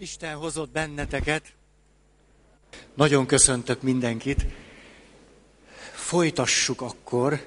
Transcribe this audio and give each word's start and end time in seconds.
Isten 0.00 0.34
hozott 0.34 0.70
benneteket. 0.70 1.42
Nagyon 2.94 3.26
köszöntök 3.26 3.82
mindenkit. 3.82 4.46
Folytassuk 5.92 6.80
akkor, 6.80 7.46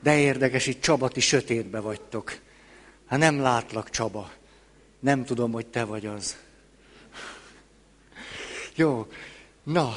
de 0.00 0.18
érdekes, 0.18 0.66
itt 0.66 0.80
Csaba, 0.80 1.08
ti 1.08 1.20
sötétbe 1.20 1.80
vagytok. 1.80 2.38
Hát 3.06 3.18
nem 3.18 3.40
látlak, 3.40 3.90
Csaba. 3.90 4.30
Nem 5.00 5.24
tudom, 5.24 5.52
hogy 5.52 5.66
te 5.66 5.84
vagy 5.84 6.06
az. 6.06 6.36
Jó, 8.74 9.06
na, 9.62 9.96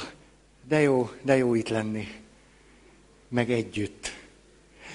de 0.68 0.80
jó, 0.80 1.10
de 1.22 1.36
jó 1.36 1.54
itt 1.54 1.68
lenni. 1.68 2.08
Meg 3.28 3.50
együtt. 3.50 4.12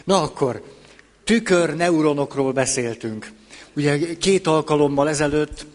Na 0.03 0.21
akkor, 0.21 0.75
tükör 1.23 1.75
neuronokról 1.75 2.53
beszéltünk. 2.53 3.31
Ugye 3.73 4.17
két 4.17 4.47
alkalommal 4.47 5.09
ezelőtt 5.09 5.65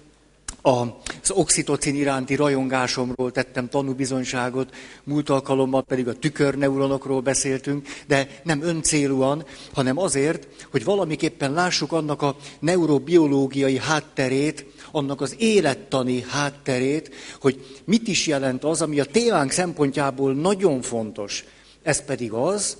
az 0.62 1.30
oxitocin 1.30 1.94
iránti 1.94 2.34
rajongásomról 2.34 3.32
tettem 3.32 3.68
tanúbizonyságot, 3.68 4.74
múlt 5.04 5.30
alkalommal 5.30 5.82
pedig 5.82 6.08
a 6.08 6.18
tükörneuronokról 6.18 7.20
beszéltünk, 7.20 7.86
de 8.06 8.28
nem 8.42 8.62
öncélúan, 8.62 9.44
hanem 9.72 9.98
azért, 9.98 10.46
hogy 10.70 10.84
valamiképpen 10.84 11.52
lássuk 11.52 11.92
annak 11.92 12.22
a 12.22 12.36
neurobiológiai 12.60 13.78
hátterét, 13.78 14.66
annak 14.90 15.20
az 15.20 15.34
élettani 15.38 16.24
hátterét, 16.28 17.14
hogy 17.40 17.80
mit 17.84 18.08
is 18.08 18.26
jelent 18.26 18.64
az, 18.64 18.82
ami 18.82 19.00
a 19.00 19.04
témánk 19.04 19.50
szempontjából 19.50 20.34
nagyon 20.34 20.82
fontos. 20.82 21.44
Ez 21.82 22.04
pedig 22.04 22.32
az, 22.32 22.76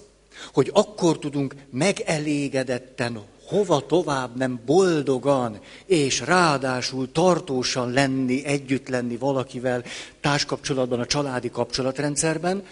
hogy 0.52 0.70
akkor 0.72 1.18
tudunk 1.18 1.54
megelégedetten 1.70 3.16
hova 3.46 3.86
tovább 3.86 4.36
nem 4.36 4.60
boldogan, 4.66 5.60
és 5.86 6.20
ráadásul 6.20 7.12
tartósan 7.12 7.90
lenni, 7.90 8.44
együtt 8.44 8.88
lenni 8.88 9.16
valakivel 9.16 9.84
társkapcsolatban, 10.20 11.00
a 11.00 11.06
családi 11.06 11.50
kapcsolatrendszerben, 11.50 12.64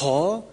ha 0.00 0.50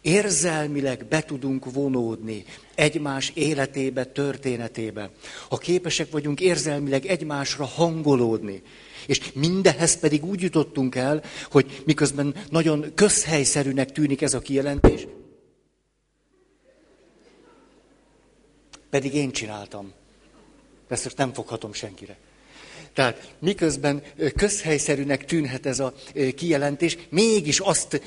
érzelmileg 0.00 1.06
be 1.08 1.22
tudunk 1.22 1.72
vonódni 1.72 2.44
egymás 2.74 3.30
életébe, 3.34 4.04
történetébe. 4.04 5.10
Ha 5.48 5.56
képesek 5.56 6.10
vagyunk 6.10 6.40
érzelmileg 6.40 7.06
egymásra 7.06 7.64
hangolódni. 7.64 8.62
És 9.06 9.32
mindehez 9.34 9.98
pedig 9.98 10.24
úgy 10.24 10.42
jutottunk 10.42 10.94
el, 10.94 11.22
hogy 11.50 11.82
miközben 11.84 12.34
nagyon 12.50 12.86
közhelyszerűnek 12.94 13.92
tűnik 13.92 14.22
ez 14.22 14.34
a 14.34 14.38
kijelentés, 14.38 15.06
Pedig 18.90 19.14
én 19.14 19.30
csináltam. 19.30 19.92
Ezt 20.88 21.16
nem 21.16 21.32
foghatom 21.32 21.72
senkire. 21.72 22.16
Tehát 22.92 23.34
miközben 23.38 24.02
közhelyszerűnek 24.36 25.24
tűnhet 25.24 25.66
ez 25.66 25.80
a 25.80 25.94
kijelentés, 26.36 26.98
mégis 27.08 27.60
azt 27.60 28.02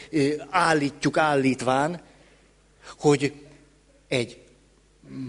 állítjuk 0.50 1.18
állítván, 1.18 2.02
hogy 2.98 3.34
egy 4.08 4.42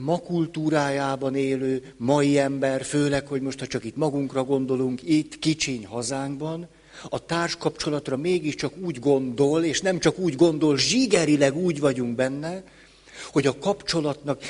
ma 0.01 0.19
kultúrájában 0.19 1.35
élő 1.35 1.95
mai 1.97 2.39
ember, 2.39 2.85
főleg, 2.85 3.27
hogy 3.27 3.41
most 3.41 3.59
ha 3.59 3.67
csak 3.67 3.85
itt 3.85 3.97
magunkra 3.97 4.45
gondolunk, 4.45 5.01
itt 5.03 5.39
kicsiny 5.39 5.87
hazánkban, 5.87 6.69
a 7.09 7.25
társkapcsolatra 7.27 8.17
mégiscsak 8.17 8.73
úgy 8.77 8.99
gondol, 8.99 9.65
és 9.65 9.81
nem 9.81 9.99
csak 9.99 10.19
úgy 10.19 10.37
gondol, 10.37 10.79
zsigerileg 10.79 11.57
úgy 11.57 11.81
vagyunk 11.81 12.15
benne, 12.15 12.63
hogy 13.33 13.47
a 13.47 13.59
kapcsolatnak 13.59 14.43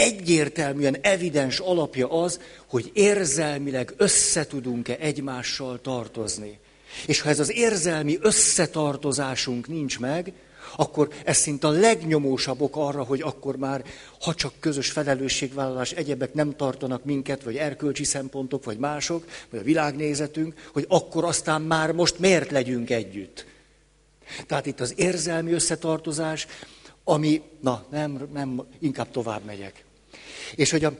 egyértelműen 0.00 0.96
evidens 1.00 1.58
alapja 1.58 2.08
az, 2.22 2.40
hogy 2.66 2.90
érzelmileg 2.92 3.94
összetudunk-e 3.96 4.96
egymással 5.00 5.80
tartozni. 5.80 6.58
És 7.06 7.20
ha 7.20 7.28
ez 7.28 7.38
az 7.38 7.52
érzelmi 7.52 8.18
összetartozásunk 8.20 9.68
nincs 9.68 9.98
meg, 9.98 10.32
akkor 10.76 11.08
ez 11.24 11.36
szinte 11.36 11.66
a 11.66 11.70
legnyomósabb 11.70 12.60
ok 12.60 12.76
arra, 12.76 13.02
hogy 13.02 13.20
akkor 13.20 13.56
már, 13.56 13.84
ha 14.20 14.34
csak 14.34 14.52
közös 14.60 14.90
felelősségvállalás, 14.90 15.92
egyebek 15.92 16.34
nem 16.34 16.56
tartanak 16.56 17.04
minket, 17.04 17.42
vagy 17.42 17.56
erkölcsi 17.56 18.04
szempontok, 18.04 18.64
vagy 18.64 18.78
mások, 18.78 19.24
vagy 19.50 19.60
a 19.60 19.64
világnézetünk, 19.64 20.68
hogy 20.72 20.84
akkor 20.88 21.24
aztán 21.24 21.62
már 21.62 21.92
most 21.92 22.18
miért 22.18 22.50
legyünk 22.50 22.90
együtt. 22.90 23.46
Tehát 24.46 24.66
itt 24.66 24.80
az 24.80 24.92
érzelmi 24.96 25.52
összetartozás, 25.52 26.46
ami, 27.04 27.42
na 27.60 27.84
nem, 27.90 28.28
nem, 28.32 28.66
inkább 28.78 29.10
tovább 29.10 29.44
megyek. 29.44 29.84
És 30.54 30.70
hogy 30.70 30.84
a, 30.84 30.92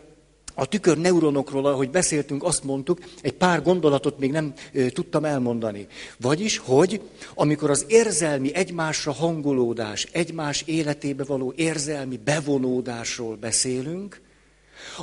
a 0.54 0.66
tükör 0.66 0.98
neuronokról, 0.98 1.66
ahogy 1.66 1.91
beszéltünk, 1.91 2.44
azt 2.44 2.64
mondtuk, 2.64 2.98
egy 3.22 3.32
pár 3.32 3.62
gondolatot 3.62 4.18
még 4.18 4.30
nem 4.30 4.52
e, 4.74 4.91
tudtam 4.91 5.24
elmondani. 5.24 5.86
Vagyis, 6.20 6.58
hogy 6.58 7.00
amikor 7.34 7.70
az 7.70 7.84
érzelmi 7.88 8.54
egymásra 8.54 9.12
hangolódás, 9.12 10.08
egymás 10.12 10.62
életébe 10.66 11.24
való 11.24 11.52
érzelmi 11.56 12.20
bevonódásról 12.24 13.36
beszélünk, 13.36 14.20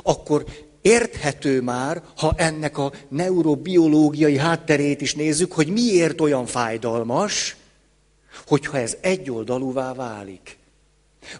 akkor 0.02 0.44
érthető 0.82 1.62
már, 1.62 2.02
ha 2.16 2.34
ennek 2.36 2.78
a 2.78 2.92
neurobiológiai 3.08 4.36
hátterét 4.36 5.00
is 5.00 5.14
nézzük, 5.14 5.52
hogy 5.52 5.68
miért 5.68 6.20
olyan 6.20 6.46
fájdalmas, 6.46 7.56
hogyha 8.46 8.78
ez 8.78 8.96
egyoldalúvá 9.00 9.94
válik. 9.94 10.57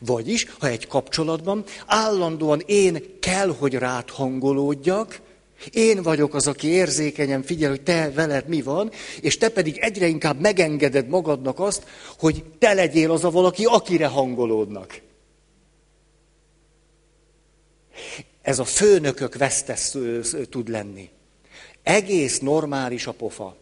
Vagyis, 0.01 0.47
ha 0.59 0.69
egy 0.69 0.87
kapcsolatban 0.87 1.65
állandóan 1.87 2.63
én 2.67 3.19
kell, 3.21 3.55
hogy 3.59 3.75
rád 3.75 4.11
hangolódjak, 4.11 5.21
én 5.73 6.03
vagyok 6.03 6.35
az, 6.35 6.47
aki 6.47 6.67
érzékenyen 6.67 7.43
figyel, 7.43 7.71
hogy 7.71 7.83
te 7.83 8.11
veled 8.11 8.49
mi 8.49 8.63
van, 8.63 8.91
és 9.21 9.39
te 9.39 9.49
pedig 9.49 9.79
egyre 9.79 10.07
inkább 10.07 10.41
megengeded 10.41 11.09
magadnak 11.09 11.61
azt, 11.61 11.87
hogy 12.19 12.45
te 12.59 12.73
legyél 12.73 13.11
az 13.11 13.25
a 13.25 13.31
valaki, 13.31 13.65
akire 13.65 14.07
hangolódnak. 14.07 15.01
Ez 18.43 18.59
a 18.59 18.65
főnökök 18.65 19.35
vesztes 19.35 19.95
tud 20.51 20.69
lenni. 20.69 21.11
Egész 21.83 22.39
normális 22.39 23.07
a 23.07 23.13
pofa. 23.13 23.57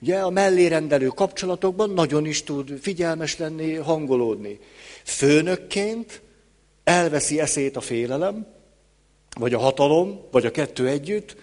Ugye 0.00 0.18
a 0.18 0.30
mellérendelő 0.30 1.06
kapcsolatokban 1.06 1.90
nagyon 1.90 2.26
is 2.26 2.42
tud 2.42 2.78
figyelmes 2.80 3.38
lenni, 3.38 3.74
hangolódni. 3.74 4.58
Főnökként 5.08 6.22
elveszi 6.84 7.40
eszét 7.40 7.76
a 7.76 7.80
félelem, 7.80 8.46
vagy 9.38 9.54
a 9.54 9.58
hatalom, 9.58 10.20
vagy 10.30 10.46
a 10.46 10.50
kettő 10.50 10.88
együtt, 10.88 11.36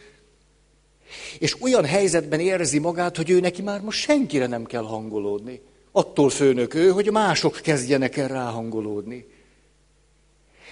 és 1.40 1.62
olyan 1.62 1.86
helyzetben 1.86 2.40
érzi 2.40 2.80
magát, 2.80 3.16
hogy 3.16 3.30
ő 3.30 3.40
neki 3.40 3.62
már 3.62 3.82
most 3.82 4.00
senkire 4.00 4.48
nem 4.48 4.66
kell 4.66 4.84
hangolódni. 4.84 5.62
Attól 5.92 6.30
főnök 6.30 6.74
ő, 6.74 6.90
hogy 6.90 7.12
mások 7.12 7.60
kezdjenek 7.64 8.18
el 8.18 8.28
ráhangolódni. 8.28 9.28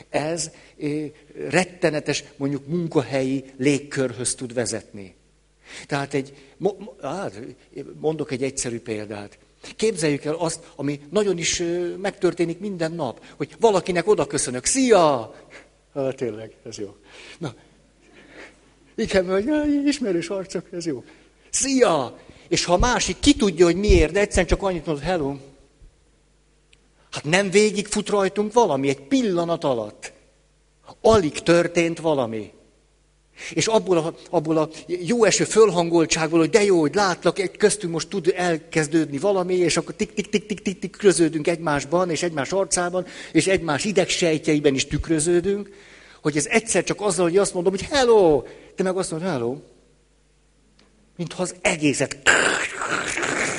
Ez 0.09 0.51
rettenetes, 1.49 2.23
mondjuk 2.35 2.67
munkahelyi 2.67 3.45
légkörhöz 3.57 4.35
tud 4.35 4.53
vezetni. 4.53 5.15
Tehát 5.87 6.13
egy, 6.13 6.33
hát, 7.01 7.39
mondok 7.99 8.31
egy 8.31 8.43
egyszerű 8.43 8.79
példát. 8.79 9.37
Képzeljük 9.75 10.23
el 10.23 10.33
azt, 10.33 10.59
ami 10.75 10.99
nagyon 11.09 11.37
is 11.37 11.63
megtörténik 11.97 12.59
minden 12.59 12.91
nap, 12.91 13.25
hogy 13.37 13.55
valakinek 13.59 14.07
oda 14.07 14.25
köszönök, 14.25 14.65
szia! 14.65 15.35
Hát 15.93 16.15
tényleg, 16.15 16.55
ez 16.65 16.77
jó. 16.77 16.95
Na, 17.37 17.53
igen, 18.95 19.29
hogy 19.29 19.85
ismerős 19.85 20.29
arcok, 20.29 20.65
ez 20.71 20.85
jó. 20.85 21.03
Szia! 21.49 22.19
És 22.47 22.65
ha 22.65 22.73
a 22.73 22.77
másik 22.77 23.19
ki 23.19 23.35
tudja, 23.35 23.65
hogy 23.65 23.75
miért, 23.75 24.11
de 24.11 24.19
egyszerűen 24.19 24.47
csak 24.47 24.61
annyit 24.61 24.85
mondod, 24.85 25.03
hello. 25.03 25.35
Hát 27.11 27.23
nem 27.23 27.49
végig 27.49 27.87
fut 27.87 28.09
rajtunk 28.09 28.53
valami, 28.53 28.89
egy 28.89 29.01
pillanat 29.01 29.63
alatt. 29.63 30.13
Alig 31.01 31.39
történt 31.39 31.99
valami. 31.99 32.51
És 33.53 33.67
abból 33.67 33.97
a, 33.97 34.15
abból 34.29 34.57
a 34.57 34.69
jó 34.87 35.23
eső 35.23 35.43
fölhangoltságból, 35.43 36.39
hogy 36.39 36.49
de 36.49 36.63
jó, 36.63 36.79
hogy 36.79 36.95
látlak, 36.95 37.39
egy 37.39 37.57
köztünk 37.57 37.93
most 37.93 38.07
tud 38.07 38.33
elkezdődni 38.35 39.17
valami, 39.17 39.55
és 39.55 39.77
akkor 39.77 39.95
tik-tik-tik-tik-tik 39.95 40.79
tükröződünk 40.79 41.47
egymásban, 41.47 42.09
és 42.09 42.23
egymás 42.23 42.51
arcában, 42.51 43.05
és 43.31 43.47
egymás 43.47 43.85
idegsejtjeiben 43.85 44.73
is 44.73 44.87
tükröződünk, 44.87 45.69
hogy 46.21 46.37
ez 46.37 46.45
egyszer 46.45 46.83
csak 46.83 47.01
azzal, 47.01 47.25
hogy 47.25 47.37
azt 47.37 47.53
mondom, 47.53 47.71
hogy 47.71 47.81
hello, 47.81 48.43
te 48.75 48.83
meg 48.83 48.97
azt 48.97 49.11
mondod, 49.11 49.29
hello, 49.29 49.57
mintha 51.17 51.41
az 51.41 51.55
egészet 51.61 52.17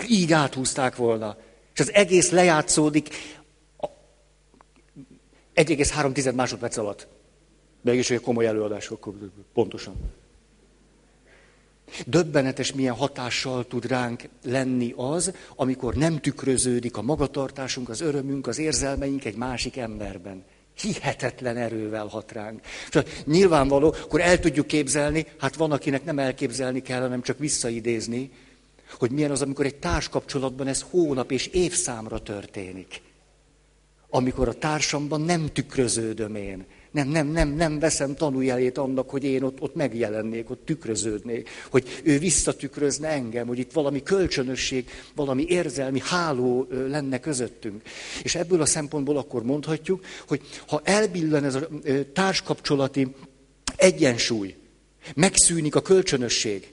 így 0.08 0.32
áthúzták 0.32 0.96
volna. 0.96 1.36
És 1.74 1.80
az 1.80 1.92
egész 1.92 2.30
lejátszódik 2.30 3.08
1,3 5.54 6.34
másodperc 6.34 6.76
alatt. 6.76 7.13
Mégis 7.84 8.10
egy 8.10 8.20
komoly 8.20 8.46
előadás, 8.46 8.88
akkor 8.88 9.14
pontosan. 9.52 9.94
Döbbenetes, 12.06 12.72
milyen 12.72 12.94
hatással 12.94 13.66
tud 13.66 13.86
ránk 13.86 14.28
lenni 14.44 14.92
az, 14.96 15.32
amikor 15.56 15.94
nem 15.94 16.20
tükröződik 16.20 16.96
a 16.96 17.02
magatartásunk, 17.02 17.88
az 17.88 18.00
örömünk, 18.00 18.46
az 18.46 18.58
érzelmeink 18.58 19.24
egy 19.24 19.36
másik 19.36 19.76
emberben. 19.76 20.44
Hihetetlen 20.80 21.56
erővel 21.56 22.06
hat 22.06 22.32
ránk. 22.32 22.60
Csak 22.90 23.22
nyilvánvaló, 23.24 23.94
akkor 24.02 24.20
el 24.20 24.38
tudjuk 24.38 24.66
képzelni, 24.66 25.26
hát 25.38 25.56
van, 25.56 25.72
akinek 25.72 26.04
nem 26.04 26.18
elképzelni 26.18 26.82
kell, 26.82 27.00
hanem 27.00 27.22
csak 27.22 27.38
visszaidézni, 27.38 28.30
hogy 28.98 29.10
milyen 29.10 29.30
az, 29.30 29.42
amikor 29.42 29.64
egy 29.64 29.76
társkapcsolatban 29.76 30.66
ez 30.66 30.84
hónap 30.90 31.32
és 31.32 31.46
évszámra 31.46 32.18
történik. 32.18 33.02
Amikor 34.08 34.48
a 34.48 34.58
társamban 34.58 35.20
nem 35.20 35.46
tükröződöm 35.52 36.34
én, 36.34 36.66
nem, 36.94 37.08
nem, 37.08 37.26
nem, 37.26 37.48
nem 37.48 37.78
veszem 37.78 38.14
tanújelét 38.14 38.78
annak, 38.78 39.10
hogy 39.10 39.24
én 39.24 39.42
ott, 39.42 39.60
ott 39.60 39.74
megjelennék, 39.74 40.50
ott 40.50 40.64
tükröződnék, 40.64 41.48
hogy 41.70 42.00
ő 42.04 42.18
visszatükrözne 42.18 43.08
engem, 43.08 43.46
hogy 43.46 43.58
itt 43.58 43.72
valami 43.72 44.02
kölcsönösség, 44.02 44.88
valami 45.14 45.44
érzelmi 45.48 46.00
háló 46.04 46.66
lenne 46.70 47.20
közöttünk. 47.20 47.82
És 48.22 48.34
ebből 48.34 48.60
a 48.60 48.66
szempontból 48.66 49.16
akkor 49.16 49.42
mondhatjuk, 49.42 50.04
hogy 50.28 50.40
ha 50.66 50.80
elbillen 50.84 51.44
ez 51.44 51.54
a 51.54 51.68
társkapcsolati 52.12 53.14
egyensúly, 53.76 54.54
megszűnik 55.14 55.74
a 55.74 55.82
kölcsönösség, 55.82 56.72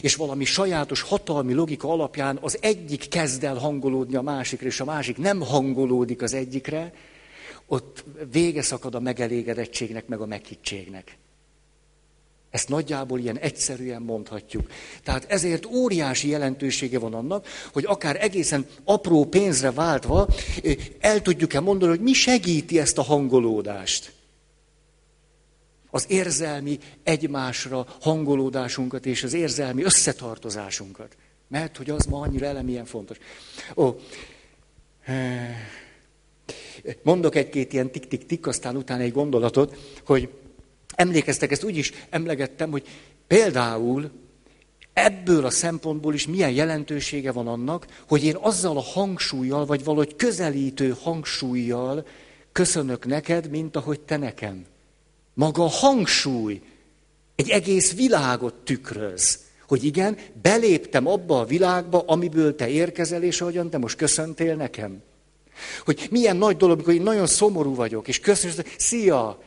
és 0.00 0.16
valami 0.16 0.44
sajátos 0.44 1.00
hatalmi 1.00 1.52
logika 1.52 1.88
alapján 1.88 2.38
az 2.40 2.58
egyik 2.60 3.08
kezd 3.08 3.44
el 3.44 3.56
hangolódni 3.56 4.16
a 4.16 4.22
másikra, 4.22 4.66
és 4.66 4.80
a 4.80 4.84
másik 4.84 5.16
nem 5.16 5.40
hangolódik 5.40 6.22
az 6.22 6.34
egyikre, 6.34 6.92
ott 7.70 8.04
vége 8.32 8.62
szakad 8.62 8.94
a 8.94 9.00
megelégedettségnek, 9.00 10.06
meg 10.06 10.20
a 10.20 10.26
meghittségnek. 10.26 11.18
Ezt 12.50 12.68
nagyjából 12.68 13.18
ilyen 13.18 13.38
egyszerűen 13.38 14.02
mondhatjuk. 14.02 14.70
Tehát 15.02 15.24
ezért 15.30 15.66
óriási 15.66 16.28
jelentősége 16.28 16.98
van 16.98 17.14
annak, 17.14 17.46
hogy 17.72 17.84
akár 17.84 18.22
egészen 18.22 18.66
apró 18.84 19.24
pénzre 19.24 19.70
váltva 19.70 20.28
el 20.98 21.22
tudjuk-e 21.22 21.60
mondani, 21.60 21.90
hogy 21.90 22.00
mi 22.00 22.12
segíti 22.12 22.78
ezt 22.78 22.98
a 22.98 23.02
hangolódást. 23.02 24.12
Az 25.90 26.04
érzelmi 26.08 26.78
egymásra 27.02 27.86
hangolódásunkat 28.00 29.06
és 29.06 29.22
az 29.22 29.32
érzelmi 29.32 29.82
összetartozásunkat. 29.82 31.16
Mert 31.48 31.76
hogy 31.76 31.90
az 31.90 32.04
ma 32.04 32.20
annyira 32.20 32.46
elemilyen 32.46 32.84
fontos. 32.84 33.16
Ó, 33.76 33.96
Mondok 37.02 37.34
egy-két 37.34 37.72
ilyen 37.72 37.90
tik-tik-tik, 37.90 38.46
aztán 38.46 38.76
utána 38.76 39.02
egy 39.02 39.12
gondolatot, 39.12 39.76
hogy 40.04 40.28
emlékeztek, 40.94 41.50
ezt 41.50 41.64
úgy 41.64 41.76
is 41.76 41.92
emlegettem, 42.10 42.70
hogy 42.70 42.86
például 43.26 44.10
ebből 44.92 45.44
a 45.44 45.50
szempontból 45.50 46.14
is 46.14 46.26
milyen 46.26 46.50
jelentősége 46.50 47.32
van 47.32 47.48
annak, 47.48 47.86
hogy 48.08 48.24
én 48.24 48.36
azzal 48.40 48.76
a 48.76 48.82
hangsúlyjal, 48.82 49.66
vagy 49.66 49.84
valahogy 49.84 50.16
közelítő 50.16 50.96
hangsúlyjal 51.00 52.06
köszönök 52.52 53.06
neked, 53.06 53.50
mint 53.50 53.76
ahogy 53.76 54.00
te 54.00 54.16
nekem. 54.16 54.64
Maga 55.34 55.64
a 55.64 55.68
hangsúly 55.68 56.62
egy 57.34 57.48
egész 57.48 57.94
világot 57.94 58.54
tükröz. 58.54 59.38
Hogy 59.68 59.84
igen, 59.84 60.16
beléptem 60.42 61.06
abba 61.06 61.40
a 61.40 61.44
világba, 61.44 62.02
amiből 62.06 62.54
te 62.54 62.68
érkezel, 62.68 63.22
és 63.22 63.40
ahogyan 63.40 63.70
te 63.70 63.78
most 63.78 63.96
köszöntél 63.96 64.54
nekem. 64.54 65.02
Hogy 65.84 66.08
milyen 66.10 66.36
nagy 66.36 66.56
dolog, 66.56 66.76
amikor 66.76 66.94
én 66.94 67.02
nagyon 67.02 67.26
szomorú 67.26 67.74
vagyok, 67.74 68.08
és 68.08 68.20
köszönöm, 68.20 68.56
hogy 68.56 68.66
szia! 68.78 69.38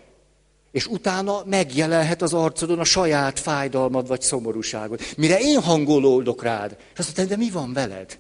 És 0.72 0.88
utána 0.88 1.44
megjelenhet 1.46 2.22
az 2.22 2.34
arcodon 2.34 2.80
a 2.80 2.84
saját 2.84 3.40
fájdalmad 3.40 4.08
vagy 4.08 4.22
szomorúságod. 4.22 5.00
Mire 5.18 5.40
én 5.40 5.62
hangolódok 5.62 6.44
rád. 6.44 6.78
És 6.94 7.00
azt 7.00 7.18
mondtam, 7.18 7.38
de 7.38 7.44
mi 7.44 7.52
van 7.52 7.74
veled? 7.74 8.20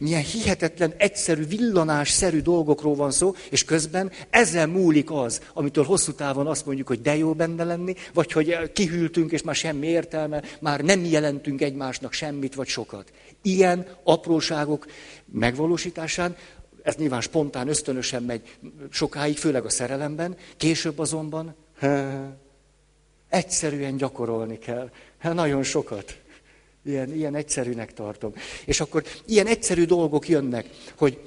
Milyen 0.00 0.22
hihetetlen, 0.22 0.94
egyszerű, 0.96 1.46
villanásszerű 1.46 2.40
dolgokról 2.40 2.94
van 2.94 3.10
szó, 3.10 3.34
és 3.50 3.64
közben 3.64 4.10
ezzel 4.30 4.66
múlik 4.66 5.10
az, 5.10 5.40
amitől 5.54 5.84
hosszú 5.84 6.12
távon 6.12 6.46
azt 6.46 6.66
mondjuk, 6.66 6.88
hogy 6.88 7.00
de 7.00 7.16
jó 7.16 7.32
benne 7.32 7.64
lenni, 7.64 7.94
vagy 8.14 8.32
hogy 8.32 8.72
kihűltünk, 8.72 9.32
és 9.32 9.42
már 9.42 9.54
semmi 9.54 9.86
értelme, 9.86 10.42
már 10.60 10.80
nem 10.80 11.04
jelentünk 11.04 11.60
egymásnak 11.60 12.12
semmit, 12.12 12.54
vagy 12.54 12.68
sokat. 12.68 13.12
Ilyen 13.42 13.86
apróságok 14.02 14.86
megvalósításán, 15.32 16.36
ez 16.82 16.94
nyilván 16.94 17.20
spontán, 17.20 17.68
ösztönösen 17.68 18.22
megy 18.22 18.56
sokáig, 18.90 19.36
főleg 19.36 19.64
a 19.64 19.70
szerelemben, 19.70 20.36
később 20.56 20.98
azonban 20.98 21.54
egyszerűen 23.28 23.96
gyakorolni 23.96 24.58
kell. 24.58 24.90
Nagyon 25.22 25.62
sokat. 25.62 26.18
Ilyen, 26.86 27.14
ilyen 27.14 27.34
egyszerűnek 27.34 27.92
tartom. 27.92 28.32
És 28.64 28.80
akkor 28.80 29.04
ilyen 29.24 29.46
egyszerű 29.46 29.84
dolgok 29.84 30.28
jönnek, 30.28 30.70
hogy 30.96 31.20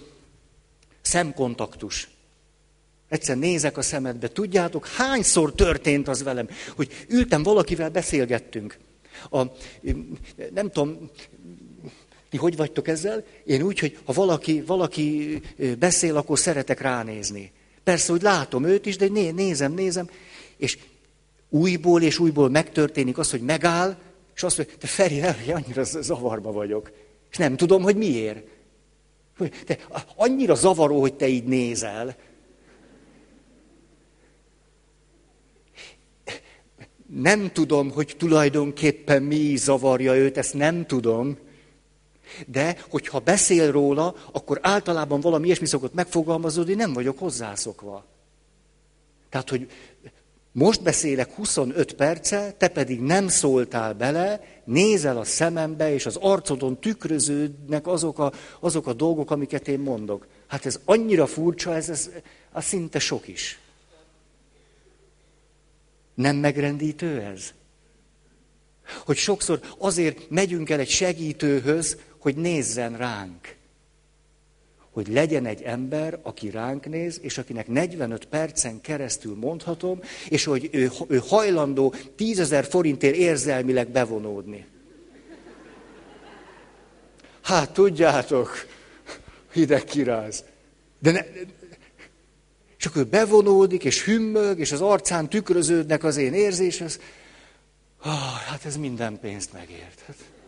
szemkontaktus. 1.02 2.10
Egyszer 3.10 3.38
nézek 3.38 3.78
a 3.78 3.82
szemedbe. 3.82 4.28
Tudjátok, 4.28 4.88
hányszor 4.88 5.54
történt 5.54 6.08
az 6.08 6.24
velem, 6.24 6.50
hogy 6.76 7.06
ültem 7.08 7.44
valakivel, 7.44 7.90
beszélgettünk. 7.90 8.78
A, 9.30 9.44
nem 10.54 10.72
tudom, 10.72 11.10
ti 12.30 12.38
hogy 12.38 12.56
vagytok 12.56 12.88
ezzel? 12.88 13.24
Én 13.46 13.62
úgy, 13.62 13.80
hogy 13.80 13.98
ha 14.04 14.14
valaki, 14.14 14.62
valaki 14.62 15.40
beszél, 15.80 16.18
akkor 16.18 16.40
szeretek 16.40 16.82
ránézni. 16.82 17.52
Persze, 17.84 18.12
hogy 18.12 18.22
látom 18.22 18.66
őt 18.66 18.86
is, 18.86 18.96
de 18.96 19.08
né, 19.08 19.32
nézem, 19.32 19.74
nézem, 19.74 20.10
és 20.58 20.78
újból 21.50 22.02
és 22.02 22.20
újból 22.20 22.50
megtörténik 22.50 23.18
az, 23.18 23.32
hogy 23.32 23.42
megáll, 23.42 23.98
és 24.40 24.46
azt 24.46 24.58
mondja, 24.58 24.76
te 24.78 24.88
Feri, 24.88 25.22
annyira 25.52 25.84
zavarba 25.84 26.52
vagyok. 26.52 26.92
És 27.32 27.38
nem 27.38 27.58
tudom, 27.58 27.82
hogy 27.82 27.96
miért. 27.96 28.48
Te 29.66 29.78
annyira 30.16 30.56
zavaró, 30.56 31.00
hogy 31.00 31.14
te 31.14 31.28
így 31.28 31.44
nézel. 31.44 32.16
Nem 37.06 37.52
tudom, 37.52 37.92
hogy 37.92 38.16
tulajdonképpen 38.18 39.24
mi 39.24 39.56
zavarja 39.56 40.16
őt, 40.16 40.38
ezt 40.38 40.54
nem 40.54 40.86
tudom. 40.86 41.38
De, 42.48 42.78
hogyha 42.90 43.20
beszél 43.20 43.72
róla, 43.72 44.16
akkor 44.32 44.60
általában 44.62 45.20
valami 45.20 45.46
ilyesmi 45.46 45.68
szokott 45.68 45.94
megfogalmazódni, 45.94 46.74
nem 46.74 46.94
vagyok 46.94 47.20
hozzászokva. 47.20 48.06
Tehát, 49.30 49.50
hogy 49.50 49.68
most 50.52 50.84
beszélek 50.84 51.36
25 51.36 51.94
perce, 51.94 52.52
te 52.58 52.68
pedig 52.68 53.02
nem 53.02 53.28
szóltál 53.28 53.94
bele, 53.94 54.44
nézel 54.64 55.18
a 55.18 55.24
szemembe, 55.24 55.94
és 55.94 56.06
az 56.06 56.16
arcodon 56.16 56.80
tükröződnek 56.80 57.88
azok 57.88 58.20
a, 58.20 58.34
azok 58.60 58.88
a 58.88 58.94
dolgok, 58.94 59.32
amiket 59.32 59.68
én 59.68 59.80
mondok. 59.80 60.28
Hát 60.48 60.66
ez 60.66 60.80
annyira 60.86 61.26
furcsa, 61.26 61.76
ez, 61.76 61.90
ez 61.90 62.10
az 62.52 62.66
szinte 62.66 63.00
sok 63.00 63.28
is. 63.28 63.60
Nem 66.14 66.36
megrendítő 66.36 67.22
ez? 67.22 67.54
Hogy 69.06 69.18
sokszor 69.18 69.60
azért 69.78 70.30
megyünk 70.30 70.70
el 70.70 70.80
egy 70.80 70.90
segítőhöz, 70.90 71.98
hogy 72.20 72.36
nézzen 72.36 72.98
ránk 72.98 73.58
hogy 75.00 75.14
legyen 75.14 75.46
egy 75.46 75.62
ember, 75.62 76.20
aki 76.22 76.50
ránk 76.50 76.86
néz, 76.86 77.20
és 77.22 77.38
akinek 77.38 77.68
45 77.68 78.26
percen 78.26 78.82
keresztül 78.82 79.36
mondhatom, 79.36 80.00
és 80.30 80.44
hogy 80.44 80.70
ő, 80.72 80.92
ő 81.08 81.22
hajlandó 81.28 81.94
tízezer 82.16 82.66
forintért 82.66 83.16
érzelmileg 83.16 83.90
bevonódni. 83.90 84.66
Hát 87.42 87.72
tudjátok, 87.72 88.68
hideg 89.54 89.84
kiráz. 89.84 90.44
De 91.00 91.12
ne, 91.12 91.22
és 92.78 92.86
akkor 92.86 93.08
bevonódik, 93.08 93.84
és 93.84 94.04
hümmög, 94.04 94.60
és 94.60 94.72
az 94.72 94.82
arcán 94.82 95.30
tükröződnek 95.30 96.04
az 96.04 96.18
én 96.18 96.34
érzések. 96.34 96.92
Ah, 98.02 98.40
hát 98.48 98.66
ez 98.66 98.78
minden 98.78 99.20
pénzt 99.20 99.54
megért. 99.54 100.04
Hát. 100.06 100.39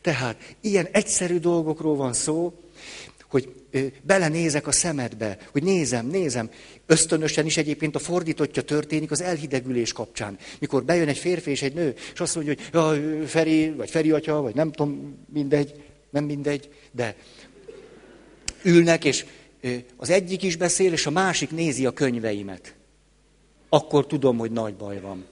Tehát 0.00 0.54
ilyen 0.60 0.88
egyszerű 0.92 1.38
dolgokról 1.38 1.96
van 1.96 2.12
szó, 2.12 2.52
hogy 3.30 3.54
belenézek 4.02 4.66
a 4.66 4.72
szemedbe, 4.72 5.38
hogy 5.52 5.62
nézem, 5.62 6.06
nézem. 6.06 6.50
Ösztönösen 6.86 7.46
is 7.46 7.56
egyébként 7.56 7.94
a 7.94 7.98
fordítottja 7.98 8.62
történik 8.62 9.10
az 9.10 9.20
elhidegülés 9.20 9.92
kapcsán. 9.92 10.38
Mikor 10.58 10.84
bejön 10.84 11.08
egy 11.08 11.18
férfi 11.18 11.50
és 11.50 11.62
egy 11.62 11.74
nő, 11.74 11.94
és 12.12 12.20
azt 12.20 12.34
mondja, 12.34 12.54
hogy 12.54 12.68
ja, 12.72 13.26
Feri, 13.26 13.70
vagy 13.70 13.90
Feri 13.90 14.10
atya, 14.10 14.40
vagy 14.40 14.54
nem 14.54 14.72
tudom, 14.72 15.18
mindegy, 15.32 15.82
nem 16.10 16.24
mindegy, 16.24 16.68
de 16.92 17.16
ülnek, 18.62 19.04
és 19.04 19.24
az 19.96 20.10
egyik 20.10 20.42
is 20.42 20.56
beszél, 20.56 20.92
és 20.92 21.06
a 21.06 21.10
másik 21.10 21.50
nézi 21.50 21.86
a 21.86 21.90
könyveimet. 21.90 22.74
Akkor 23.68 24.06
tudom, 24.06 24.38
hogy 24.38 24.50
nagy 24.50 24.74
baj 24.74 25.00
van. 25.00 25.24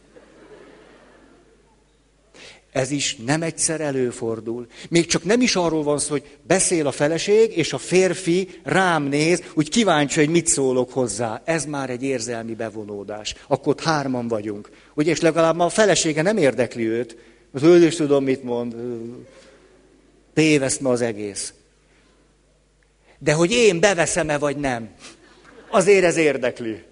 Ez 2.73 2.91
is 2.91 3.17
nem 3.17 3.43
egyszer 3.43 3.81
előfordul. 3.81 4.67
Még 4.89 5.07
csak 5.07 5.25
nem 5.25 5.41
is 5.41 5.57
arról 5.57 5.83
van 5.83 5.99
szó, 5.99 6.11
hogy 6.11 6.39
beszél 6.43 6.87
a 6.87 6.93
feleség, 6.93 7.57
és 7.57 7.73
a 7.73 7.79
férfi 7.79 8.49
rám 8.63 9.03
néz, 9.03 9.43
úgy 9.55 9.69
kíváncsi, 9.69 10.19
hogy 10.19 10.29
mit 10.29 10.47
szólok 10.47 10.93
hozzá. 10.93 11.43
Ez 11.45 11.65
már 11.65 11.91
egy 11.91 12.03
érzelmi 12.03 12.55
bevonódás. 12.55 13.35
Akkor 13.49 13.73
ott 13.73 13.83
hárman 13.83 14.29
vagyunk. 14.29 14.71
Ugye, 14.95 15.11
és 15.11 15.21
legalább 15.21 15.57
ma 15.57 15.65
a 15.65 15.69
felesége 15.69 16.23
nem 16.23 16.37
érdekli 16.37 16.87
őt. 16.87 17.17
Az 17.53 17.63
ő 17.63 17.87
is 17.87 17.97
tudom, 17.97 18.25
mit 18.25 18.43
mond. 18.43 18.75
Téveszme 20.35 20.89
az 20.89 21.01
egész. 21.01 21.53
De 23.19 23.33
hogy 23.33 23.53
én 23.53 23.81
beveszem-e 23.81 24.39
vagy 24.39 24.57
nem, 24.57 24.89
azért 25.71 26.05
ez 26.05 26.17
érdekli. 26.17 26.83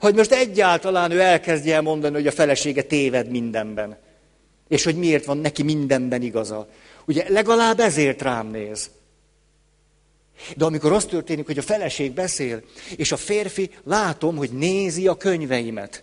Hogy 0.00 0.14
most 0.14 0.32
egyáltalán 0.32 1.10
ő 1.10 1.20
elkezdje 1.20 1.80
mondani, 1.80 2.14
hogy 2.14 2.26
a 2.26 2.32
felesége 2.32 2.82
téved 2.82 3.30
mindenben. 3.30 3.98
És 4.72 4.84
hogy 4.84 4.96
miért 4.96 5.24
van 5.24 5.38
neki 5.38 5.62
mindenben 5.62 6.22
igaza. 6.22 6.68
Ugye 7.04 7.28
legalább 7.28 7.80
ezért 7.80 8.22
rám 8.22 8.46
néz. 8.46 8.90
De 10.56 10.64
amikor 10.64 10.92
az 10.92 11.04
történik, 11.04 11.46
hogy 11.46 11.58
a 11.58 11.62
feleség 11.62 12.12
beszél, 12.12 12.62
és 12.96 13.12
a 13.12 13.16
férfi 13.16 13.70
látom, 13.84 14.36
hogy 14.36 14.50
nézi 14.50 15.06
a 15.06 15.16
könyveimet. 15.16 16.02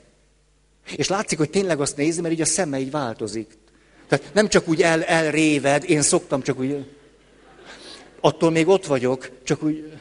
És 0.95 1.07
látszik, 1.07 1.37
hogy 1.37 1.49
tényleg 1.49 1.81
azt 1.81 1.97
nézi, 1.97 2.21
mert 2.21 2.33
így 2.33 2.41
a 2.41 2.45
szeme 2.45 2.79
így 2.79 2.91
változik. 2.91 3.57
Tehát 4.07 4.33
nem 4.33 4.47
csak 4.47 4.67
úgy 4.67 4.81
el, 4.81 5.03
elréved, 5.03 5.89
én 5.89 6.01
szoktam 6.01 6.41
csak 6.41 6.59
úgy... 6.59 6.85
Attól 8.19 8.51
még 8.51 8.67
ott 8.67 8.85
vagyok, 8.85 9.31
csak 9.43 9.63
úgy... 9.63 9.99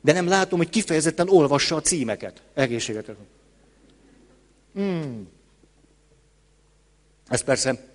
De 0.00 0.12
nem 0.12 0.28
látom, 0.28 0.58
hogy 0.58 0.68
kifejezetten 0.68 1.28
olvassa 1.28 1.76
a 1.76 1.80
címeket. 1.80 2.42
Egészséget. 2.54 3.10
Hmm. 4.74 5.28
Ez 7.30 7.40
persze 7.40 7.88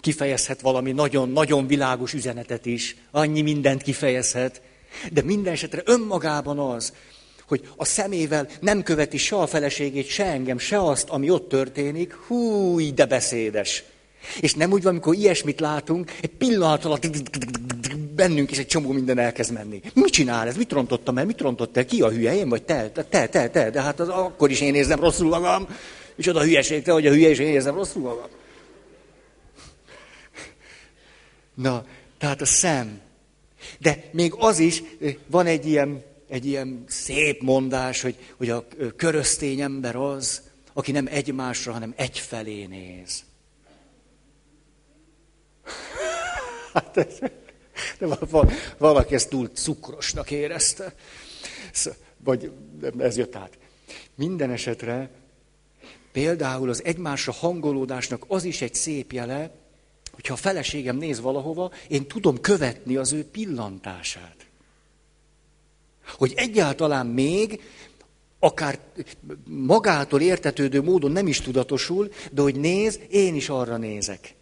kifejezhet 0.00 0.60
valami 0.60 0.92
nagyon-nagyon 0.92 1.66
világos 1.66 2.12
üzenetet 2.12 2.66
is. 2.66 2.96
Annyi 3.10 3.40
mindent 3.42 3.82
kifejezhet. 3.82 4.62
De 5.12 5.22
minden 5.22 5.52
esetre 5.52 5.82
önmagában 5.84 6.58
az, 6.58 6.92
hogy 7.48 7.68
a 7.76 7.84
szemével 7.84 8.48
nem 8.60 8.82
követi 8.82 9.16
se 9.16 9.36
a 9.36 9.46
feleségét, 9.46 10.06
se 10.06 10.24
engem, 10.24 10.58
se 10.58 10.82
azt, 10.82 11.08
ami 11.08 11.30
ott 11.30 11.48
történik, 11.48 12.14
hú, 12.14 12.94
de 12.94 13.06
beszédes. 13.06 13.84
És 14.40 14.54
nem 14.54 14.72
úgy 14.72 14.82
van, 14.82 14.92
amikor 14.92 15.14
ilyesmit 15.14 15.60
látunk, 15.60 16.12
egy 16.20 16.30
pillanat 16.30 16.84
alatt 16.84 17.06
bennünk 18.14 18.50
is 18.50 18.58
egy 18.58 18.66
csomó 18.66 18.92
minden 18.92 19.18
elkezd 19.18 19.52
menni. 19.52 19.80
Mit 19.94 20.12
csinál 20.12 20.46
ez? 20.46 20.56
Mit 20.56 20.72
rontottam 20.72 21.18
el? 21.18 21.24
Mit 21.24 21.40
rontott 21.40 21.76
el? 21.76 21.84
Ki 21.84 22.02
a 22.02 22.10
hülye? 22.10 22.36
Én 22.36 22.48
vagy 22.48 22.62
te? 22.62 22.90
Te, 22.90 23.26
te, 23.26 23.48
te. 23.48 23.70
De 23.70 23.80
hát 23.80 24.00
az 24.00 24.08
akkor 24.08 24.50
is 24.50 24.60
én 24.60 24.74
érzem 24.74 25.00
rosszul 25.00 25.28
magam. 25.28 25.68
És 26.16 26.26
oda 26.26 26.42
hülyeség, 26.42 26.82
te 26.82 26.92
vagy 26.92 27.06
a 27.06 27.10
hülye, 27.10 27.28
és 27.28 27.38
én 27.38 27.46
érzem 27.46 27.74
rosszul 27.74 28.02
magam. 28.02 28.28
Na, 31.56 31.86
tehát 32.18 32.40
a 32.40 32.46
szem. 32.46 33.00
De 33.78 34.04
még 34.12 34.34
az 34.38 34.58
is, 34.58 34.82
van 35.26 35.46
egy 35.46 35.66
ilyen, 35.66 36.02
egy 36.28 36.46
ilyen 36.46 36.84
szép 36.88 37.42
mondás, 37.42 38.00
hogy, 38.00 38.16
hogy 38.36 38.50
a 38.50 38.66
köröztény 38.96 39.60
ember 39.60 39.96
az, 39.96 40.42
aki 40.72 40.92
nem 40.92 41.06
egymásra, 41.10 41.72
hanem 41.72 41.92
egyfelé 41.96 42.64
néz. 42.64 43.24
Hát 46.72 46.96
ez, 46.96 47.18
de 47.98 48.06
valaki 48.78 49.14
ezt 49.14 49.28
túl 49.28 49.48
cukrosnak 49.48 50.30
érezte. 50.30 50.94
Vagy 52.16 52.52
ez 52.98 53.16
jött 53.16 53.36
át. 53.36 53.58
Minden 54.14 54.50
esetre 54.50 55.10
például 56.12 56.68
az 56.68 56.84
egymásra 56.84 57.32
hangolódásnak 57.32 58.24
az 58.28 58.44
is 58.44 58.62
egy 58.62 58.74
szép 58.74 59.12
jele, 59.12 59.50
hogyha 60.16 60.34
a 60.34 60.36
feleségem 60.36 60.96
néz 60.96 61.20
valahova, 61.20 61.70
én 61.88 62.06
tudom 62.06 62.40
követni 62.40 62.96
az 62.96 63.12
ő 63.12 63.24
pillantását. 63.24 64.46
Hogy 66.06 66.32
egyáltalán 66.36 67.06
még, 67.06 67.62
akár 68.38 68.78
magától 69.44 70.20
értetődő 70.20 70.82
módon 70.82 71.12
nem 71.12 71.26
is 71.26 71.40
tudatosul, 71.40 72.12
de 72.32 72.42
hogy 72.42 72.54
néz, 72.54 73.00
én 73.10 73.34
is 73.34 73.48
arra 73.48 73.76
nézek. 73.76 74.34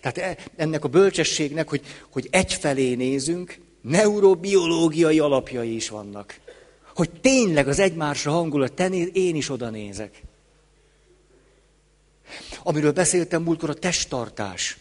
Tehát 0.00 0.18
e, 0.18 0.36
ennek 0.56 0.84
a 0.84 0.88
bölcsességnek, 0.88 1.68
hogy, 1.68 1.82
hogy 2.10 2.28
egyfelé 2.30 2.94
nézünk, 2.94 3.58
neurobiológiai 3.80 5.18
alapjai 5.18 5.74
is 5.74 5.88
vannak. 5.88 6.40
Hogy 6.94 7.10
tényleg 7.20 7.68
az 7.68 7.78
egymásra 7.78 8.30
hangulat, 8.30 8.72
te 8.72 8.88
néz, 8.88 9.08
én 9.12 9.36
is 9.36 9.50
oda 9.50 9.70
nézek. 9.70 10.22
Amiről 12.62 12.92
beszéltem 12.92 13.42
múltkor, 13.42 13.70
a 13.70 13.74
testtartás. 13.74 14.78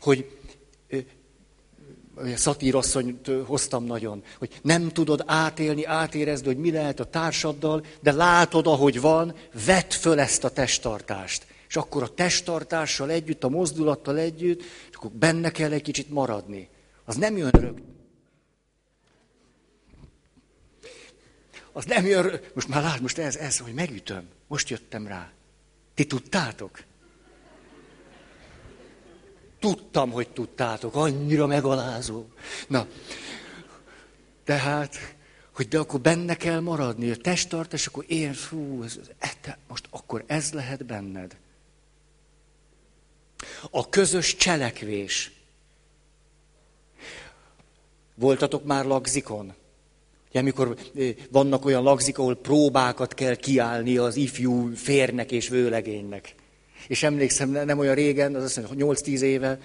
Hogy 0.00 0.38
szatírasszonyt 2.34 3.30
hoztam 3.46 3.84
nagyon, 3.84 4.22
hogy 4.38 4.60
nem 4.62 4.88
tudod 4.88 5.22
átélni, 5.26 5.84
átérezni, 5.84 6.46
hogy 6.46 6.58
mi 6.58 6.70
lehet 6.70 7.00
a 7.00 7.04
társaddal, 7.04 7.84
de 8.00 8.12
látod, 8.12 8.66
ahogy 8.66 9.00
van, 9.00 9.34
vedd 9.66 9.90
föl 9.90 10.20
ezt 10.20 10.44
a 10.44 10.50
testtartást. 10.50 11.46
És 11.68 11.76
akkor 11.76 12.02
a 12.02 12.14
testtartással 12.14 13.10
együtt, 13.10 13.44
a 13.44 13.48
mozdulattal 13.48 14.18
együtt, 14.18 14.60
és 14.60 14.96
akkor 14.96 15.10
benne 15.10 15.50
kell 15.50 15.72
egy 15.72 15.82
kicsit 15.82 16.10
maradni. 16.10 16.68
Az 17.04 17.16
nem 17.16 17.36
jön 17.36 17.50
rögtön. 17.50 17.88
Az 21.72 21.84
nem 21.84 22.06
jön, 22.06 22.40
most 22.54 22.68
már 22.68 22.82
lát, 22.82 23.00
most 23.00 23.18
ez, 23.18 23.36
ez, 23.36 23.58
hogy 23.58 23.74
megütöm. 23.74 24.28
Most 24.46 24.68
jöttem 24.68 25.06
rá. 25.06 25.30
Ti 26.00 26.06
tudtátok? 26.06 26.82
Tudtam, 29.58 30.10
hogy 30.10 30.28
tudtátok, 30.28 30.94
annyira 30.94 31.46
megalázó. 31.46 32.26
Na, 32.68 32.86
tehát, 34.44 34.96
hogy 35.54 35.68
de 35.68 35.78
akkor 35.78 36.00
benne 36.00 36.34
kell 36.34 36.60
maradni, 36.60 37.10
a 37.10 37.16
testtartás, 37.16 37.86
akkor 37.86 38.04
én, 38.08 38.32
fú, 38.32 38.82
ez, 38.82 39.00
ez, 39.18 39.54
most 39.68 39.86
akkor 39.90 40.24
ez 40.26 40.52
lehet 40.52 40.86
benned. 40.86 41.36
A 43.70 43.88
közös 43.88 44.36
cselekvés. 44.36 45.32
Voltatok 48.14 48.64
már 48.64 48.84
lagzikon? 48.84 49.54
Ugye, 50.30 50.40
amikor 50.40 50.76
vannak 51.30 51.64
olyan 51.64 51.82
lagzik, 51.82 52.18
ahol 52.18 52.36
próbákat 52.36 53.14
kell 53.14 53.34
kiállni 53.34 53.96
az 53.96 54.16
ifjú 54.16 54.74
férnek 54.74 55.32
és 55.32 55.48
vőlegénynek. 55.48 56.34
És 56.88 57.02
emlékszem, 57.02 57.50
nem 57.50 57.78
olyan 57.78 57.94
régen, 57.94 58.34
az 58.34 58.42
azt 58.42 58.56
mondja, 58.56 58.86
8-10 58.86 59.20
éve, 59.20 59.58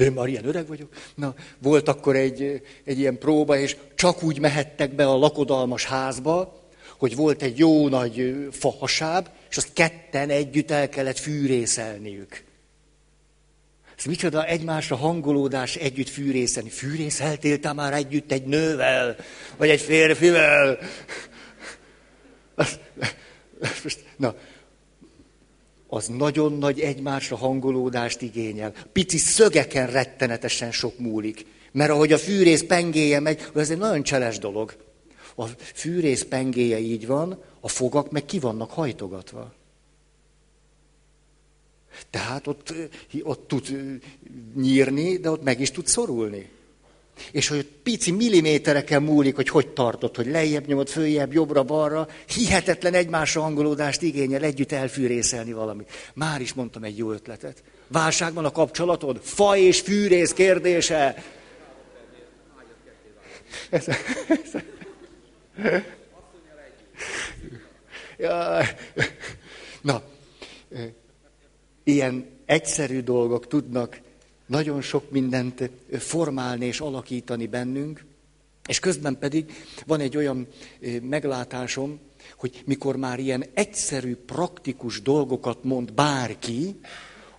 én 0.00 0.12
már 0.12 0.26
ilyen 0.28 0.46
öreg 0.46 0.66
vagyok. 0.66 0.88
Na, 1.14 1.34
volt 1.58 1.88
akkor 1.88 2.16
egy, 2.16 2.62
egy 2.84 2.98
ilyen 2.98 3.18
próba, 3.18 3.56
és 3.56 3.76
csak 3.94 4.22
úgy 4.22 4.38
mehettek 4.38 4.94
be 4.94 5.06
a 5.06 5.16
lakodalmas 5.16 5.84
házba, 5.84 6.60
hogy 6.98 7.16
volt 7.16 7.42
egy 7.42 7.58
jó 7.58 7.88
nagy 7.88 8.48
fahasáb, 8.50 9.28
és 9.50 9.56
azt 9.56 9.72
ketten 9.72 10.30
együtt 10.30 10.70
el 10.70 10.88
kellett 10.88 11.18
fűrészelniük. 11.18 12.44
Ez 14.00 14.06
micsoda 14.06 14.46
egymásra 14.46 14.96
hangolódás 14.96 15.76
együtt 15.76 16.08
fűrészelni. 16.08 16.70
Fűrészeltél 16.70 17.72
már 17.72 17.92
együtt 17.92 18.32
egy 18.32 18.44
nővel, 18.44 19.16
vagy 19.56 19.68
egy 19.68 19.80
férfivel? 19.80 20.78
Na, 24.16 24.34
az 25.88 26.06
nagyon 26.06 26.58
nagy 26.58 26.80
egymásra 26.80 27.36
hangolódást 27.36 28.20
igényel. 28.20 28.72
Pici 28.92 29.18
szögeken 29.18 29.86
rettenetesen 29.86 30.72
sok 30.72 30.98
múlik. 30.98 31.46
Mert 31.72 31.90
ahogy 31.90 32.12
a 32.12 32.18
fűrész 32.18 32.62
pengéje 32.62 33.20
megy, 33.20 33.46
ez 33.54 33.70
egy 33.70 33.78
nagyon 33.78 34.02
cseles 34.02 34.38
dolog. 34.38 34.76
A 35.36 35.46
fűrész 35.74 36.22
pengéje 36.22 36.78
így 36.78 37.06
van, 37.06 37.42
a 37.60 37.68
fogak 37.68 38.10
meg 38.10 38.24
ki 38.24 38.38
vannak 38.38 38.70
hajtogatva. 38.70 39.52
Tehát 42.10 42.46
ott, 42.46 42.74
ott 43.22 43.48
tud 43.48 43.68
nyírni, 44.54 45.16
de 45.16 45.30
ott 45.30 45.42
meg 45.42 45.60
is 45.60 45.70
tud 45.70 45.86
szorulni. 45.86 46.50
És 47.32 47.48
hogy 47.48 47.66
pici 47.82 48.10
millimétereken 48.10 49.02
múlik, 49.02 49.34
hogy 49.34 49.48
hogy 49.48 49.68
tartott, 49.68 50.16
hogy 50.16 50.26
lejjebb 50.26 50.66
nyomod, 50.66 50.88
följebb, 50.88 51.32
jobbra-balra, 51.32 52.08
hihetetlen 52.34 52.94
egymásra 52.94 53.40
hangolódást 53.40 54.02
igényel 54.02 54.42
együtt 54.42 54.72
elfűrészelni 54.72 55.52
valamit. 55.52 55.90
Már 56.14 56.40
is 56.40 56.52
mondtam 56.52 56.84
egy 56.84 56.98
jó 56.98 57.10
ötletet. 57.10 57.62
Válságban 57.88 58.44
a 58.44 58.50
kapcsolatod? 58.50 59.20
Fa 59.22 59.56
és 59.56 59.80
fűrész 59.80 60.32
kérdése. 60.32 61.24
Ez, 63.70 63.88
ez, 64.28 64.62
Na, 69.80 70.02
ilyen 71.84 72.26
egyszerű 72.44 73.00
dolgok 73.00 73.46
tudnak 73.46 74.00
nagyon 74.46 74.82
sok 74.82 75.10
mindent 75.10 75.70
formálni 75.98 76.66
és 76.66 76.80
alakítani 76.80 77.46
bennünk, 77.46 78.04
és 78.68 78.78
közben 78.78 79.18
pedig 79.18 79.52
van 79.86 80.00
egy 80.00 80.16
olyan 80.16 80.48
meglátásom, 81.02 82.00
hogy 82.36 82.62
mikor 82.66 82.96
már 82.96 83.18
ilyen 83.18 83.44
egyszerű, 83.54 84.16
praktikus 84.16 85.02
dolgokat 85.02 85.64
mond 85.64 85.92
bárki, 85.92 86.80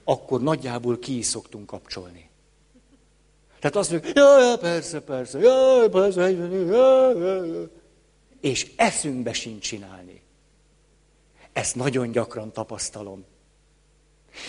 akkor 0.04 0.42
nagyjából 0.42 1.00
ki 1.00 1.18
is 1.18 1.26
szoktunk 1.26 1.66
kapcsolni. 1.66 2.30
Tehát 3.60 3.76
azt 3.76 3.92
mondjuk, 3.92 4.16
jaj, 4.16 4.58
persze, 4.60 5.00
persze, 5.00 5.40
jaj, 5.40 5.90
persze, 5.90 6.30
jaj, 6.32 7.18
jaj. 7.18 7.68
és 8.42 8.72
eszünkbe 8.76 9.34
sincs 9.34 9.64
csinálni. 9.64 10.22
Ezt 11.54 11.76
nagyon 11.76 12.12
gyakran 12.12 12.52
tapasztalom. 12.52 13.26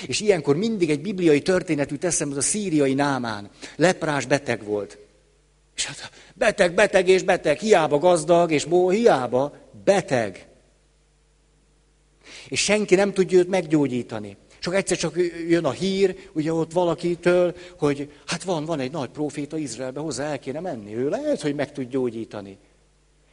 És 0.06 0.20
ilyenkor 0.20 0.56
mindig 0.56 0.90
egy 0.90 1.00
bibliai 1.00 1.42
történetű 1.42 1.96
teszem, 1.96 2.30
az 2.30 2.36
a 2.36 2.40
szíriai 2.40 2.94
námán. 2.94 3.50
Leprás 3.76 4.26
beteg 4.26 4.64
volt. 4.64 4.98
És 5.76 5.86
hát 5.86 6.10
beteg, 6.34 6.74
beteg 6.74 7.08
és 7.08 7.22
beteg, 7.22 7.58
hiába 7.58 7.98
gazdag, 7.98 8.50
és 8.50 8.64
bó, 8.64 8.90
hiába 8.90 9.54
beteg. 9.84 10.46
És 12.48 12.60
senki 12.60 12.94
nem 12.94 13.12
tudja 13.12 13.38
őt 13.38 13.48
meggyógyítani. 13.48 14.36
Csak 14.60 14.74
egyszer 14.74 14.96
csak 14.96 15.16
jön 15.48 15.64
a 15.64 15.70
hír, 15.70 16.16
ugye 16.32 16.52
ott 16.52 16.72
valakitől, 16.72 17.54
hogy 17.78 18.12
hát 18.26 18.42
van, 18.42 18.64
van 18.64 18.80
egy 18.80 18.90
nagy 18.90 19.08
proféta 19.08 19.56
Izraelbe, 19.56 20.00
hozzá 20.00 20.30
el 20.30 20.38
kéne 20.38 20.60
menni. 20.60 20.94
Ő 20.94 21.08
lehet, 21.08 21.40
hogy 21.40 21.54
meg 21.54 21.72
tud 21.72 21.88
gyógyítani. 21.88 22.58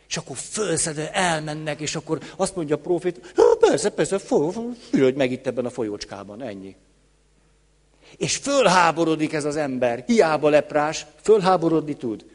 És 0.09 0.17
akkor 0.17 0.35
fölszedve 0.37 1.11
elmennek, 1.11 1.79
és 1.79 1.95
akkor 1.95 2.19
azt 2.35 2.55
mondja 2.55 2.75
a 2.75 2.79
profét, 2.79 3.33
persze, 3.59 3.89
persze, 3.89 4.19
fürödj 4.89 5.17
meg 5.17 5.31
itt 5.31 5.47
ebben 5.47 5.65
a 5.65 5.69
folyócskában, 5.69 6.41
ennyi. 6.41 6.75
És 8.17 8.35
fölháborodik 8.35 9.33
ez 9.33 9.45
az 9.45 9.55
ember, 9.55 10.03
hiába 10.07 10.49
leprás, 10.49 11.05
fölháborodni 11.21 11.93
tud. 11.93 12.25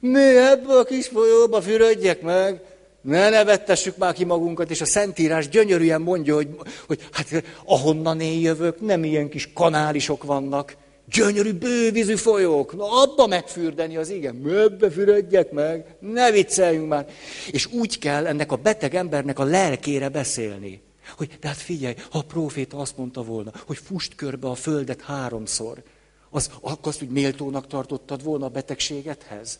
Mi 0.00 0.36
ebbe 0.36 0.78
a 0.78 0.84
kis 0.84 1.06
folyóba 1.06 1.62
fürödjek 1.62 2.20
meg? 2.20 2.60
Ne 3.00 3.28
nevettessük 3.28 3.96
már 3.96 4.14
ki 4.14 4.24
magunkat, 4.24 4.70
és 4.70 4.80
a 4.80 4.84
Szentírás 4.84 5.48
gyönyörűen 5.48 6.00
mondja, 6.00 6.34
hogy, 6.34 6.48
hogy 6.86 7.08
hát 7.12 7.44
ahonnan 7.64 8.20
én 8.20 8.40
jövök, 8.40 8.80
nem 8.80 9.04
ilyen 9.04 9.28
kis 9.28 9.52
kanálisok 9.52 10.24
vannak, 10.24 10.76
gyönyörű 11.10 11.52
bővízű 11.52 12.14
folyók, 12.14 12.76
na 12.76 13.02
abba 13.02 13.26
megfürdeni 13.26 13.96
az 13.96 14.08
igen, 14.08 14.34
möbbe 14.34 14.90
fürödjek 14.90 15.50
meg, 15.50 15.96
ne 16.00 16.30
vicceljünk 16.30 16.88
már. 16.88 17.06
És 17.50 17.66
úgy 17.66 17.98
kell 17.98 18.26
ennek 18.26 18.52
a 18.52 18.56
beteg 18.56 18.94
embernek 18.94 19.38
a 19.38 19.44
lelkére 19.44 20.08
beszélni. 20.08 20.82
Hogy, 21.16 21.36
de 21.40 21.48
hát 21.48 21.56
figyelj, 21.56 21.94
ha 22.10 22.18
a 22.18 22.22
próféta 22.22 22.76
azt 22.76 22.96
mondta 22.96 23.22
volna, 23.22 23.52
hogy 23.66 23.76
fust 23.76 24.14
körbe 24.14 24.48
a 24.48 24.54
földet 24.54 25.00
háromszor, 25.00 25.82
az, 26.30 26.50
akkor 26.60 26.88
azt, 26.88 26.98
hogy 26.98 27.08
méltónak 27.08 27.66
tartottad 27.66 28.22
volna 28.22 28.44
a 28.44 28.48
betegségedhez? 28.48 29.58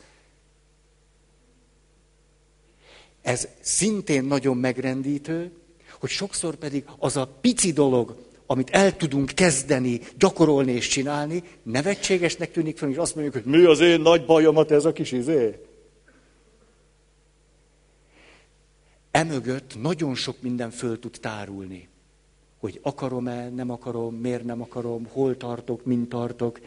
Ez 3.22 3.48
szintén 3.60 4.24
nagyon 4.24 4.56
megrendítő, 4.56 5.52
hogy 6.00 6.10
sokszor 6.10 6.54
pedig 6.54 6.84
az 6.98 7.16
a 7.16 7.26
pici 7.40 7.72
dolog, 7.72 8.25
amit 8.46 8.70
el 8.70 8.96
tudunk 8.96 9.30
kezdeni, 9.34 10.00
gyakorolni 10.18 10.72
és 10.72 10.88
csinálni, 10.88 11.42
nevetségesnek 11.62 12.50
tűnik 12.50 12.78
fel, 12.78 12.90
és 12.90 12.96
azt 12.96 13.14
mondjuk, 13.14 13.42
hogy 13.44 13.52
mi 13.52 13.64
az 13.64 13.80
én 13.80 14.00
nagy 14.00 14.24
bajomat 14.24 14.70
ez 14.70 14.84
a 14.84 14.92
kis 14.92 15.12
izé. 15.12 15.60
Emögött 19.10 19.80
nagyon 19.80 20.14
sok 20.14 20.36
minden 20.40 20.70
föl 20.70 20.98
tud 20.98 21.18
tárulni. 21.20 21.88
Hogy 22.58 22.80
akarom-e, 22.82 23.48
nem 23.48 23.70
akarom, 23.70 24.14
miért 24.14 24.44
nem 24.44 24.62
akarom, 24.62 25.06
hol 25.06 25.36
tartok, 25.36 25.84
mint 25.84 26.08
tartok. 26.08 26.60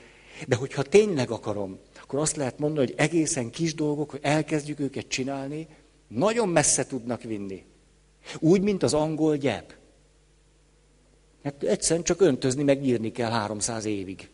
De 0.48 0.56
hogyha 0.56 0.84
tényleg 0.84 1.32
akarom, 1.32 1.80
akkor 2.02 2.20
azt 2.20 2.36
lehet 2.36 2.60
mondani, 2.60 2.86
hogy 2.86 2.96
egészen 2.98 3.50
kis 3.50 3.76
dolgok, 3.76 4.10
hogy 4.10 4.20
elkezdjük 4.24 4.80
őket 4.80 5.08
csinálni, 5.08 5.68
nagyon 6.08 6.50
messze 6.50 6.86
tudnak 6.86 7.22
vinni. 7.24 7.66
Úgy, 8.40 8.62
mint 8.62 8.84
az 8.84 8.94
angol 8.94 9.38
gyep. 9.38 9.79
Hát 11.44 11.64
egyszerűen 11.64 12.06
csak 12.06 12.22
öntözni, 12.22 12.64
meg 12.64 12.82
nyírni 12.82 13.12
kell 13.12 13.30
300 13.30 13.86
évig. 13.86 14.30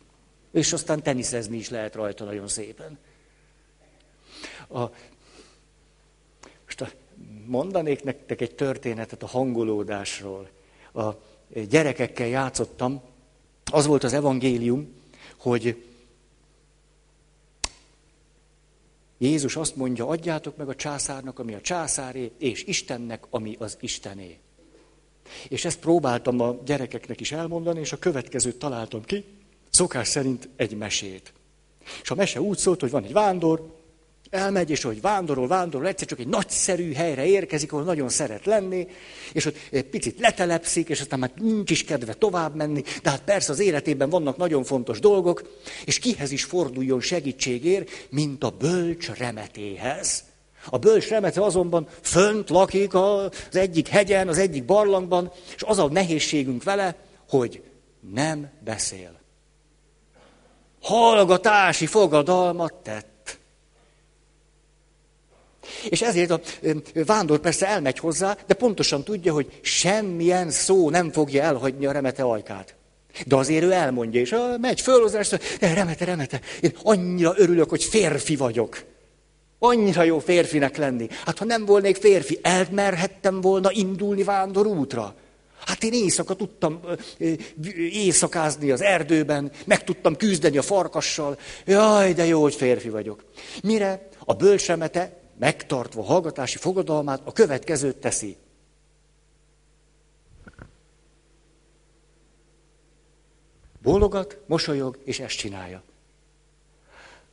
És 0.52 0.74
aztán 0.74 1.04
teniszezni 1.04 1.58
is 1.58 1.70
lehet 1.70 1.96
rajta 1.96 2.24
nagyon 2.24 2.48
szépen. 2.48 2.98
A, 4.68 4.80
most 6.66 6.82
a, 6.82 6.90
mondanék 7.46 8.04
nektek 8.04 8.42
egy 8.42 8.56
történetet 8.56 9.24
a 9.24 9.28
hangolódásról. 9.28 10.50
A 10.94 11.10
gyerekekkel 11.70 12.28
játszottam, 12.28 13.02
az 13.72 13.86
volt 13.86 14.04
az 14.04 14.14
evangélium, 14.14 14.94
hogy 15.38 15.84
Jézus 19.18 19.56
azt 19.56 19.76
mondja, 19.76 20.08
adjátok 20.08 20.58
meg 20.58 20.70
a 20.70 20.76
császárnak, 20.76 21.40
ami 21.40 21.54
a 21.54 21.62
császáré, 21.62 22.32
és 22.38 22.64
Istennek, 22.64 23.24
ami 23.30 23.56
az 23.60 23.78
Istené. 23.80 24.40
És 25.48 25.66
ezt 25.66 25.80
próbáltam 25.80 26.40
a 26.40 26.58
gyerekeknek 26.66 27.20
is 27.20 27.32
elmondani, 27.32 27.80
és 27.80 27.92
a 27.92 27.98
következőt 27.98 28.56
találtam 28.56 29.04
ki, 29.04 29.24
szokás 29.70 30.08
szerint 30.08 30.50
egy 30.56 30.78
mesét. 30.78 31.34
És 32.02 32.12
a 32.12 32.16
mese 32.16 32.42
úgy 32.42 32.58
szólt, 32.58 32.80
hogy 32.80 32.92
van 32.92 33.04
egy 33.04 33.14
vándor, 33.14 33.76
elmegy, 34.30 34.70
és 34.70 34.84
hogy 34.84 35.02
vándorol, 35.02 35.48
vándorol, 35.48 35.88
egyszer 35.88 36.08
csak 36.08 36.20
egy 36.20 36.28
nagyszerű 36.28 36.94
helyre 36.94 37.26
érkezik, 37.26 37.72
ahol 37.72 37.86
nagyon 37.86 38.10
szeret 38.10 38.46
lenni, 38.46 38.88
és 39.34 39.46
ott 39.46 39.56
egy 39.72 39.86
picit 39.86 40.20
letelepszik, 40.20 40.90
és 40.90 41.02
aztán 41.02 41.20
már 41.20 41.32
nincs 41.36 41.72
is 41.72 41.84
kedve 41.84 42.14
tovább 42.14 42.56
menni, 42.56 42.84
de 43.04 43.10
hát 43.10 43.24
persze 43.24 43.52
az 43.52 43.60
életében 43.60 44.10
vannak 44.10 44.38
nagyon 44.38 44.64
fontos 44.64 45.00
dolgok, 45.00 45.60
és 45.86 46.00
kihez 46.00 46.32
is 46.32 46.44
forduljon 46.44 47.02
segítségért, 47.02 47.90
mint 48.10 48.44
a 48.44 48.50
bölcs 48.50 49.10
remetéhez. 49.10 50.24
A 50.70 50.78
bölcs 50.78 51.08
remete 51.08 51.42
azonban 51.42 51.88
fönt 52.02 52.50
lakik 52.50 52.94
az 52.94 53.30
egyik 53.52 53.88
hegyen, 53.88 54.28
az 54.28 54.38
egyik 54.38 54.66
barlangban, 54.66 55.32
és 55.56 55.64
az 55.64 55.80
a 55.80 55.88
nehézségünk 55.88 56.64
vele, 56.64 56.96
hogy 57.30 57.64
nem 58.14 58.50
beszél. 58.64 59.20
Hallgatási 60.82 61.86
fogadalmat 61.86 62.74
tett. 62.74 63.38
És 65.90 66.02
ezért 66.02 66.32
a 66.32 66.40
vándor 66.94 67.40
persze 67.40 67.68
elmegy 67.68 68.00
hozzá, 68.00 68.38
de 68.48 68.54
pontosan 68.54 69.04
tudja, 69.04 69.34
hogy 69.34 69.60
semmilyen 69.62 70.50
szó 70.50 70.90
nem 70.90 71.12
fogja 71.12 71.44
elhagyni 71.44 71.86
a 71.86 71.92
remete 71.92 72.24
ajkát. 72.24 72.76
De 73.26 73.36
azért 73.36 73.64
ő 73.64 73.72
elmondja, 73.72 74.22
és 74.22 74.36
megy 74.62 74.82
föl 74.82 75.02
hozzá, 75.02 75.22
remete, 75.60 76.06
remete, 76.06 76.42
én 76.62 76.76
annyira 76.84 77.34
örülök, 77.36 77.70
hogy 77.70 77.84
férfi 77.84 78.36
vagyok. 78.36 78.84
Annyira 79.68 80.04
jó 80.04 80.20
férfinek 80.20 80.78
lenni. 80.78 81.08
Hát 81.26 81.38
ha 81.38 81.46
nem 81.46 81.66
volnék 81.66 81.96
férfi, 81.96 82.40
elmerhettem 82.42 83.42
volna 83.42 83.72
indulni 83.72 84.24
vándor 84.24 84.68
útra. 84.68 85.16
Hát 85.66 85.84
én 85.84 85.94
éjszaka 85.94 86.34
tudtam 86.36 86.80
éjszakázni 87.78 88.72
az 88.72 88.82
erdőben, 88.82 89.52
meg 89.66 89.84
tudtam 89.84 90.16
küzdeni 90.16 90.58
a 90.58 90.62
farkassal. 90.62 91.38
Jaj, 91.66 92.14
de 92.14 92.26
jó, 92.26 92.42
hogy 92.42 92.56
férfi 92.56 92.90
vagyok. 92.90 93.24
Mire 93.64 94.08
a 94.26 94.34
bölcsemete 94.34 95.20
megtartva 95.40 96.04
hallgatási 96.04 96.58
fogadalmát, 96.58 97.22
a 97.24 97.32
következőt 97.32 97.98
teszi. 97.98 98.38
Bólogat, 103.82 104.38
mosolyog, 104.48 104.98
és 105.04 105.20
ezt 105.20 105.38
csinálja. 105.38 105.84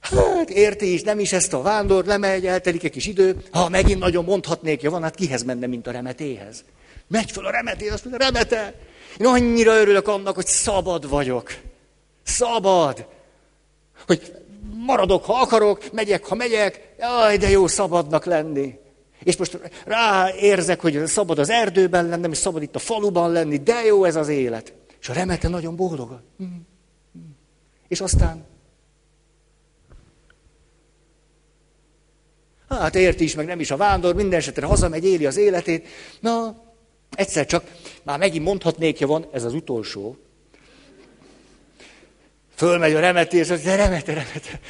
Hát 0.03 0.51
érti 0.51 0.93
is, 0.93 1.03
nem 1.03 1.19
is 1.19 1.33
ezt 1.33 1.53
a 1.53 1.63
vándor, 1.63 2.05
lemegy, 2.05 2.47
eltelik 2.47 2.85
egy 2.85 2.91
kis 2.91 3.07
idő. 3.07 3.43
Ha 3.51 3.69
megint 3.69 3.99
nagyon 3.99 4.25
mondhatnék, 4.25 4.83
ja 4.83 4.91
van, 4.91 5.03
hát 5.03 5.15
kihez 5.15 5.43
menne, 5.43 5.67
mint 5.67 5.87
a 5.87 5.91
remetéhez. 5.91 6.65
Megy 7.09 7.31
fel 7.31 7.45
a 7.45 7.51
remetéhez, 7.51 7.93
azt 7.93 8.05
mondja, 8.05 8.27
remete, 8.27 8.75
én 9.19 9.27
annyira 9.27 9.81
örülök 9.81 10.09
annak, 10.09 10.35
hogy 10.35 10.47
szabad 10.47 11.09
vagyok. 11.09 11.55
Szabad. 12.23 13.07
Hogy 14.07 14.33
maradok, 14.87 15.25
ha 15.25 15.41
akarok, 15.41 15.93
megyek, 15.93 16.25
ha 16.25 16.35
megyek, 16.35 16.95
jaj, 16.99 17.37
de 17.37 17.51
jó 17.51 17.67
szabadnak 17.67 18.25
lenni. 18.25 18.79
És 19.23 19.37
most 19.37 19.59
ráérzek, 19.85 20.81
hogy 20.81 21.07
szabad 21.07 21.39
az 21.39 21.51
erdőben 21.51 22.09
lennem, 22.09 22.31
és 22.31 22.39
szabad 22.39 22.63
itt 22.63 22.75
a 22.75 22.79
faluban 22.79 23.33
lenni, 23.33 23.57
de 23.57 23.85
jó 23.85 24.05
ez 24.05 24.17
az 24.17 24.29
élet. 24.29 24.73
És 25.01 25.09
a 25.09 25.13
remete 25.13 25.49
nagyon 25.49 25.77
boldog. 25.77 26.21
Hm, 26.39 26.45
hm. 27.13 27.19
És 27.89 28.01
aztán 28.01 28.45
Hát 32.79 32.95
érti 32.95 33.25
is, 33.25 33.35
meg 33.35 33.47
nem 33.47 33.61
is 33.61 33.71
a 33.71 33.77
vándor, 33.77 34.15
minden 34.15 34.39
esetre 34.39 34.67
hazamegy, 34.67 35.05
éli 35.05 35.27
az 35.27 35.37
életét. 35.37 35.89
Na, 36.21 36.57
egyszer 37.15 37.47
csak, 37.47 37.65
már 38.03 38.19
megint 38.19 38.45
mondhatnék, 38.45 38.99
ja 38.99 39.07
van, 39.07 39.27
ez 39.33 39.45
az 39.45 39.55
utolsó, 39.55 40.17
Fölmegy 42.63 42.95
a 42.95 43.01
remetés, 43.01 43.49
hogy 43.49 43.61
de 43.61 43.77
remete, 43.77 44.13
remete. 44.13 44.61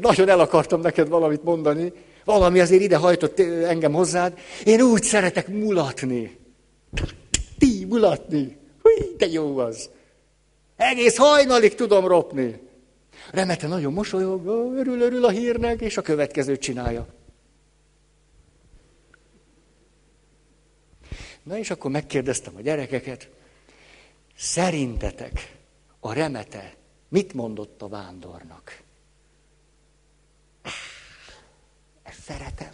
Nagyon 0.00 0.28
el 0.28 0.40
akartam 0.40 0.80
neked 0.80 1.08
valamit 1.08 1.44
mondani. 1.44 1.92
Valami 2.24 2.60
azért 2.60 2.82
ide 2.82 2.96
hajtott 2.96 3.40
engem 3.40 3.92
hozzád. 3.92 4.38
Én 4.64 4.80
úgy 4.80 5.02
szeretek 5.02 5.48
mulatni. 5.48 6.38
Ti 7.58 7.84
mulatni. 7.84 8.56
Húj, 8.82 9.14
de 9.16 9.26
jó 9.26 9.58
az. 9.58 9.90
Egész 10.76 11.16
hajnalig 11.16 11.74
tudom 11.74 12.06
ropni. 12.06 12.60
Remete 13.30 13.66
nagyon 13.66 13.92
mosolyog, 13.92 14.46
örül, 14.76 15.00
örül 15.00 15.24
a 15.24 15.30
hírnek, 15.30 15.80
és 15.80 15.96
a 15.96 16.02
következőt 16.02 16.60
csinálja. 16.60 17.06
Na 21.44 21.58
és 21.58 21.70
akkor 21.70 21.90
megkérdeztem 21.90 22.56
a 22.56 22.60
gyerekeket, 22.60 23.28
szerintetek 24.36 25.56
a 26.00 26.12
remete 26.12 26.74
Mit 27.14 27.32
mondott 27.32 27.82
a 27.82 27.88
vándornak? 27.88 28.82
Ezt 32.02 32.22
szeretem. 32.22 32.72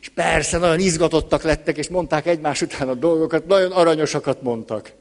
És 0.00 0.08
persze 0.08 0.58
nagyon 0.58 0.78
izgatottak 0.78 1.42
lettek, 1.42 1.76
és 1.76 1.88
mondták 1.88 2.26
egymás 2.26 2.62
után 2.62 2.88
a 2.88 2.94
dolgokat, 2.94 3.46
nagyon 3.46 3.72
aranyosakat 3.72 4.42
mondtak. 4.42 4.94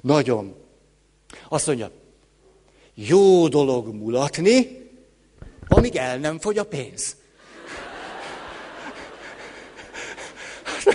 Nagyon. 0.00 0.54
Azt 1.48 1.66
mondja, 1.66 1.90
jó 2.94 3.48
dolog 3.48 3.94
mulatni, 3.94 4.88
amíg 5.68 5.96
el 5.96 6.18
nem 6.18 6.38
fogy 6.38 6.58
a 6.58 6.64
pénz. 6.64 7.16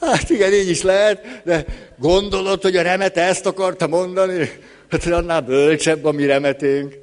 Hát 0.00 0.30
igen, 0.30 0.52
így 0.52 0.68
is 0.68 0.82
lehet, 0.82 1.42
de 1.44 1.64
gondolod, 1.98 2.62
hogy 2.62 2.76
a 2.76 2.82
remete 2.82 3.22
ezt 3.22 3.46
akarta 3.46 3.86
mondani? 3.86 4.50
Hát 4.88 5.06
annál 5.06 5.40
bölcsebb 5.40 6.04
a 6.04 6.12
mi 6.12 6.26
remeténk. 6.26 6.98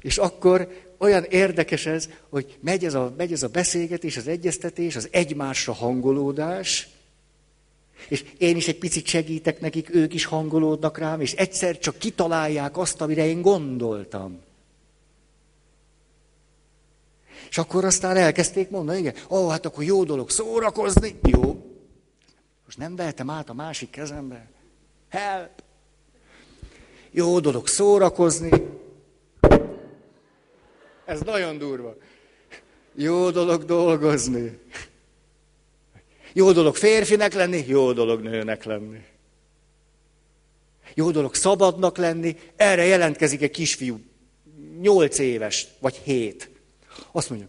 És 0.00 0.18
akkor 0.18 0.68
olyan 0.98 1.24
érdekes 1.24 1.86
ez, 1.86 2.08
hogy 2.28 2.56
megy 2.60 2.84
ez 2.84 2.94
a, 2.94 3.14
megy 3.16 3.32
ez 3.32 3.42
a 3.42 3.48
beszélgetés, 3.48 4.16
az 4.16 4.28
egyeztetés, 4.28 4.96
az 4.96 5.08
egymásra 5.10 5.72
hangolódás, 5.72 6.88
és 8.08 8.24
én 8.38 8.56
is 8.56 8.68
egy 8.68 8.78
picit 8.78 9.06
segítek 9.06 9.60
nekik, 9.60 9.94
ők 9.94 10.14
is 10.14 10.24
hangolódnak 10.24 10.98
rám, 10.98 11.20
és 11.20 11.32
egyszer 11.32 11.78
csak 11.78 11.98
kitalálják 11.98 12.78
azt, 12.78 13.00
amire 13.00 13.26
én 13.26 13.42
gondoltam. 13.42 14.40
És 17.54 17.60
akkor 17.60 17.84
aztán 17.84 18.16
elkezdték 18.16 18.70
mondani, 18.70 18.98
igen, 18.98 19.14
ó, 19.28 19.36
oh, 19.36 19.50
hát 19.50 19.66
akkor 19.66 19.84
jó 19.84 20.04
dolog 20.04 20.30
szórakozni. 20.30 21.18
Jó. 21.22 21.42
Most 22.64 22.78
nem 22.78 22.96
vehetem 22.96 23.30
át 23.30 23.48
a 23.48 23.54
másik 23.54 23.90
kezembe. 23.90 24.50
Help! 25.08 25.50
Jó 27.10 27.40
dolog 27.40 27.66
szórakozni. 27.66 28.50
Ez 31.04 31.20
nagyon 31.20 31.58
durva. 31.58 31.96
Jó 32.94 33.30
dolog 33.30 33.64
dolgozni. 33.64 34.58
Jó 36.32 36.52
dolog 36.52 36.76
férfinek 36.76 37.34
lenni, 37.34 37.64
jó 37.66 37.92
dolog 37.92 38.20
nőnek 38.20 38.64
lenni. 38.64 39.04
Jó 40.94 41.10
dolog 41.10 41.34
szabadnak 41.34 41.96
lenni, 41.96 42.36
erre 42.56 42.84
jelentkezik 42.84 43.42
egy 43.42 43.50
kisfiú, 43.50 44.00
nyolc 44.80 45.18
éves, 45.18 45.66
vagy 45.80 45.94
hét. 45.94 46.52
Azt 47.12 47.30
mondja, 47.30 47.48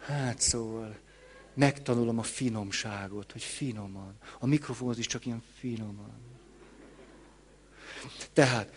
hát 0.00 0.40
szóval, 0.40 0.96
megtanulom 1.54 2.18
a 2.18 2.22
finomságot, 2.22 3.32
hogy 3.32 3.42
finoman. 3.42 4.14
A 4.38 4.46
mikrofonhoz 4.46 4.98
is 4.98 5.06
csak 5.06 5.26
ilyen 5.26 5.42
finoman. 5.58 6.20
Tehát, 8.32 8.72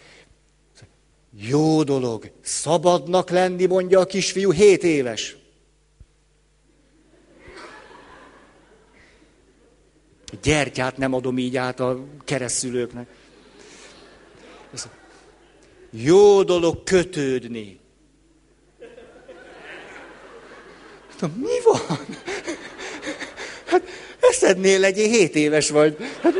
jó 1.31 1.83
dolog, 1.83 2.31
szabadnak 2.41 3.29
lenni, 3.29 3.65
mondja 3.65 3.99
a 3.99 4.05
kisfiú, 4.05 4.51
hét 4.51 4.83
éves. 4.83 5.37
Gyertyát 10.41 10.97
nem 10.97 11.13
adom 11.13 11.37
így 11.37 11.57
át 11.57 11.79
a 11.79 12.05
keresztülőknek. 12.23 13.07
Jó 15.97 16.43
dolog 16.43 16.83
kötődni. 16.83 17.79
Mi 21.21 21.61
van? 21.63 22.07
Hát 23.65 23.83
eszednél 24.19 24.79
legyél, 24.79 25.07
hét 25.07 25.35
éves 25.35 25.69
vagy. 25.69 25.97
Hát, 26.21 26.33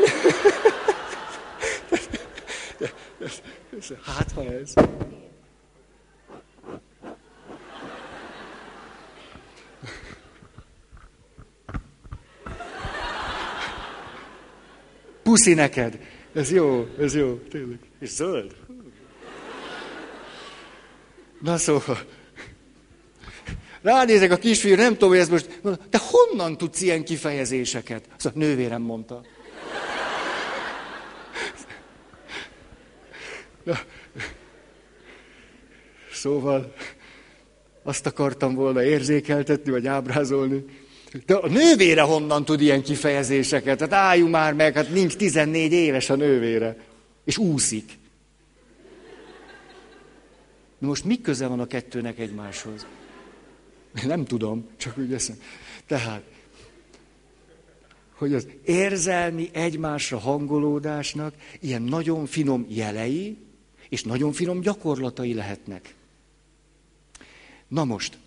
hát 4.04 4.32
ha 4.32 4.44
ez. 4.44 4.72
Puszi 15.22 15.54
neked. 15.54 15.98
Ez 16.32 16.50
jó, 16.52 16.86
ez 16.98 17.14
jó, 17.14 17.38
tényleg. 17.50 17.78
És 18.00 18.08
zöld. 18.08 18.65
Na 21.40 21.56
szóval. 21.56 21.98
Ránézek 23.82 24.30
a 24.30 24.36
kisfiú, 24.36 24.74
nem 24.74 24.92
tudom, 24.92 25.08
hogy 25.08 25.18
ez 25.18 25.28
most... 25.28 25.60
Te 25.90 26.00
honnan 26.00 26.56
tudsz 26.56 26.80
ilyen 26.80 27.04
kifejezéseket? 27.04 28.04
A 28.18 28.28
nővérem 28.34 28.82
mondta. 28.82 29.22
Na, 33.62 33.78
szóval 36.12 36.74
azt 37.82 38.06
akartam 38.06 38.54
volna 38.54 38.82
érzékeltetni, 38.82 39.70
vagy 39.70 39.86
ábrázolni. 39.86 40.64
De 41.26 41.34
a 41.34 41.48
nővére 41.48 42.02
honnan 42.02 42.44
tud 42.44 42.60
ilyen 42.60 42.82
kifejezéseket? 42.82 43.80
Hát 43.80 43.92
álljunk 43.92 44.30
már 44.30 44.52
meg, 44.52 44.74
hát 44.74 44.90
nincs 44.90 45.16
14 45.16 45.72
éves 45.72 46.10
a 46.10 46.14
nővére. 46.14 46.76
És 47.24 47.38
úszik. 47.38 47.92
Most 50.86 51.04
mi 51.04 51.20
köze 51.20 51.46
van 51.46 51.60
a 51.60 51.66
kettőnek 51.66 52.18
egymáshoz? 52.18 52.86
Nem 54.04 54.24
tudom, 54.24 54.66
csak 54.76 54.98
úgy 54.98 55.12
eszem. 55.12 55.36
Tehát, 55.86 56.22
hogy 58.14 58.34
az 58.34 58.48
érzelmi 58.64 59.48
egymásra 59.52 60.18
hangolódásnak 60.18 61.34
ilyen 61.60 61.82
nagyon 61.82 62.26
finom 62.26 62.66
jelei, 62.68 63.36
és 63.88 64.02
nagyon 64.02 64.32
finom 64.32 64.60
gyakorlatai 64.60 65.34
lehetnek. 65.34 65.94
Na 67.68 67.84
most, 67.84 68.18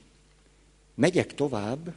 megyek 0.96 1.34
tovább, 1.34 1.94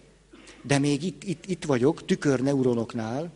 de 0.63 0.79
még 0.79 1.03
itt, 1.03 1.25
itt, 1.25 1.47
itt 1.47 1.65
vagyok, 1.65 2.05
tükörneuronoknál, 2.05 3.33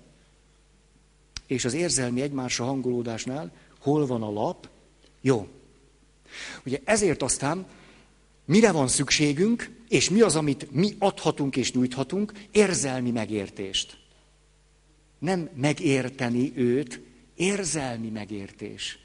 és 1.47 1.65
az 1.65 1.75
érzelmi 1.75 2.21
egymásra 2.21 2.65
hangolódásnál, 2.65 3.53
hol 3.81 4.07
van 4.07 4.23
a 4.23 4.31
lap? 4.31 4.69
Jó. 5.21 5.49
Ugye 6.65 6.81
ezért 6.85 7.23
aztán 7.23 7.67
mire 8.45 8.73
van 8.73 8.89
szükségünk, 8.89 9.71
és 9.89 10.11
mi 10.11 10.21
az, 10.21 10.37
amit 10.37 10.71
mi 10.71 10.95
adhatunk 10.99 11.57
és 11.57 11.73
nyújthatunk? 11.73 12.33
Érzelmi 12.51 13.11
megértést. 13.11 13.97
Nem 15.19 15.49
megérteni 15.55 16.53
őt, 16.55 17.01
érzelmi 17.35 18.09
megértés. 18.09 18.99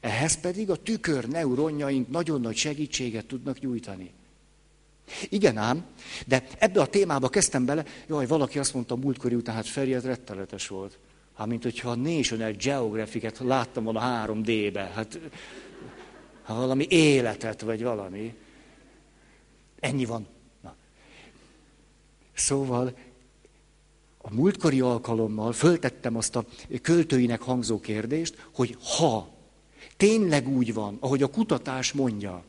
Ehhez 0.00 0.40
pedig 0.40 0.70
a 0.70 0.76
tükör 0.76 1.28
neuronjaink 1.28 2.10
nagyon 2.10 2.40
nagy 2.40 2.56
segítséget 2.56 3.26
tudnak 3.26 3.60
nyújtani. 3.60 4.10
Igen 5.28 5.56
ám, 5.56 5.84
de 6.26 6.46
ebbe 6.58 6.80
a 6.80 6.86
témába 6.86 7.28
kezdtem 7.28 7.64
bele, 7.64 7.84
jaj, 8.08 8.26
valaki 8.26 8.58
azt 8.58 8.74
mondta 8.74 8.96
múltkori 8.96 9.34
után, 9.34 9.54
hát 9.54 9.66
Feri, 9.66 9.94
ez 9.94 10.04
rettenetes 10.04 10.68
volt. 10.68 10.98
Hát, 11.36 11.46
mint 11.46 11.62
hogyha 11.62 11.90
a 11.90 11.94
National 11.94 12.52
Geographic-et 12.52 13.38
láttam 13.38 13.84
volna 13.84 14.26
3D-be, 14.26 14.90
hát 14.94 15.18
ha 16.46 16.54
valami 16.54 16.86
életet, 16.88 17.60
vagy 17.60 17.82
valami. 17.82 18.34
Ennyi 19.80 20.04
van. 20.04 20.26
Na. 20.62 20.74
Szóval 22.34 22.96
a 24.18 24.34
múltkori 24.34 24.80
alkalommal 24.80 25.52
föltettem 25.52 26.16
azt 26.16 26.36
a 26.36 26.44
költőinek 26.82 27.42
hangzó 27.42 27.80
kérdést, 27.80 28.48
hogy 28.54 28.76
ha 28.80 29.34
tényleg 29.96 30.48
úgy 30.48 30.74
van, 30.74 30.96
ahogy 31.00 31.22
a 31.22 31.30
kutatás 31.30 31.92
mondja, 31.92 32.44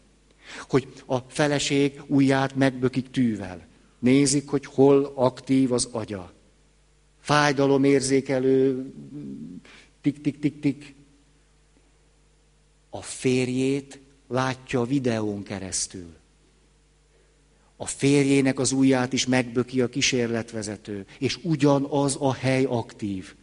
hogy 0.69 0.93
a 1.05 1.17
feleség 1.17 2.01
ujját 2.07 2.55
megbökik 2.55 3.09
tűvel, 3.09 3.67
nézik, 3.99 4.49
hogy 4.49 4.65
hol 4.65 5.11
aktív 5.15 5.71
az 5.71 5.89
agya, 5.91 6.33
fájdalomérzékelő, 7.19 8.91
tik-tik-tik-tik, 10.01 10.95
a 12.97 13.01
férjét 13.01 13.99
látja 14.27 14.81
a 14.81 14.85
videón 14.85 15.43
keresztül. 15.43 16.15
A 17.75 17.85
férjének 17.85 18.59
az 18.59 18.71
ujját 18.71 19.13
is 19.13 19.25
megböki 19.25 19.81
a 19.81 19.89
kísérletvezető, 19.89 21.05
és 21.19 21.39
ugyanaz 21.43 22.17
a 22.19 22.33
hely 22.33 22.63
aktív. 22.63 23.35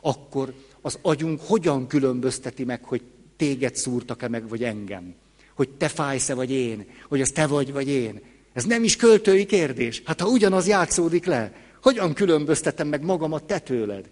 Akkor 0.00 0.54
az 0.80 0.98
agyunk 1.02 1.40
hogyan 1.40 1.86
különbözteti 1.86 2.64
meg, 2.64 2.84
hogy 2.84 3.02
téged 3.36 3.76
szúrtak-e 3.76 4.28
meg, 4.28 4.48
vagy 4.48 4.64
engem? 4.64 5.14
Hogy 5.54 5.68
te 5.68 5.88
fájsz-e, 5.88 6.34
vagy 6.34 6.50
én? 6.50 6.86
Hogy 7.08 7.20
az 7.20 7.30
te 7.30 7.46
vagy, 7.46 7.72
vagy 7.72 7.88
én? 7.88 8.20
Ez 8.52 8.64
nem 8.64 8.84
is 8.84 8.96
költői 8.96 9.46
kérdés. 9.46 10.02
Hát 10.04 10.20
ha 10.20 10.28
ugyanaz 10.28 10.66
játszódik 10.66 11.24
le, 11.24 11.52
hogyan 11.82 12.14
különböztetem 12.14 12.88
meg 12.88 13.02
magamat 13.02 13.44
te 13.44 13.58
tőled? 13.58 14.10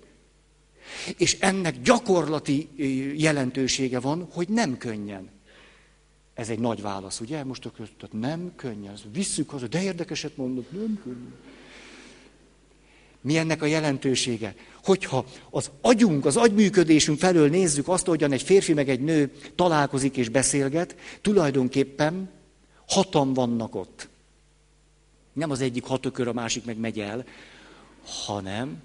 És 1.17 1.37
ennek 1.41 1.81
gyakorlati 1.83 2.69
jelentősége 3.17 4.01
van, 4.01 4.29
hogy 4.33 4.49
nem 4.49 4.77
könnyen. 4.77 5.31
Ez 6.35 6.49
egy 6.49 6.59
nagy 6.59 6.83
válasz, 6.83 7.21
ugye? 7.21 7.45
Most 7.45 7.65
a 7.65 7.71
között, 7.71 8.13
nem 8.13 8.53
könnyen. 8.57 8.95
Visszük 9.13 9.51
haza, 9.51 9.67
de 9.67 9.83
érdekeset 9.83 10.37
mondod, 10.37 10.65
nem 10.71 11.01
könnyen. 11.03 11.35
Mi 13.21 13.37
ennek 13.37 13.63
a 13.63 13.67
jelentősége? 13.67 14.55
Hogyha 14.85 15.27
az 15.51 15.71
agyunk, 15.81 16.25
az 16.25 16.37
agyműködésünk 16.37 17.19
felől 17.19 17.49
nézzük 17.49 17.89
azt, 17.89 18.07
hogyan 18.07 18.33
egy 18.33 18.43
férfi 18.43 18.73
meg 18.73 18.89
egy 18.89 19.01
nő 19.01 19.33
találkozik 19.55 20.17
és 20.17 20.29
beszélget, 20.29 20.97
tulajdonképpen 21.21 22.31
hatan 22.89 23.33
vannak 23.33 23.75
ott. 23.75 24.09
Nem 25.33 25.51
az 25.51 25.61
egyik 25.61 25.85
hatökör, 25.85 26.29
a 26.29 26.33
másik 26.33 26.65
meg 26.65 26.79
megy 26.79 27.01
el, 27.01 27.25
hanem 28.05 28.83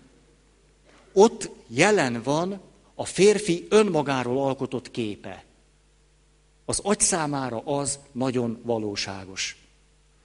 ott 1.17 1.49
jelen 1.67 2.21
van 2.23 2.59
a 2.95 3.05
férfi 3.05 3.67
önmagáról 3.69 4.43
alkotott 4.43 4.91
képe. 4.91 5.43
Az 6.65 6.79
agy 6.83 6.99
számára 6.99 7.59
az 7.59 7.99
nagyon 8.11 8.59
valóságos. 8.63 9.57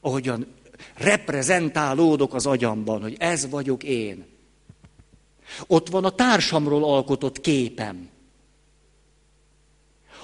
Ahogyan 0.01 0.47
reprezentálódok 0.95 2.35
az 2.35 2.47
agyamban, 2.47 3.03
hogy 3.03 3.17
ez 3.19 3.51
vagyok 3.51 3.83
én. 3.83 4.27
Ott 5.67 5.89
van 5.89 6.05
a 6.05 6.11
társamról 6.11 6.85
alkotott 6.85 7.41
képem. 7.41 8.09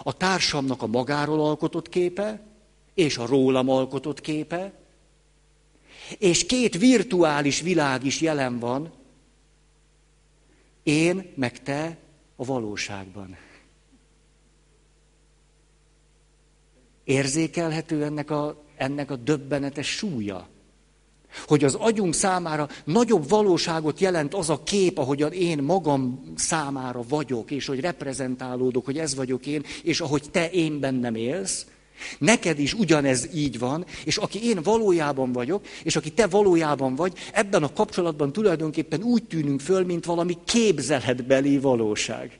A 0.02 0.12
társamnak 0.12 0.82
a 0.82 0.86
magáról 0.86 1.40
alkotott 1.40 1.88
képe, 1.88 2.40
és 2.94 3.16
a 3.16 3.26
rólam 3.26 3.68
alkotott 3.68 4.20
képe, 4.20 4.72
és 6.18 6.46
két 6.46 6.78
virtuális 6.78 7.60
világ 7.60 8.04
is 8.04 8.20
jelen 8.20 8.58
van, 8.58 8.92
én 10.88 11.32
meg 11.34 11.62
te 11.62 11.96
a 12.36 12.44
valóságban. 12.44 13.36
Érzékelhető 17.04 18.04
ennek 18.04 18.30
a, 18.30 18.64
ennek 18.76 19.10
a 19.10 19.16
döbbenetes 19.16 19.88
súlya. 19.88 20.48
Hogy 21.46 21.64
az 21.64 21.74
agyunk 21.74 22.14
számára 22.14 22.68
nagyobb 22.84 23.28
valóságot 23.28 24.00
jelent 24.00 24.34
az 24.34 24.50
a 24.50 24.62
kép, 24.62 24.98
ahogyan 24.98 25.32
én 25.32 25.58
magam 25.58 26.32
számára 26.36 27.02
vagyok, 27.08 27.50
és 27.50 27.66
hogy 27.66 27.80
reprezentálódok, 27.80 28.84
hogy 28.84 28.98
ez 28.98 29.14
vagyok 29.14 29.46
én, 29.46 29.64
és 29.82 30.00
ahogy 30.00 30.30
te 30.30 30.50
én 30.50 30.80
bennem 30.80 31.14
élsz, 31.14 31.66
Neked 32.18 32.58
is 32.58 32.74
ugyanez 32.74 33.28
így 33.34 33.58
van, 33.58 33.86
és 34.04 34.16
aki 34.16 34.44
én 34.44 34.62
valójában 34.62 35.32
vagyok, 35.32 35.66
és 35.82 35.96
aki 35.96 36.10
te 36.10 36.26
valójában 36.26 36.94
vagy, 36.94 37.18
ebben 37.32 37.62
a 37.62 37.72
kapcsolatban 37.72 38.32
tulajdonképpen 38.32 39.02
úgy 39.02 39.24
tűnünk 39.24 39.60
föl, 39.60 39.84
mint 39.84 40.04
valami 40.04 40.38
képzeletbeli 40.44 41.58
valóság. 41.58 42.38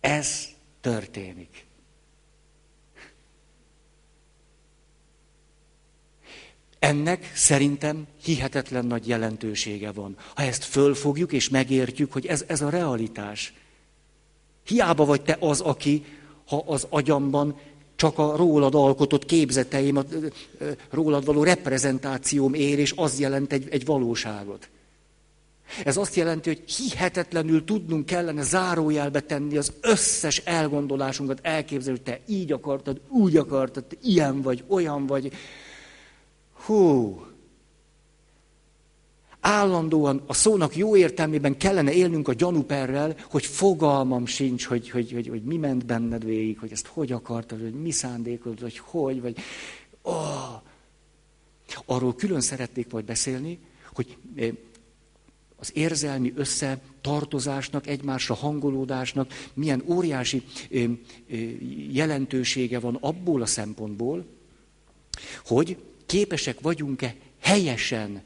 Ez 0.00 0.48
történik. 0.80 1.66
Ennek 6.78 7.32
szerintem 7.34 8.06
hihetetlen 8.22 8.86
nagy 8.86 9.08
jelentősége 9.08 9.92
van. 9.92 10.16
Ha 10.34 10.42
ezt 10.42 10.64
fölfogjuk 10.64 11.32
és 11.32 11.48
megértjük, 11.48 12.12
hogy 12.12 12.26
ez, 12.26 12.44
ez 12.46 12.60
a 12.60 12.70
realitás. 12.70 13.52
Hiába 14.66 15.04
vagy 15.04 15.22
te 15.22 15.36
az, 15.40 15.60
aki, 15.60 16.04
ha 16.46 16.64
az 16.66 16.86
agyamban 16.90 17.58
csak 17.96 18.18
a 18.18 18.36
rólad 18.36 18.74
alkotott 18.74 19.24
képzeteim, 19.24 19.96
a 19.96 20.04
rólad 20.90 21.24
való 21.24 21.42
reprezentációm 21.42 22.54
ér, 22.54 22.78
és 22.78 22.92
az 22.96 23.18
jelent 23.18 23.52
egy, 23.52 23.68
egy 23.70 23.84
valóságot. 23.84 24.68
Ez 25.84 25.96
azt 25.96 26.14
jelenti, 26.14 26.48
hogy 26.48 26.70
hihetetlenül 26.70 27.64
tudnunk 27.64 28.06
kellene 28.06 28.42
zárójelbe 28.42 29.20
tenni 29.20 29.56
az 29.56 29.72
összes 29.80 30.38
elgondolásunkat, 30.38 31.38
elképzelni, 31.42 31.98
hogy 31.98 32.14
te 32.14 32.20
így 32.26 32.52
akartad, 32.52 33.00
úgy 33.08 33.36
akartad, 33.36 33.84
ilyen 34.02 34.42
vagy, 34.42 34.64
olyan 34.66 35.06
vagy. 35.06 35.32
Hú, 36.52 37.20
állandóan 39.46 40.22
a 40.26 40.34
szónak 40.34 40.76
jó 40.76 40.96
értelmében 40.96 41.56
kellene 41.56 41.92
élnünk 41.92 42.28
a 42.28 42.32
gyanúperrel, 42.32 43.16
hogy 43.30 43.46
fogalmam 43.46 44.26
sincs, 44.26 44.64
hogy, 44.64 44.90
hogy, 44.90 45.12
hogy, 45.12 45.28
hogy 45.28 45.42
mi 45.42 45.56
ment 45.56 45.86
benned 45.86 46.24
végig, 46.24 46.58
hogy 46.58 46.72
ezt 46.72 46.86
hogy 46.86 47.12
akartad, 47.12 47.60
hogy 47.60 47.74
mi 47.74 47.90
szándékolod, 47.90 48.60
hogy 48.60 48.78
hogy, 48.78 49.20
vagy... 49.20 49.36
Oh. 50.02 50.62
Arról 51.84 52.14
külön 52.14 52.40
szeretnék 52.40 52.92
majd 52.92 53.04
beszélni, 53.04 53.58
hogy 53.94 54.16
eh, 54.36 54.50
az 55.56 55.70
érzelmi 55.74 56.32
összetartozásnak, 56.36 57.86
egymásra 57.86 58.34
hangolódásnak 58.34 59.48
milyen 59.54 59.82
óriási 59.86 60.42
eh, 60.70 60.82
eh, 60.82 61.38
jelentősége 61.92 62.78
van 62.78 62.94
abból 63.00 63.42
a 63.42 63.46
szempontból, 63.46 64.26
hogy 65.44 65.76
képesek 66.06 66.60
vagyunk-e 66.60 67.14
helyesen 67.40 68.22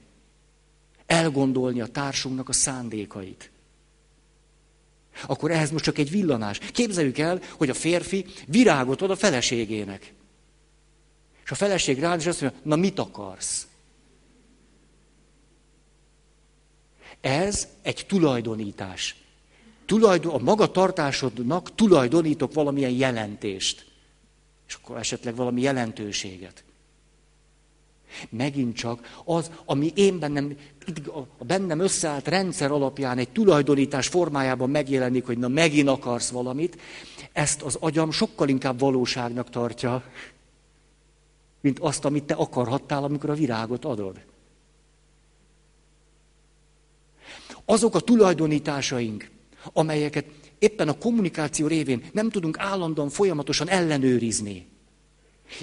elgondolni 1.10 1.80
a 1.80 1.86
társunknak 1.86 2.48
a 2.48 2.52
szándékait. 2.52 3.50
Akkor 5.26 5.50
ehhez 5.50 5.70
most 5.70 5.84
csak 5.84 5.98
egy 5.98 6.10
villanás. 6.10 6.58
Képzeljük 6.58 7.18
el, 7.18 7.40
hogy 7.56 7.70
a 7.70 7.74
férfi 7.74 8.26
virágot 8.46 9.02
ad 9.02 9.10
a 9.10 9.16
feleségének. 9.16 10.12
És 11.44 11.50
a 11.50 11.54
feleség 11.54 11.98
rá 11.98 12.14
és 12.14 12.26
azt 12.26 12.40
mondja, 12.40 12.60
na 12.62 12.76
mit 12.76 12.98
akarsz? 12.98 13.66
Ez 17.20 17.68
egy 17.82 18.04
tulajdonítás. 18.08 19.16
Tulajdon, 19.86 20.34
a 20.34 20.38
magatartásodnak 20.38 21.74
tulajdonítok 21.74 22.52
valamilyen 22.52 22.90
jelentést. 22.90 23.86
És 24.66 24.74
akkor 24.74 24.96
esetleg 24.96 25.36
valami 25.36 25.60
jelentőséget. 25.60 26.64
Megint 28.28 28.76
csak 28.76 29.20
az, 29.24 29.50
ami 29.64 29.92
én 29.94 30.18
bennem, 30.18 30.56
a 31.38 31.44
bennem 31.44 31.80
összeállt 31.80 32.28
rendszer 32.28 32.70
alapján 32.70 33.18
egy 33.18 33.30
tulajdonítás 33.30 34.08
formájában 34.08 34.70
megjelenik, 34.70 35.26
hogy 35.26 35.38
na 35.38 35.48
megint 35.48 35.88
akarsz 35.88 36.30
valamit, 36.30 36.78
ezt 37.32 37.62
az 37.62 37.76
agyam 37.80 38.10
sokkal 38.10 38.48
inkább 38.48 38.78
valóságnak 38.78 39.50
tartja, 39.50 40.04
mint 41.60 41.78
azt, 41.78 42.04
amit 42.04 42.24
te 42.24 42.34
akarhattál, 42.34 43.04
amikor 43.04 43.30
a 43.30 43.34
virágot 43.34 43.84
adod. 43.84 44.20
Azok 47.64 47.94
a 47.94 48.00
tulajdonításaink, 48.00 49.30
amelyeket 49.72 50.26
éppen 50.58 50.88
a 50.88 50.98
kommunikáció 50.98 51.66
révén 51.66 52.04
nem 52.12 52.30
tudunk 52.30 52.58
állandóan 52.58 53.08
folyamatosan 53.08 53.68
ellenőrizni, 53.68 54.66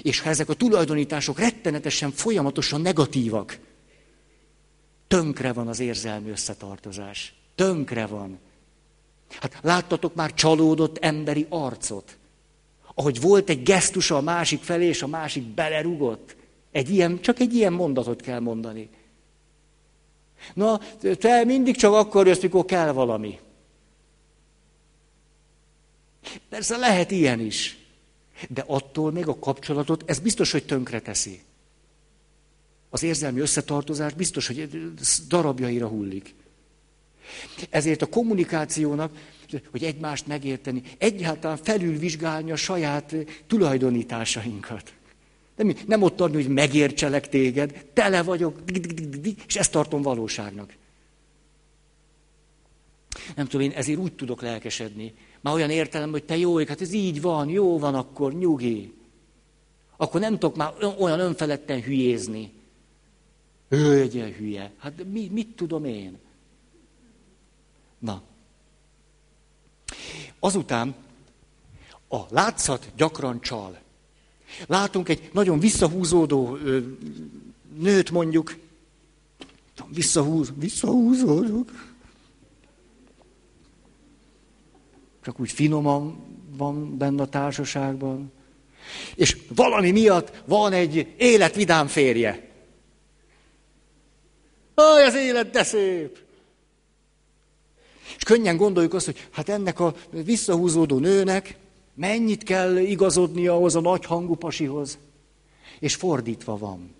és 0.02 0.20
ha 0.20 0.28
ezek 0.28 0.48
a 0.48 0.54
tulajdonítások 0.54 1.38
rettenetesen, 1.38 2.10
folyamatosan 2.10 2.80
negatívak, 2.80 3.58
tönkre 5.08 5.52
van 5.52 5.68
az 5.68 5.80
érzelmi 5.80 6.30
összetartozás. 6.30 7.34
Tönkre 7.54 8.06
van. 8.06 8.38
Hát 9.40 9.58
láttatok 9.62 10.14
már 10.14 10.34
csalódott 10.34 10.98
emberi 10.98 11.46
arcot? 11.48 12.16
Ahogy 12.94 13.20
volt 13.20 13.48
egy 13.48 13.62
gesztusa 13.62 14.16
a 14.16 14.20
másik 14.20 14.62
felé, 14.62 14.86
és 14.86 15.02
a 15.02 15.06
másik 15.06 15.42
belerugott. 15.42 16.36
Egy 16.70 16.90
ilyen, 16.90 17.20
csak 17.20 17.40
egy 17.40 17.54
ilyen 17.54 17.72
mondatot 17.72 18.20
kell 18.20 18.40
mondani. 18.40 18.88
Na, 20.54 20.80
te 21.18 21.44
mindig 21.44 21.76
csak 21.76 21.94
akkor 21.94 22.26
jössz, 22.26 22.42
mikor 22.42 22.64
kell 22.64 22.92
valami. 22.92 23.38
Persze 26.48 26.76
lehet 26.76 27.10
ilyen 27.10 27.40
is. 27.40 27.77
De 28.48 28.64
attól 28.66 29.12
még 29.12 29.26
a 29.26 29.38
kapcsolatot, 29.38 30.10
ez 30.10 30.18
biztos, 30.18 30.52
hogy 30.52 30.64
tönkre 30.64 31.00
teszi. 31.00 31.40
Az 32.90 33.02
érzelmi 33.02 33.40
összetartozás 33.40 34.12
biztos, 34.12 34.46
hogy 34.46 34.92
darabjaira 35.28 35.86
hullik. 35.86 36.34
Ezért 37.70 38.02
a 38.02 38.06
kommunikációnak, 38.06 39.12
hogy 39.70 39.84
egymást 39.84 40.26
megérteni, 40.26 40.82
egyáltalán 40.98 41.56
felülvizsgálni 41.56 42.50
a 42.50 42.56
saját 42.56 43.14
tulajdonításainkat. 43.46 44.92
Nem, 45.56 45.74
nem 45.86 46.02
ott 46.02 46.20
adni, 46.20 46.42
hogy 46.42 46.52
megértselek 46.52 47.28
téged, 47.28 47.86
tele 47.92 48.22
vagyok, 48.22 48.60
és 49.46 49.56
ezt 49.56 49.72
tartom 49.72 50.02
valóságnak. 50.02 50.76
Nem 53.36 53.46
tudom, 53.46 53.66
én 53.66 53.76
ezért 53.76 53.98
úgy 53.98 54.12
tudok 54.12 54.42
lelkesedni, 54.42 55.14
már 55.40 55.54
olyan 55.54 55.70
értelem, 55.70 56.10
hogy 56.10 56.24
te 56.24 56.36
jó, 56.36 56.58
hát 56.58 56.80
ez 56.80 56.92
így 56.92 57.20
van, 57.20 57.48
jó 57.48 57.78
van, 57.78 57.94
akkor 57.94 58.32
nyugi. 58.32 58.92
Akkor 59.96 60.20
nem 60.20 60.38
tudok 60.38 60.56
már 60.56 60.72
olyan 60.98 61.20
önfeledten 61.20 61.82
hülyézni. 61.82 62.52
Ő 63.68 64.00
egy 64.00 64.14
ilyen 64.14 64.32
hülye. 64.32 64.72
Hát 64.78 65.04
mi, 65.12 65.28
mit 65.32 65.56
tudom 65.56 65.84
én? 65.84 66.18
Na. 67.98 68.22
Azután 70.38 70.94
a 72.08 72.18
látszat 72.28 72.90
gyakran 72.96 73.40
csal. 73.40 73.78
Látunk 74.66 75.08
egy 75.08 75.30
nagyon 75.32 75.58
visszahúzódó 75.58 76.56
ö, 76.56 76.80
nőt 77.78 78.10
mondjuk, 78.10 78.56
visszahúz, 79.88 80.52
visszahúzódok. 80.56 81.87
Csak 85.28 85.40
úgy 85.40 85.52
finoman 85.52 86.16
van 86.56 86.96
benne 86.96 87.22
a 87.22 87.28
társaságban. 87.28 88.32
És 89.14 89.36
valami 89.54 89.90
miatt 89.90 90.42
van 90.46 90.72
egy 90.72 91.14
életvidám 91.16 91.86
férje. 91.86 92.50
Aj, 94.74 95.04
az 95.04 95.14
élet 95.14 95.50
de 95.50 95.62
szép! 95.62 96.18
És 98.16 98.22
könnyen 98.22 98.56
gondoljuk 98.56 98.94
azt, 98.94 99.04
hogy 99.04 99.28
hát 99.30 99.48
ennek 99.48 99.80
a 99.80 99.94
visszahúzódó 100.10 100.98
nőnek 100.98 101.56
mennyit 101.94 102.42
kell 102.42 102.76
igazodnia 102.76 103.52
ahhoz 103.54 103.74
a 103.74 103.80
nagy 103.80 104.04
hangú 104.04 104.34
pasihoz. 104.34 104.98
És 105.80 105.94
fordítva 105.94 106.56
van. 106.56 106.94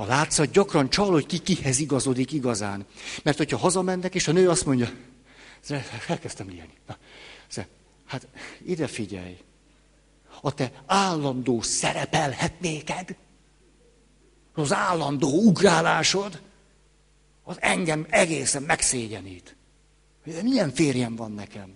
Ha 0.00 0.06
látszat, 0.06 0.50
gyakran 0.50 0.90
csal, 0.90 1.10
hogy 1.10 1.26
ki 1.26 1.38
kihez 1.38 1.78
igazodik 1.78 2.32
igazán. 2.32 2.86
Mert 3.22 3.36
hogyha 3.36 3.56
hazamennek, 3.56 4.14
és 4.14 4.28
a 4.28 4.32
nő 4.32 4.48
azt 4.48 4.64
mondja, 4.66 4.90
elkezdtem 6.08 6.48
ilyenni. 6.48 6.72
Hát 8.06 8.26
ide 8.64 8.86
figyelj, 8.86 9.36
a 10.40 10.54
te 10.54 10.82
állandó 10.86 11.60
szerepelhetnéked, 11.60 13.16
az 14.54 14.72
állandó 14.72 15.28
ugrálásod, 15.28 16.42
az 17.42 17.56
engem 17.60 18.06
egészen 18.08 18.62
megszégyenít. 18.62 19.56
Milyen 20.42 20.70
férjem 20.70 21.16
van 21.16 21.32
nekem? 21.32 21.74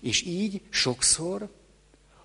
És 0.00 0.22
így 0.22 0.62
sokszor, 0.68 1.54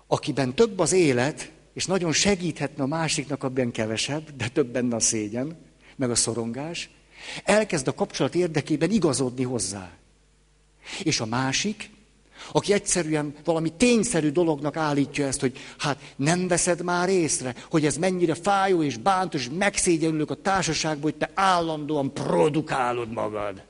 akiben 0.06 0.54
több 0.54 0.78
az 0.78 0.92
élet, 0.92 1.54
és 1.76 1.86
nagyon 1.86 2.12
segíthetne 2.12 2.82
a 2.82 2.86
másiknak, 2.86 3.42
abban 3.42 3.70
kevesebb, 3.70 4.36
de 4.36 4.48
több 4.48 4.66
benne 4.66 4.96
a 4.96 5.00
szégyen, 5.00 5.56
meg 5.96 6.10
a 6.10 6.14
szorongás, 6.14 6.90
elkezd 7.44 7.88
a 7.88 7.94
kapcsolat 7.94 8.34
érdekében 8.34 8.90
igazodni 8.90 9.42
hozzá. 9.42 9.90
És 11.02 11.20
a 11.20 11.26
másik, 11.26 11.90
aki 12.52 12.72
egyszerűen 12.72 13.34
valami 13.44 13.72
tényszerű 13.72 14.30
dolognak 14.30 14.76
állítja 14.76 15.26
ezt, 15.26 15.40
hogy 15.40 15.58
hát 15.78 16.14
nem 16.16 16.48
veszed 16.48 16.82
már 16.82 17.08
észre, 17.08 17.54
hogy 17.70 17.84
ez 17.86 17.96
mennyire 17.96 18.34
fájó 18.34 18.82
és 18.82 18.96
bántó, 18.96 19.38
és 19.38 19.48
megszégyenülök 19.58 20.30
a 20.30 20.34
társaságban, 20.34 21.02
hogy 21.02 21.16
te 21.16 21.30
állandóan 21.34 22.12
produkálod 22.12 23.12
magad. 23.12 23.62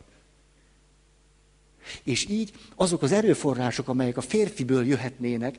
És 2.02 2.26
így 2.28 2.52
azok 2.74 3.02
az 3.02 3.12
erőforrások, 3.12 3.88
amelyek 3.88 4.16
a 4.16 4.20
férfiből 4.20 4.86
jöhetnének, 4.86 5.56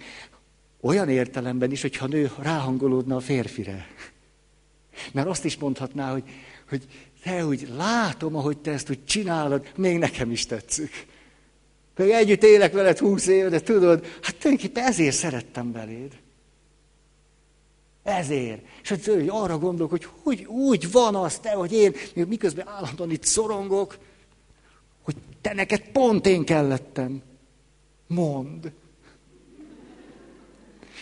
olyan 0.81 1.09
értelemben 1.09 1.71
is, 1.71 1.81
hogyha 1.81 2.05
a 2.05 2.07
nő 2.07 2.31
ráhangolódna 2.37 3.15
a 3.15 3.19
férfire. 3.19 3.87
Mert 5.13 5.27
azt 5.27 5.45
is 5.45 5.57
mondhatná, 5.57 6.11
hogy, 6.11 6.23
hogy 6.69 6.87
te 7.23 7.45
úgy 7.45 7.67
látom, 7.75 8.35
ahogy 8.35 8.57
te 8.57 8.71
ezt 8.71 8.89
úgy 8.89 9.05
csinálod, 9.05 9.71
még 9.75 9.97
nekem 9.97 10.31
is 10.31 10.45
tetszik. 10.45 11.07
Pedig 11.93 12.11
együtt 12.11 12.43
élek 12.43 12.73
veled 12.73 12.97
húsz 12.97 13.27
éve, 13.27 13.49
de 13.49 13.59
tudod, 13.59 14.05
hát 14.21 14.35
tulajdonképpen 14.35 14.83
ezért 14.83 15.15
szerettem 15.15 15.71
beléd. 15.71 16.11
Ezért. 18.03 18.61
És 18.83 18.89
hogy 18.89 19.27
arra 19.27 19.57
gondolok, 19.57 19.89
hogy 19.89 20.07
hogy 20.23 20.45
úgy 20.45 20.91
van 20.91 21.15
az 21.15 21.39
te, 21.39 21.51
hogy 21.51 21.73
én 21.73 21.93
miközben 22.13 22.67
állandóan 22.67 23.11
itt 23.11 23.23
szorongok, 23.23 23.97
hogy 25.01 25.15
te 25.41 25.53
neked 25.53 25.81
pont 25.91 26.25
én 26.25 26.45
kellettem. 26.45 27.21
Mond. 28.07 28.71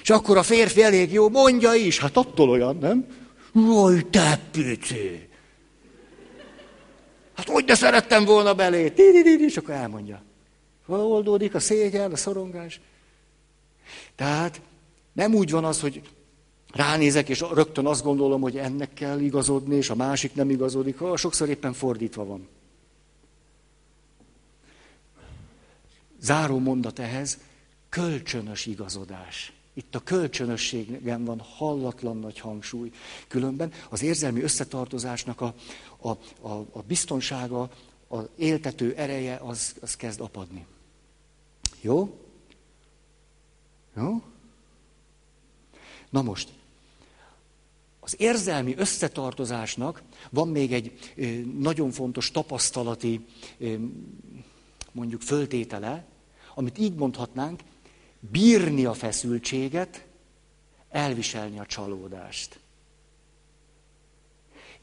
És 0.05 0.11
akkor 0.11 0.37
a 0.37 0.43
férfi 0.43 0.83
elég 0.83 1.11
jó, 1.11 1.29
mondja 1.29 1.73
is, 1.73 1.99
hát 1.99 2.17
attól 2.17 2.49
olyan, 2.49 2.77
nem? 2.77 3.05
Jaj, 3.53 4.09
te 4.09 4.39
pici! 4.51 5.29
Hát 7.35 7.49
hogy 7.49 7.65
de 7.65 7.75
szerettem 7.75 8.25
volna 8.25 8.53
belé, 8.53 8.93
és 9.39 9.57
akkor 9.57 9.73
elmondja. 9.73 10.23
Oldódik 10.87 11.55
a 11.55 11.59
szégyen, 11.59 12.11
a 12.11 12.15
szorongás. 12.15 12.81
Tehát 14.15 14.61
nem 15.13 15.33
úgy 15.33 15.51
van 15.51 15.65
az, 15.65 15.81
hogy 15.81 16.01
ránézek, 16.73 17.29
és 17.29 17.43
rögtön 17.53 17.85
azt 17.85 18.03
gondolom, 18.03 18.41
hogy 18.41 18.57
ennek 18.57 18.93
kell 18.93 19.19
igazodni, 19.19 19.75
és 19.75 19.89
a 19.89 19.95
másik 19.95 20.33
nem 20.33 20.49
igazodik. 20.49 20.97
Ha 20.97 21.17
sokszor 21.17 21.49
éppen 21.49 21.73
fordítva 21.73 22.25
van. 22.25 22.47
Záró 26.21 26.59
mondat 26.59 26.99
ehhez, 26.99 27.37
kölcsönös 27.89 28.65
igazodás. 28.65 29.54
Itt 29.77 29.95
a 29.95 29.99
kölcsönösségen 29.99 31.25
van 31.25 31.39
hallatlan 31.39 32.17
nagy 32.17 32.39
hangsúly. 32.39 32.91
Különben 33.27 33.71
az 33.89 34.01
érzelmi 34.01 34.41
összetartozásnak 34.41 35.41
a, 35.41 35.53
a, 35.97 36.09
a, 36.47 36.65
a 36.71 36.81
biztonsága, 36.88 37.69
az 38.07 38.29
éltető 38.35 38.93
ereje 38.93 39.35
az, 39.35 39.75
az 39.81 39.95
kezd 39.95 40.21
apadni. 40.21 40.65
Jó? 41.81 42.19
Jó? 43.95 44.21
Na 46.09 46.21
most, 46.21 46.49
az 47.99 48.15
érzelmi 48.17 48.75
összetartozásnak 48.77 50.01
van 50.29 50.47
még 50.47 50.73
egy 50.73 51.13
nagyon 51.59 51.91
fontos 51.91 52.31
tapasztalati, 52.31 53.25
mondjuk 54.91 55.21
föltétele, 55.21 56.05
amit 56.53 56.77
így 56.77 56.93
mondhatnánk, 56.95 57.61
bírni 58.31 58.85
a 58.85 58.93
feszültséget, 58.93 60.05
elviselni 60.89 61.59
a 61.59 61.65
csalódást. 61.65 62.59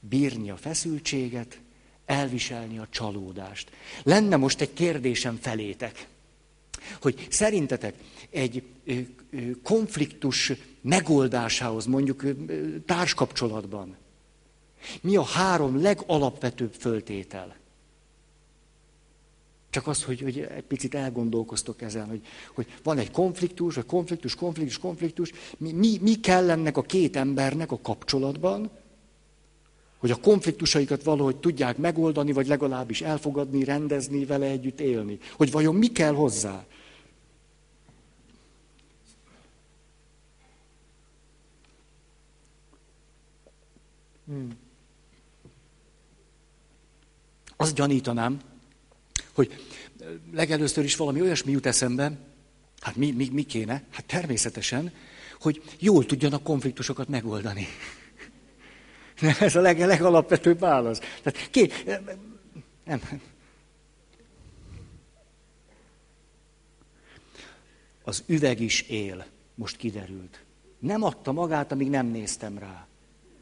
Bírni 0.01 0.51
a 0.51 0.57
feszültséget, 0.57 1.61
elviselni 2.07 2.79
a 2.79 2.87
csalódást. 2.91 3.71
Lenne 4.03 4.37
most 4.37 4.61
egy 4.61 4.73
kérdésem 4.73 5.39
felétek 5.41 6.07
hogy 7.01 7.27
szerintetek 7.31 7.95
egy 8.31 8.63
konfliktus 9.63 10.53
megoldásához, 10.81 11.87
mondjuk 11.87 12.25
társkapcsolatban, 12.87 13.97
mi 15.01 15.17
a 15.17 15.25
három 15.25 15.83
legalapvetőbb 15.83 16.73
föltétel? 16.79 17.57
Csak 19.73 19.87
az, 19.87 20.05
hogy, 20.05 20.21
hogy 20.21 20.39
egy 20.39 20.63
picit 20.63 20.95
elgondolkoztok 20.95 21.83
ezen, 21.83 22.09
hogy, 22.09 22.21
hogy 22.55 22.67
van 22.83 22.99
egy 22.99 23.11
konfliktus, 23.11 23.75
vagy 23.75 23.87
konfliktus, 23.87 24.35
konfliktus, 24.35 24.79
konfliktus. 24.79 25.33
Mi, 25.59 25.73
mi, 25.73 25.99
mi 26.01 26.21
kell 26.21 26.51
ennek 26.51 26.77
a 26.77 26.83
két 26.83 27.17
embernek 27.17 27.73
a 27.73 27.81
kapcsolatban, 27.81 28.71
hogy 29.99 30.11
a 30.11 30.21
konfliktusaikat 30.21 31.03
valahogy 31.03 31.37
tudják 31.37 31.77
megoldani, 31.77 32.33
vagy 32.33 32.47
legalábbis 32.47 33.01
elfogadni, 33.01 33.65
rendezni, 33.65 34.25
vele 34.25 34.47
együtt 34.47 34.81
élni. 34.81 35.19
Hogy 35.37 35.51
vajon 35.51 35.75
mi 35.75 35.87
kell 35.87 36.15
hozzá. 36.15 36.65
Hmm. 44.27 44.49
Azt 47.57 47.75
gyanítanám, 47.75 48.51
hogy 49.33 49.65
legelőször 50.33 50.85
is 50.85 50.97
valami 50.97 51.21
olyasmi 51.21 51.53
jut 51.53 51.67
eszembe, 51.67 52.19
hát 52.81 52.97
mi, 52.97 53.11
mi, 53.11 53.29
mi 53.33 53.43
kéne? 53.43 53.83
Hát 53.91 54.05
természetesen, 54.05 54.93
hogy 55.41 55.63
jól 55.79 56.07
tudjanak 56.07 56.43
konfliktusokat 56.43 57.09
megoldani. 57.09 57.67
Ez 59.41 59.57
a 59.57 59.61
leg, 59.61 59.79
legalapvetőbb 59.79 60.59
válasz. 60.59 61.01
Tehát 61.23 61.51
ké, 61.51 61.71
nem. 62.85 63.01
Az 68.05 68.23
üveg 68.27 68.61
is 68.61 68.81
él, 68.81 69.27
most 69.55 69.77
kiderült. 69.77 70.41
Nem 70.79 71.03
adta 71.03 71.33
magát, 71.33 71.73
amíg 71.73 71.91
nem 71.91 72.07
néztem 72.07 72.59
rá. 72.59 72.87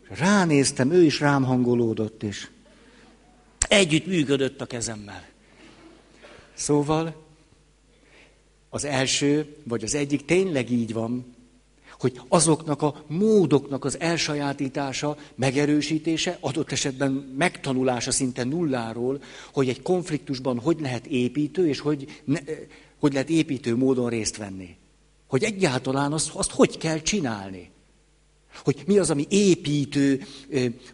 Ránéztem, 0.09 0.91
ő 0.91 1.05
is 1.05 1.21
rám 1.21 1.45
hangolódott, 1.45 2.23
és 2.23 2.49
együtt 3.59 4.07
működött 4.07 4.61
a 4.61 4.67
kezemmel. 4.67 5.30
Szóval 6.61 7.15
az 8.69 8.85
első, 8.85 9.57
vagy 9.65 9.85
az 9.85 9.95
egyik 9.95 10.25
tényleg 10.25 10.71
így 10.71 10.93
van, 10.93 11.35
hogy 11.99 12.21
azoknak 12.29 12.83
a 12.83 13.05
módoknak 13.07 13.85
az 13.85 14.01
elsajátítása, 14.01 15.17
megerősítése, 15.35 16.39
adott 16.41 16.73
esetben 16.73 17.11
megtanulása 17.39 18.11
szinte 18.11 18.45
nulláról, 18.45 19.23
hogy 19.53 19.69
egy 19.69 19.83
konfliktusban 19.83 20.59
hogy 20.59 20.81
lehet 20.81 21.07
építő, 21.07 21.69
és 21.69 21.81
hogy, 21.81 22.23
ne, 22.25 22.39
hogy 22.99 23.13
lehet 23.13 23.31
építő 23.31 23.77
módon 23.77 24.09
részt 24.09 24.37
venni. 24.37 24.77
Hogy 25.27 25.43
egyáltalán 25.43 26.13
azt, 26.13 26.31
azt 26.35 26.51
hogy 26.51 26.79
kell 26.79 27.01
csinálni. 27.01 27.71
Hogy 28.65 28.83
mi 28.87 28.99
az, 28.99 29.11
ami 29.11 29.27
építő 29.29 30.27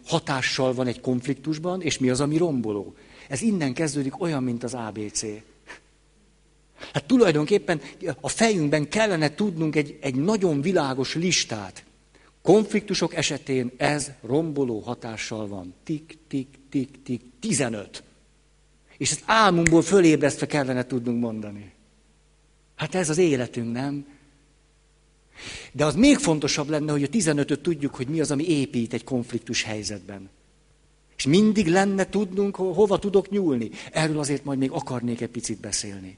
hatással 0.05 0.73
van 0.73 0.87
egy 0.87 1.01
konfliktusban, 1.01 1.81
és 1.81 1.97
mi 1.97 2.09
az, 2.09 2.21
ami 2.21 2.37
romboló. 2.37 2.95
Ez 3.27 3.41
innen 3.41 3.73
kezdődik 3.73 4.21
olyan, 4.21 4.43
mint 4.43 4.63
az 4.63 4.73
ABC. 4.73 5.25
Hát 6.93 7.05
tulajdonképpen 7.05 7.81
a 8.21 8.29
fejünkben 8.29 8.89
kellene 8.89 9.35
tudnunk 9.35 9.75
egy, 9.75 9.97
egy 10.01 10.15
nagyon 10.15 10.61
világos 10.61 11.15
listát. 11.15 11.83
Konfliktusok 12.41 13.15
esetén 13.15 13.71
ez 13.77 14.11
romboló 14.21 14.79
hatással 14.79 15.47
van. 15.47 15.73
Tik, 15.83 16.17
tik, 16.27 16.47
tik, 16.69 17.03
tik, 17.03 17.21
15. 17.39 18.03
És 18.97 19.11
ezt 19.11 19.23
álmunkból 19.25 19.81
fölébresztve 19.81 20.45
kellene 20.45 20.85
tudnunk 20.85 21.21
mondani. 21.21 21.71
Hát 22.75 22.95
ez 22.95 23.09
az 23.09 23.17
életünk, 23.17 23.71
nem? 23.71 24.05
De 25.71 25.85
az 25.85 25.95
még 25.95 26.17
fontosabb 26.17 26.69
lenne, 26.69 26.91
hogy 26.91 27.03
a 27.03 27.07
15-öt 27.07 27.59
tudjuk, 27.59 27.95
hogy 27.95 28.07
mi 28.07 28.19
az, 28.19 28.31
ami 28.31 28.49
épít 28.49 28.93
egy 28.93 29.03
konfliktus 29.03 29.63
helyzetben. 29.63 30.29
És 31.17 31.25
mindig 31.25 31.67
lenne 31.67 32.09
tudnunk, 32.09 32.55
hova 32.55 32.99
tudok 32.99 33.29
nyúlni. 33.29 33.69
Erről 33.91 34.19
azért 34.19 34.43
majd 34.43 34.59
még 34.59 34.71
akarnék 34.71 35.21
egy 35.21 35.29
picit 35.29 35.59
beszélni. 35.59 36.17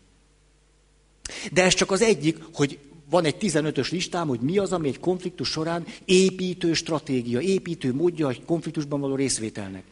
De 1.52 1.64
ez 1.64 1.74
csak 1.74 1.92
az 1.92 2.02
egyik, 2.02 2.38
hogy 2.54 2.80
van 3.10 3.26
egy 3.26 3.36
15-ös 3.40 3.92
listám, 3.92 4.28
hogy 4.28 4.40
mi 4.40 4.58
az, 4.58 4.74
ami 4.74 4.88
egy 4.88 5.00
konfliktus 5.00 5.50
során 5.50 5.86
építő 6.06 6.74
stratégia, 6.74 7.40
építő 7.40 7.94
módja 7.94 8.30
egy 8.30 8.46
konfliktusban 8.46 9.00
való 9.00 9.16
részvételnek. 9.16 9.84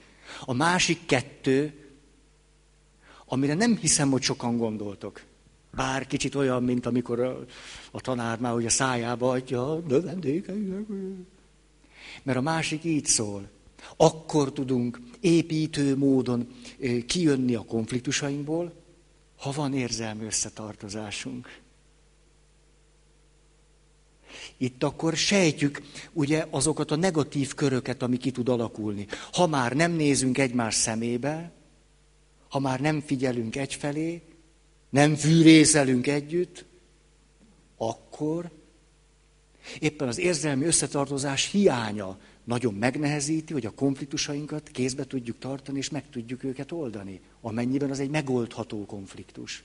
A 0.45 0.53
másik 0.53 0.99
kettő, 1.05 1.73
amire 3.25 3.53
nem 3.53 3.77
hiszem, 3.77 4.11
hogy 4.11 4.21
sokan 4.21 4.57
gondoltok. 4.57 5.21
Bár 5.75 6.07
kicsit 6.07 6.35
olyan, 6.35 6.63
mint 6.63 6.85
amikor 6.85 7.19
a, 7.19 7.45
a 7.91 8.01
tanár 8.01 8.39
már 8.39 8.53
ugye 8.53 8.69
szájába 8.69 9.29
adja 9.29 9.71
a 9.71 9.81
növendékeinek. 9.87 10.85
Mert 12.23 12.37
a 12.37 12.41
másik 12.41 12.83
így 12.83 13.05
szól. 13.05 13.49
Akkor 13.97 14.53
tudunk 14.53 14.99
építő 15.19 15.97
módon 15.97 16.47
kijönni 17.05 17.55
a 17.55 17.65
konfliktusainkból, 17.65 18.73
ha 19.37 19.51
van 19.51 19.73
érzelmi 19.73 20.25
összetartozásunk. 20.25 21.59
Itt 24.57 24.83
akkor 24.83 25.15
sejtjük 25.15 25.81
ugye 26.13 26.45
azokat 26.49 26.91
a 26.91 26.95
negatív 26.95 27.53
köröket, 27.53 28.01
ami 28.01 28.17
ki 28.17 28.31
tud 28.31 28.49
alakulni. 28.49 29.07
Ha 29.31 29.47
már 29.47 29.73
nem 29.73 29.91
nézünk 29.91 30.37
egymás 30.37 30.75
szemébe, 30.75 31.51
ha 32.49 32.59
már 32.59 32.79
nem 32.79 33.01
figyelünk 33.01 33.55
egyfelé, 33.55 34.21
nem 34.89 35.15
fűrészelünk 35.15 36.07
együtt, 36.07 36.65
akkor 37.77 38.51
éppen 39.79 40.07
az 40.07 40.17
érzelmi 40.17 40.65
összetartozás 40.65 41.51
hiánya 41.51 42.19
nagyon 42.47 42.73
megnehezíti, 42.73 43.53
hogy 43.53 43.65
a 43.65 43.71
konfliktusainkat 43.71 44.69
kézbe 44.69 45.05
tudjuk 45.05 45.39
tartani, 45.39 45.77
és 45.77 45.89
meg 45.89 46.09
tudjuk 46.09 46.43
őket 46.43 46.71
oldani, 46.71 47.21
amennyiben 47.41 47.89
az 47.89 47.99
egy 47.99 48.09
megoldható 48.09 48.85
konfliktus. 48.85 49.63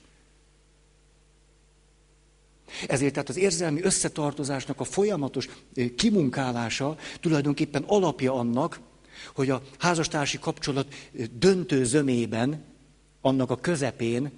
Ezért 2.87 3.13
tehát 3.13 3.29
az 3.29 3.37
érzelmi 3.37 3.81
összetartozásnak 3.81 4.79
a 4.79 4.83
folyamatos 4.83 5.49
kimunkálása 5.95 6.97
tulajdonképpen 7.19 7.83
alapja 7.83 8.33
annak, 8.33 8.79
hogy 9.33 9.49
a 9.49 9.61
házastársi 9.79 10.39
kapcsolat 10.39 10.93
döntő 11.31 11.83
zömében, 11.83 12.63
annak 13.21 13.49
a 13.51 13.59
közepén, 13.59 14.31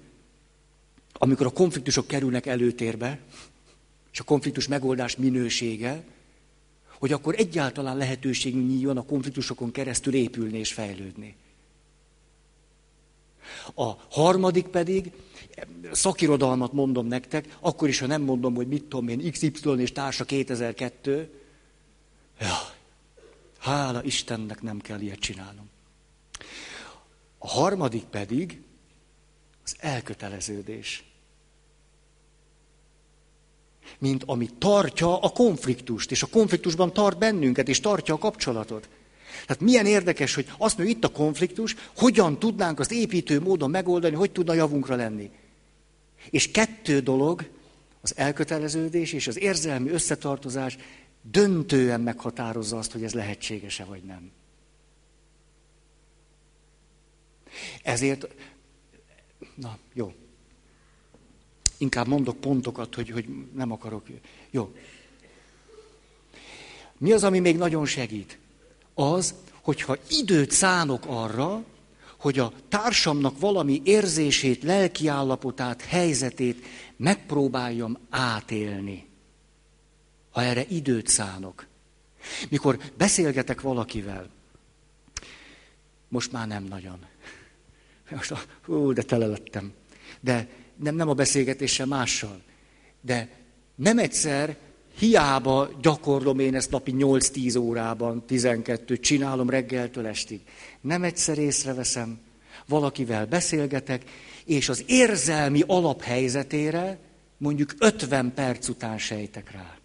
amikor 1.12 1.46
a 1.46 1.50
konfliktusok 1.52 2.06
kerülnek 2.06 2.46
előtérbe, 2.46 3.20
és 4.12 4.20
a 4.20 4.24
konfliktus 4.24 4.68
megoldás 4.68 5.16
minősége, 5.16 6.04
hogy 6.98 7.12
akkor 7.12 7.34
egyáltalán 7.38 7.96
lehetőségünk 7.96 8.68
nyíljon 8.68 8.96
a 8.96 9.04
konfliktusokon 9.04 9.70
keresztül 9.70 10.14
épülni 10.14 10.58
és 10.58 10.72
fejlődni. 10.72 11.36
A 13.74 13.92
harmadik 14.10 14.66
pedig, 14.66 15.12
szakirodalmat 15.92 16.72
mondom 16.72 17.06
nektek, 17.06 17.56
akkor 17.60 17.88
is, 17.88 17.98
ha 17.98 18.06
nem 18.06 18.22
mondom, 18.22 18.54
hogy 18.54 18.68
mit 18.68 18.84
tudom 18.84 19.08
én, 19.08 19.30
XY 19.30 19.50
és 19.76 19.92
társa 19.92 20.24
2002, 20.24 21.30
ja, 22.40 22.54
hála 23.58 24.04
Istennek 24.04 24.62
nem 24.62 24.78
kell 24.78 25.00
ilyet 25.00 25.18
csinálnom. 25.18 25.70
A 27.38 27.48
harmadik 27.48 28.04
pedig 28.04 28.62
az 29.64 29.76
elköteleződés. 29.78 31.04
Mint 33.98 34.22
ami 34.26 34.48
tartja 34.58 35.18
a 35.18 35.28
konfliktust, 35.28 36.10
és 36.10 36.22
a 36.22 36.26
konfliktusban 36.26 36.92
tart 36.92 37.18
bennünket, 37.18 37.68
és 37.68 37.80
tartja 37.80 38.14
a 38.14 38.18
kapcsolatot. 38.18 38.88
Tehát 39.46 39.62
milyen 39.62 39.86
érdekes, 39.86 40.34
hogy 40.34 40.46
azt 40.58 40.76
mondja, 40.78 40.96
itt 40.96 41.04
a 41.04 41.08
konfliktus, 41.08 41.76
hogyan 41.96 42.38
tudnánk 42.38 42.80
azt 42.80 42.92
építő 42.92 43.40
módon 43.40 43.70
megoldani, 43.70 44.14
hogy 44.14 44.32
tudna 44.32 44.52
javunkra 44.52 44.96
lenni. 44.96 45.30
És 46.30 46.50
kettő 46.50 47.00
dolog, 47.00 47.48
az 48.00 48.12
elköteleződés 48.16 49.12
és 49.12 49.26
az 49.26 49.38
érzelmi 49.38 49.90
összetartozás 49.90 50.76
döntően 51.30 52.00
meghatározza 52.00 52.78
azt, 52.78 52.92
hogy 52.92 53.04
ez 53.04 53.14
lehetséges-e 53.14 53.84
vagy 53.84 54.02
nem. 54.02 54.30
Ezért, 57.82 58.28
na 59.54 59.78
jó, 59.92 60.14
inkább 61.78 62.06
mondok 62.06 62.36
pontokat, 62.36 62.94
hogy, 62.94 63.10
hogy 63.10 63.26
nem 63.54 63.72
akarok. 63.72 64.06
Jó. 64.50 64.74
Mi 66.98 67.12
az, 67.12 67.24
ami 67.24 67.38
még 67.38 67.56
nagyon 67.56 67.86
segít? 67.86 68.38
Az, 68.94 69.34
hogyha 69.62 69.96
időt 70.08 70.50
szánok 70.50 71.04
arra, 71.06 71.64
hogy 72.16 72.38
a 72.38 72.52
társamnak 72.68 73.38
valami 73.40 73.80
érzését, 73.84 74.62
lelkiállapotát, 74.62 75.82
helyzetét 75.82 76.64
megpróbáljam 76.96 77.98
átélni. 78.10 79.08
Ha 80.30 80.42
erre 80.42 80.64
időt 80.68 81.08
szánok. 81.08 81.66
Mikor 82.48 82.78
beszélgetek 82.96 83.60
valakivel, 83.60 84.30
most 86.08 86.32
már 86.32 86.46
nem 86.46 86.64
nagyon. 86.64 86.98
Most, 88.10 88.48
ú, 88.66 88.92
de 88.92 89.02
tele 89.02 89.26
lettem. 89.26 89.72
De 90.20 90.48
nem, 90.76 90.94
nem 90.94 91.08
a 91.08 91.14
beszélgetéssel 91.14 91.86
mással. 91.86 92.42
De 93.00 93.28
nem 93.74 93.98
egyszer 93.98 94.56
hiába 94.98 95.70
gyakorlom 95.80 96.38
én 96.38 96.54
ezt 96.54 96.70
napi 96.70 96.94
8-10 96.98 97.60
órában, 97.60 98.26
12, 98.26 98.96
csinálom 98.96 99.50
reggeltől 99.50 100.06
estig. 100.06 100.40
Nem 100.80 101.02
egyszer 101.02 101.38
észreveszem, 101.38 102.18
valakivel 102.66 103.26
beszélgetek, 103.26 104.04
és 104.44 104.68
az 104.68 104.84
érzelmi 104.86 105.62
alaphelyzetére 105.66 106.98
mondjuk 107.38 107.74
50 107.78 108.34
perc 108.34 108.68
után 108.68 108.98
sejtek 108.98 109.50
rá. 109.50 109.78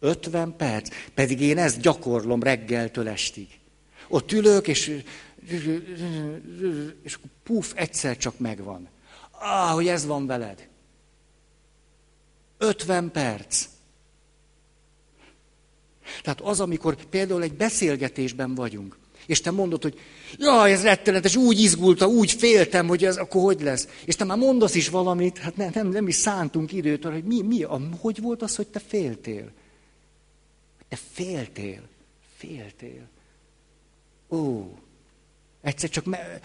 50 0.00 0.56
perc. 0.56 0.88
Pedig 1.14 1.40
én 1.40 1.58
ezt 1.58 1.80
gyakorlom 1.80 2.42
reggeltől 2.42 3.08
estig. 3.08 3.48
Ott 4.08 4.32
ülök, 4.32 4.68
és, 4.68 5.02
és 7.02 7.18
puf, 7.42 7.72
egyszer 7.76 8.16
csak 8.16 8.38
megvan. 8.38 8.88
Ah, 9.42 9.72
hogy 9.72 9.88
ez 9.88 10.06
van 10.06 10.26
veled. 10.26 10.68
50 12.58 13.10
perc. 13.10 13.66
Tehát 16.22 16.40
az, 16.40 16.60
amikor 16.60 16.94
például 16.94 17.42
egy 17.42 17.54
beszélgetésben 17.54 18.54
vagyunk, 18.54 18.98
és 19.26 19.40
te 19.40 19.50
mondod, 19.50 19.82
hogy 19.82 19.98
jaj, 20.38 20.72
ez 20.72 20.82
rettenetes, 20.82 21.36
úgy 21.36 21.60
izgulta, 21.60 22.06
úgy 22.06 22.32
féltem, 22.32 22.86
hogy 22.86 23.04
ez 23.04 23.16
akkor 23.16 23.42
hogy 23.42 23.60
lesz. 23.60 23.88
És 24.04 24.16
te 24.16 24.24
már 24.24 24.38
mondasz 24.38 24.74
is 24.74 24.88
valamit, 24.88 25.38
hát 25.38 25.56
nem, 25.56 25.70
nem, 25.74 25.88
nem 25.88 26.08
is 26.08 26.14
szántunk 26.14 26.72
időt 26.72 27.04
arra, 27.04 27.14
hogy 27.14 27.24
mi, 27.24 27.42
mi, 27.42 27.62
a, 27.62 27.80
hogy 28.00 28.20
volt 28.20 28.42
az, 28.42 28.56
hogy 28.56 28.66
te 28.66 28.78
féltél? 28.78 29.52
Te 30.88 30.98
féltél, 31.12 31.82
féltél. 32.36 33.08
Ó, 34.30 34.74
egyszer 35.60 35.88
csak 35.88 36.04
me, 36.04 36.40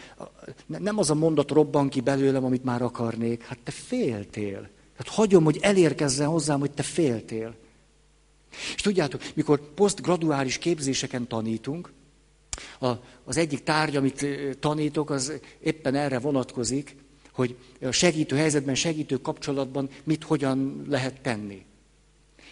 nem 0.66 0.98
az 0.98 1.10
a 1.10 1.16
mondat 1.16 1.52
robban 1.52 1.90
ki 1.90 2.02
belőlem, 2.02 2.44
amit 2.46 2.64
már 2.64 2.82
akarnék, 2.82 3.44
hát 3.44 3.60
te 3.64 3.72
féltél. 3.72 4.70
Hát 4.98 5.08
hagyom, 5.08 5.44
hogy 5.44 5.60
elérkezzen 5.62 6.28
hozzám, 6.28 6.60
hogy 6.60 6.72
te 6.72 6.84
féltél. 6.84 7.56
És 8.76 8.82
tudjátok, 8.82 9.22
mikor 9.34 9.74
posztgraduális 9.74 10.58
képzéseken 10.58 11.28
tanítunk, 11.28 11.92
a, 12.80 12.92
az 13.24 13.38
egyik 13.38 13.64
tárgy, 13.64 13.96
amit 13.96 14.26
tanítok, 14.60 15.10
az 15.10 15.34
éppen 15.60 15.96
erre 15.96 16.20
vonatkozik, 16.20 16.96
hogy 17.32 17.58
a 17.82 17.92
segítő 17.92 18.36
helyzetben, 18.36 18.76
segítő 18.76 19.18
kapcsolatban 19.18 19.90
mit 20.04 20.24
hogyan 20.24 20.86
lehet 20.88 21.22
tenni. 21.22 21.66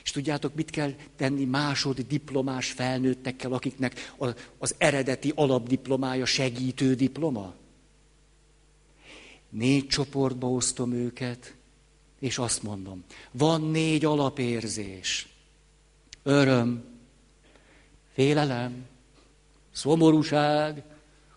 És 0.04 0.12
tudjátok, 0.12 0.56
mit 0.56 0.70
kell 0.70 0.94
tenni 1.16 1.46
másod 1.46 2.00
diplomás 2.00 2.72
felnőttekkel, 2.72 3.54
akiknek 3.54 4.14
az 4.58 4.76
eredeti 4.78 5.32
alapdiplomája 5.36 6.26
segítő 6.26 6.94
diploma? 6.96 7.54
Négy 9.50 9.88
csoportba 9.88 10.50
osztom 10.50 10.94
őket, 10.94 11.56
és 12.20 12.38
azt 12.38 12.64
mondom, 12.64 13.04
van 13.32 13.62
négy 13.62 14.06
alapérzés. 14.06 15.28
Öröm, 16.24 16.84
félelem, 18.14 18.86
szomorúság, 19.72 20.84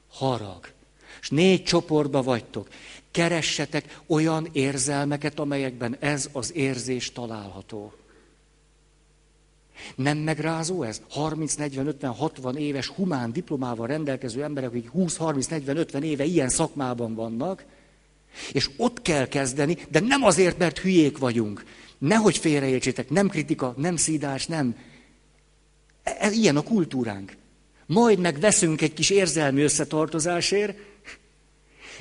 harag. 0.08 0.72
És 1.20 1.30
négy 1.30 1.64
csoportba 1.64 2.22
vagytok. 2.22 2.68
Keressetek 3.10 4.00
olyan 4.06 4.48
érzelmeket, 4.52 5.38
amelyekben 5.38 5.96
ez 6.00 6.28
az 6.32 6.54
érzés 6.54 7.12
található. 7.12 7.92
Nem 9.94 10.18
megrázó 10.18 10.82
ez? 10.82 11.00
30, 11.08 11.54
40, 11.54 11.86
50, 11.86 12.10
60 12.12 12.56
éves 12.56 12.86
humán 12.86 13.32
diplomával 13.32 13.86
rendelkező 13.86 14.42
emberek, 14.42 14.68
akik 14.68 14.88
20, 14.88 15.16
30, 15.16 15.46
40, 15.46 15.76
50 15.76 16.02
éve 16.02 16.24
ilyen 16.24 16.48
szakmában 16.48 17.14
vannak, 17.14 17.64
és 18.52 18.70
ott 18.76 19.02
kell 19.02 19.28
kezdeni, 19.28 19.76
de 19.88 20.00
nem 20.00 20.22
azért, 20.22 20.58
mert 20.58 20.78
hülyék 20.78 21.18
vagyunk. 21.18 21.64
Nehogy 21.98 22.36
félreértsétek, 22.36 23.10
nem 23.10 23.28
kritika, 23.28 23.74
nem 23.76 23.96
szídás, 23.96 24.46
nem. 24.46 24.76
Ez 26.02 26.32
ilyen 26.32 26.56
a 26.56 26.62
kultúránk. 26.62 27.36
Majd 27.86 28.18
meg 28.18 28.40
veszünk 28.40 28.80
egy 28.80 28.94
kis 28.94 29.10
érzelmi 29.10 29.62
összetartozásért, 29.62 30.78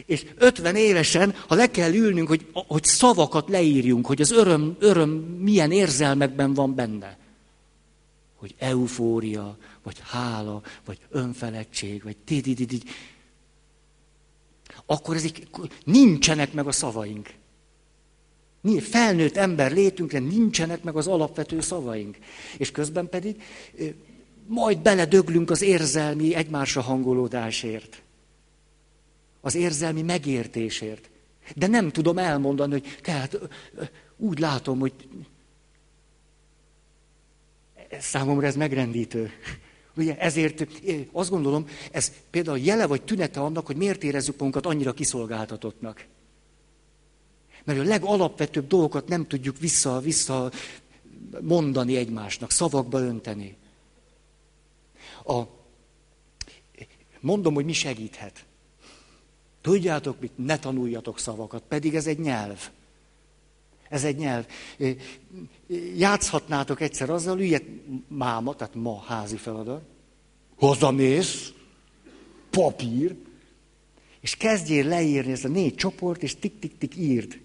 És 0.06 0.26
50 0.38 0.76
évesen, 0.76 1.36
ha 1.48 1.56
le 1.56 1.72
kell 1.72 1.94
ülnünk, 1.94 2.28
hogy, 2.28 2.46
hogy 2.54 2.84
szavakat 2.84 3.50
leírjunk, 3.50 4.06
hogy 4.06 4.22
az 4.22 4.32
öröm, 4.32 4.76
öröm 4.80 5.10
milyen 5.40 5.72
érzelmekben 5.72 6.54
van 6.54 6.76
benne. 6.76 7.18
Hogy 8.36 8.56
eufória, 8.58 9.58
vagy 9.84 10.00
hála, 10.04 10.62
vagy 10.86 11.00
önfeledtség, 11.10 12.04
vagy 12.04 12.18
tidididi. 12.18 12.82
Akkor 14.86 15.16
ezek 15.16 15.48
nincsenek 15.84 16.54
meg 16.54 16.68
a 16.68 16.72
szavaink. 16.72 17.34
Felnőtt 18.80 19.36
ember 19.38 19.72
létünkre 19.72 20.20
nincsenek 20.20 20.84
meg 20.84 20.96
az 20.96 21.08
alapvető 21.08 21.62
szavaink. 21.62 22.18
És 22.58 22.72
közben 22.72 23.10
pedig 23.10 23.42
majd 24.48 24.80
beledöglünk 24.80 25.50
az 25.50 25.62
érzelmi 25.62 26.36
egymásra 26.36 26.82
hangolódásért. 26.82 28.02
Az 29.42 29.56
érzelmi 29.56 30.02
megértésért. 30.02 31.10
De 31.56 31.68
nem 31.68 31.92
tudom 31.92 32.18
elmondani, 32.18 32.72
hogy 32.72 32.98
tehát 33.02 33.40
úgy 34.18 34.40
látom, 34.40 34.80
hogy 34.80 34.94
számomra 38.00 38.48
ez 38.48 38.56
megrendítő. 38.56 39.32
Ugye 39.98 40.18
ezért 40.18 40.68
azt 41.12 41.30
gondolom, 41.30 41.68
ez 41.92 42.12
például 42.30 42.60
jele 42.60 42.86
vagy 42.88 43.02
tünete 43.02 43.40
annak, 43.40 43.66
hogy 43.66 43.76
miért 43.76 44.04
érezzük 44.04 44.38
magunkat 44.38 44.66
annyira 44.66 44.94
kiszolgáltatottnak. 44.94 46.06
Mert 47.64 47.80
a 47.80 47.84
legalapvetőbb 47.84 48.68
dolgokat 48.68 49.08
nem 49.08 49.28
tudjuk 49.28 49.60
vissza, 49.60 50.00
vissza 50.00 50.52
mondani 51.42 51.96
egymásnak, 51.96 52.52
szavakba 52.52 53.00
önteni. 53.00 53.56
A, 55.26 55.42
mondom, 57.20 57.54
hogy 57.54 57.66
mi 57.66 57.74
segíthet. 57.74 58.46
Tudjátok 59.62 60.20
mit? 60.20 60.32
Ne 60.36 60.60
tanuljatok 60.60 61.20
szavakat, 61.20 61.64
pedig 61.68 61.96
ez 61.96 62.08
egy 62.08 62.20
nyelv. 62.20 62.70
Ez 63.90 64.04
egy 64.04 64.16
nyelv. 64.16 64.46
Játszhatnátok 65.96 66.82
egyszer 66.82 67.10
azzal, 67.10 67.40
üljek 67.40 67.64
máma, 68.08 68.56
tehát 68.56 68.76
ma 68.76 69.04
házi 69.08 69.38
feladat. 69.38 69.82
Hazamész, 70.58 71.54
papír, 72.50 73.16
és 74.20 74.36
kezdjél 74.36 74.88
leírni 74.88 75.32
ezt 75.32 75.46
a 75.46 75.48
négy 75.48 75.76
csoport, 75.76 76.24
és 76.24 76.36
tik-tik-tik 76.36 76.96
írd. 76.96 77.40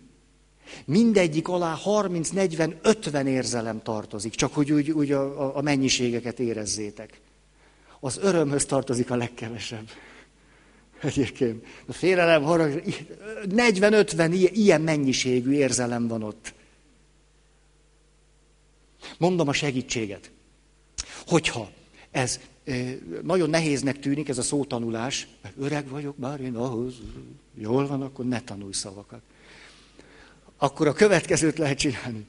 Mindegyik 0.85 1.49
alá 1.49 1.75
30, 1.75 2.29
40, 2.29 2.79
50 2.83 3.27
érzelem 3.27 3.83
tartozik, 3.83 4.35
csak 4.35 4.55
hogy 4.55 4.73
úgy, 4.73 4.91
úgy 4.91 5.13
a, 5.13 5.57
a 5.57 5.61
mennyiségeket 5.61 6.39
érezzétek. 6.39 7.21
Az 8.01 8.19
örömhöz 8.23 8.65
tartozik 8.65 9.11
a 9.11 9.17
legkevesebb. 9.17 9.89
Egyébként. 11.03 11.67
A 11.87 11.93
félelem, 11.93 12.43
harag, 12.43 12.83
40-50 13.49 14.49
ilyen 14.53 14.81
mennyiségű 14.81 15.53
érzelem 15.53 16.09
van 16.09 16.23
ott. 16.23 16.55
Mondom 19.19 19.49
a 19.49 19.53
segítséget. 19.53 20.31
Hogyha 21.27 21.71
ez 22.11 22.41
nagyon 23.23 23.51
nehéznek 23.51 23.99
tűnik, 23.99 24.29
ez 24.29 24.39
a 24.39 24.43
szótanulás, 24.43 25.27
öreg 25.59 25.89
vagyok, 25.89 26.17
már 26.17 26.41
én 26.41 26.55
ahhoz, 26.55 26.95
jól 27.55 27.87
van, 27.87 28.03
akkor 28.03 28.25
ne 28.25 28.41
tanulj 28.41 28.73
szavakat. 28.73 29.23
Akkor 30.57 30.87
a 30.87 30.93
következőt 30.93 31.59
lehet 31.59 31.79
csinálni. 31.79 32.27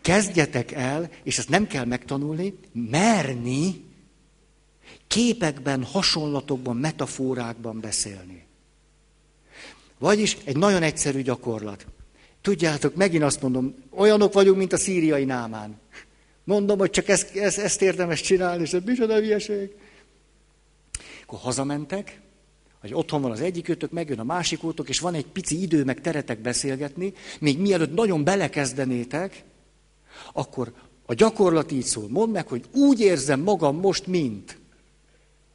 Kezdjetek 0.00 0.72
el, 0.72 1.10
és 1.22 1.38
ezt 1.38 1.48
nem 1.48 1.66
kell 1.66 1.84
megtanulni, 1.84 2.54
merni 2.72 3.84
képekben, 5.06 5.84
hasonlatokban, 5.84 6.76
metaforákban 6.76 7.80
beszélni. 7.80 8.46
Vagyis 9.98 10.36
egy 10.44 10.56
nagyon 10.56 10.82
egyszerű 10.82 11.22
gyakorlat. 11.22 11.86
Tudjátok, 12.40 12.94
megint 12.94 13.22
azt 13.22 13.42
mondom, 13.42 13.74
olyanok 13.90 14.32
vagyunk, 14.32 14.56
mint 14.56 14.72
a 14.72 14.76
szíriai 14.76 15.24
námán. 15.24 15.80
Mondom, 16.44 16.78
hogy 16.78 16.90
csak 16.90 17.08
ezt, 17.08 17.36
ezt, 17.36 17.58
ezt 17.58 17.82
érdemes 17.82 18.20
csinálni, 18.20 18.62
és 18.62 18.72
ez 18.72 18.82
micsoda 18.84 19.14
hülyeség. 19.18 19.70
Akkor 21.22 21.38
hazamentek, 21.38 22.20
vagy 22.80 22.94
otthon 22.94 23.22
van 23.22 23.30
az 23.30 23.40
egyik 23.40 23.68
őtök, 23.68 23.90
megjön 23.90 24.18
a 24.18 24.24
másik 24.24 24.64
útok, 24.64 24.88
és 24.88 25.00
van 25.00 25.14
egy 25.14 25.26
pici 25.26 25.62
idő, 25.62 25.84
meg 25.84 26.00
teretek 26.00 26.38
beszélgetni, 26.38 27.12
még 27.40 27.58
mielőtt 27.58 27.94
nagyon 27.94 28.24
belekezdenétek, 28.24 29.44
akkor 30.32 30.72
a 31.06 31.14
gyakorlat 31.14 31.72
így 31.72 31.84
szól. 31.84 32.08
Mondd 32.08 32.32
meg, 32.32 32.48
hogy 32.48 32.64
úgy 32.72 33.00
érzem 33.00 33.40
magam 33.40 33.76
most, 33.76 34.06
mint 34.06 34.58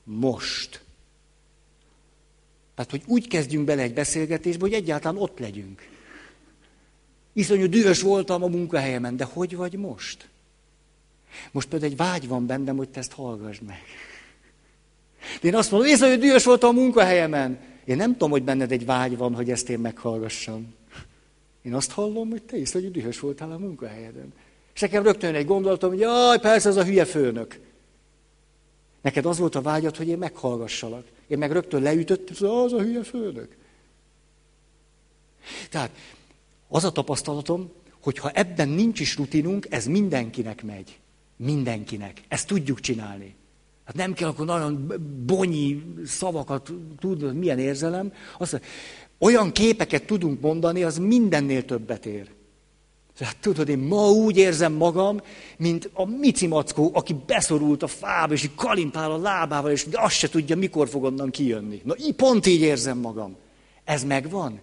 most. 0.03 0.83
Tehát, 2.75 2.91
hogy 2.91 3.03
úgy 3.05 3.27
kezdjünk 3.27 3.65
bele 3.65 3.81
egy 3.81 3.93
beszélgetésbe, 3.93 4.61
hogy 4.61 4.73
egyáltalán 4.73 5.21
ott 5.21 5.39
legyünk. 5.39 5.89
Iszonyú 7.33 7.67
dühös 7.67 8.01
voltam 8.01 8.43
a 8.43 8.47
munkahelyemen, 8.47 9.17
de 9.17 9.23
hogy 9.23 9.55
vagy 9.55 9.73
most? 9.73 10.29
Most 11.51 11.67
például 11.67 11.91
egy 11.91 11.97
vágy 11.97 12.27
van 12.27 12.45
bennem, 12.45 12.77
hogy 12.77 12.89
te 12.89 12.99
ezt 12.99 13.11
hallgass 13.11 13.59
meg. 13.67 13.83
De 15.41 15.47
én 15.47 15.55
azt 15.55 15.71
mondom, 15.71 15.89
iszonyú 15.89 16.19
dühös 16.19 16.43
voltam 16.43 16.77
a 16.77 16.79
munkahelyemen. 16.79 17.59
Én 17.85 17.95
nem 17.95 18.11
tudom, 18.11 18.29
hogy 18.29 18.43
benned 18.43 18.71
egy 18.71 18.85
vágy 18.85 19.17
van, 19.17 19.35
hogy 19.35 19.51
ezt 19.51 19.69
én 19.69 19.79
meghallgassam. 19.79 20.73
Én 21.61 21.73
azt 21.73 21.91
hallom, 21.91 22.29
hogy 22.29 22.43
te 22.43 22.57
iszonyú 22.57 22.91
dühös 22.91 23.19
voltál 23.19 23.51
a 23.51 23.57
munkahelyeden. 23.57 24.33
És 24.73 24.81
nekem 24.81 25.03
rögtön 25.03 25.35
egy 25.35 25.45
gondolatom, 25.45 25.89
hogy 25.89 25.99
jaj, 25.99 26.39
persze, 26.39 26.69
az 26.69 26.77
a 26.77 26.83
hülye 26.83 27.05
főnök. 27.05 27.59
Neked 29.01 29.25
az 29.25 29.37
volt 29.37 29.55
a 29.55 29.61
vágyad, 29.61 29.95
hogy 29.95 30.07
én 30.07 30.17
meghallgassalak. 30.17 31.05
Én 31.27 31.37
meg 31.37 31.51
rögtön 31.51 31.81
leütöttem, 31.81 32.35
hogy 32.39 32.65
az 32.65 32.73
a 32.73 32.81
hülye 32.81 33.03
főnök. 33.03 33.55
Tehát 35.69 35.91
az 36.67 36.83
a 36.83 36.91
tapasztalatom, 36.91 37.71
hogy 38.01 38.17
ha 38.17 38.29
ebben 38.29 38.69
nincs 38.69 38.99
is 38.99 39.17
rutinunk, 39.17 39.67
ez 39.69 39.85
mindenkinek 39.85 40.63
megy. 40.63 40.99
Mindenkinek. 41.35 42.21
Ezt 42.27 42.47
tudjuk 42.47 42.79
csinálni. 42.79 43.35
Hát 43.83 43.95
nem 43.95 44.13
kell 44.13 44.29
akkor 44.29 44.45
nagyon 44.45 44.93
bonyi 45.25 45.83
szavakat 46.05 46.71
tudni, 46.99 47.31
milyen 47.31 47.59
érzelem. 47.59 48.13
Azt, 48.37 48.61
olyan 49.17 49.51
képeket 49.51 50.05
tudunk 50.05 50.41
mondani, 50.41 50.83
az 50.83 50.97
mindennél 50.97 51.65
többet 51.65 52.05
ér. 52.05 52.29
Tehát 53.21 53.37
tudod, 53.41 53.69
én 53.69 53.77
ma 53.77 54.09
úgy 54.09 54.37
érzem 54.37 54.73
magam, 54.73 55.21
mint 55.57 55.89
a 55.93 56.05
Mici 56.05 56.47
Mackó, 56.47 56.91
aki 56.93 57.15
beszorult 57.25 57.83
a 57.83 57.87
fába, 57.87 58.33
és 58.33 58.43
így 58.43 58.55
kalimpál 58.55 59.11
a 59.11 59.17
lábával, 59.17 59.71
és 59.71 59.87
azt 59.91 60.15
se 60.15 60.29
tudja, 60.29 60.55
mikor 60.55 60.89
fog 60.89 61.03
onnan 61.03 61.29
kijönni. 61.29 61.81
Na, 61.83 61.95
így 61.97 62.13
pont 62.13 62.45
így 62.45 62.61
érzem 62.61 62.97
magam. 62.97 63.35
Ez 63.83 64.03
megvan? 64.03 64.59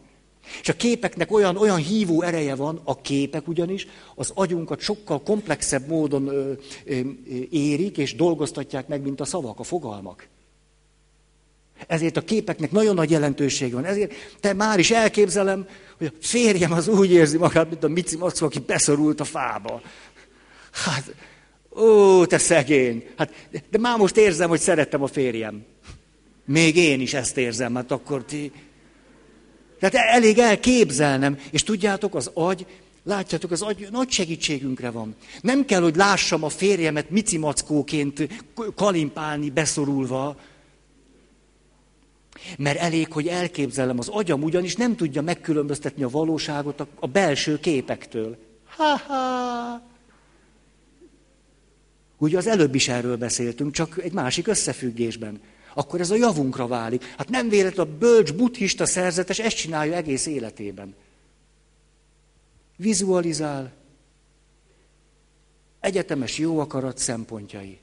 És 0.60 0.68
a 0.68 0.72
képeknek 0.72 1.32
olyan, 1.32 1.56
olyan 1.56 1.76
hívó 1.76 2.22
ereje 2.22 2.54
van, 2.54 2.80
a 2.84 3.00
képek 3.00 3.48
ugyanis 3.48 3.86
az 4.14 4.32
agyunkat 4.34 4.80
sokkal 4.80 5.22
komplexebb 5.22 5.88
módon 5.88 6.26
ö, 6.26 6.52
ö, 6.84 7.00
érik 7.50 7.98
és 7.98 8.14
dolgoztatják 8.14 8.88
meg, 8.88 9.02
mint 9.02 9.20
a 9.20 9.24
szavak, 9.24 9.58
a 9.58 9.62
fogalmak. 9.62 10.28
Ezért 11.86 12.16
a 12.16 12.20
képeknek 12.20 12.70
nagyon 12.70 12.94
nagy 12.94 13.10
jelentőség 13.10 13.72
van. 13.72 13.84
Ezért 13.84 14.12
te 14.40 14.52
már 14.52 14.78
is 14.78 14.90
elképzelem, 14.90 15.66
hogy 15.98 16.06
a 16.06 16.12
férjem 16.20 16.72
az 16.72 16.88
úgy 16.88 17.10
érzi 17.10 17.36
magát, 17.36 17.68
mint 17.68 17.84
a 17.84 17.88
Mici 17.88 18.16
Macó, 18.16 18.46
aki 18.46 18.58
beszorult 18.58 19.20
a 19.20 19.24
fába. 19.24 19.80
Hát, 20.72 21.14
ó, 21.76 22.26
te 22.26 22.38
szegény. 22.38 23.04
Hát, 23.16 23.32
de 23.70 23.78
már 23.78 23.98
most 23.98 24.16
érzem, 24.16 24.48
hogy 24.48 24.60
szerettem 24.60 25.02
a 25.02 25.06
férjem. 25.06 25.64
Még 26.44 26.76
én 26.76 27.00
is 27.00 27.14
ezt 27.14 27.36
érzem, 27.36 27.74
hát 27.74 27.90
akkor 27.90 28.24
ti... 28.24 28.52
Tehát 29.80 29.94
elég 29.94 30.38
elképzelnem. 30.38 31.38
És 31.50 31.62
tudjátok, 31.62 32.14
az 32.14 32.30
agy, 32.34 32.66
látjátok, 33.04 33.50
az 33.50 33.62
agy 33.62 33.88
nagy 33.90 34.10
segítségünkre 34.10 34.90
van. 34.90 35.14
Nem 35.40 35.64
kell, 35.64 35.82
hogy 35.82 35.96
lássam 35.96 36.44
a 36.44 36.48
férjemet 36.48 37.10
Mici 37.10 37.38
Mackóként 37.38 38.28
kalimpálni, 38.74 39.50
beszorulva, 39.50 40.36
mert 42.58 42.78
elég, 42.78 43.12
hogy 43.12 43.26
elképzelem, 43.26 43.98
az 43.98 44.08
agyam 44.08 44.42
ugyanis 44.42 44.76
nem 44.76 44.96
tudja 44.96 45.22
megkülönböztetni 45.22 46.02
a 46.02 46.08
valóságot 46.08 46.86
a, 47.00 47.06
belső 47.06 47.60
képektől. 47.60 48.36
Ha-ha! 48.64 49.82
Ugye 52.18 52.36
az 52.36 52.46
előbb 52.46 52.74
is 52.74 52.88
erről 52.88 53.16
beszéltünk, 53.16 53.72
csak 53.72 54.02
egy 54.02 54.12
másik 54.12 54.46
összefüggésben. 54.46 55.40
Akkor 55.74 56.00
ez 56.00 56.10
a 56.10 56.16
javunkra 56.16 56.66
válik. 56.66 57.04
Hát 57.04 57.28
nem 57.28 57.48
véletlen 57.48 57.86
a 57.86 57.98
bölcs 57.98 58.34
buddhista 58.34 58.86
szerzetes 58.86 59.38
ezt 59.38 59.56
csinálja 59.56 59.94
egész 59.94 60.26
életében. 60.26 60.94
Vizualizál, 62.76 63.72
egyetemes 65.80 66.38
jó 66.38 66.58
akarat 66.58 66.98
szempontjai. 66.98 67.78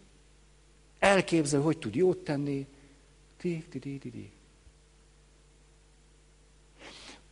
Elképzel, 0.99 1.62
hogy 1.62 1.78
tud 1.78 1.95
jót 1.95 2.18
tenni. 2.18 2.66
Ti, 3.38 3.66
ti, 3.70 3.80
ti, 3.80 3.97
ti, 3.97 4.10
ti 4.10 4.35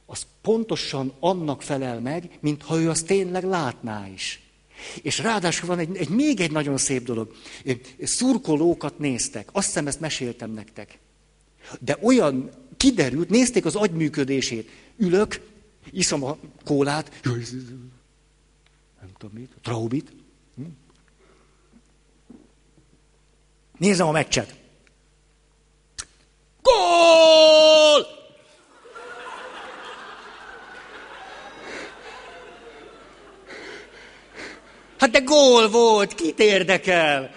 az 0.05 0.25
pontosan 0.41 1.13
annak 1.19 1.61
felel 1.61 1.99
meg, 1.99 2.37
mintha 2.39 2.79
ő 2.79 2.89
azt 2.89 3.05
tényleg 3.05 3.43
látná 3.43 4.07
is. 4.07 4.41
És 5.01 5.19
ráadásul 5.19 5.67
van 5.67 5.79
egy, 5.79 5.97
egy 5.97 6.09
még 6.09 6.39
egy 6.39 6.51
nagyon 6.51 6.77
szép 6.77 7.03
dolog. 7.03 7.35
Szurkolókat 8.01 8.99
néztek. 8.99 9.49
Azt 9.51 9.65
hiszem, 9.65 9.87
ezt 9.87 9.99
meséltem 9.99 10.51
nektek. 10.51 10.99
De 11.79 11.97
olyan 12.01 12.49
kiderült, 12.77 13.29
nézték 13.29 13.65
az 13.65 13.75
agyműködését. 13.75 14.69
Ülök, 14.97 15.51
iszom 15.91 16.23
a 16.23 16.37
kólát, 16.65 17.19
nem 19.01 19.11
tudom 19.17 19.35
mit, 19.35 19.51
traubit. 19.61 20.13
Hm? 20.55 20.63
Nézem 23.77 24.07
a 24.07 24.11
meccset. 24.11 24.55
Gól! 26.61 28.22
Hát 35.03 35.11
de 35.11 35.19
gól 35.19 35.69
volt, 35.69 36.15
kit 36.15 36.39
érdekel? 36.39 37.31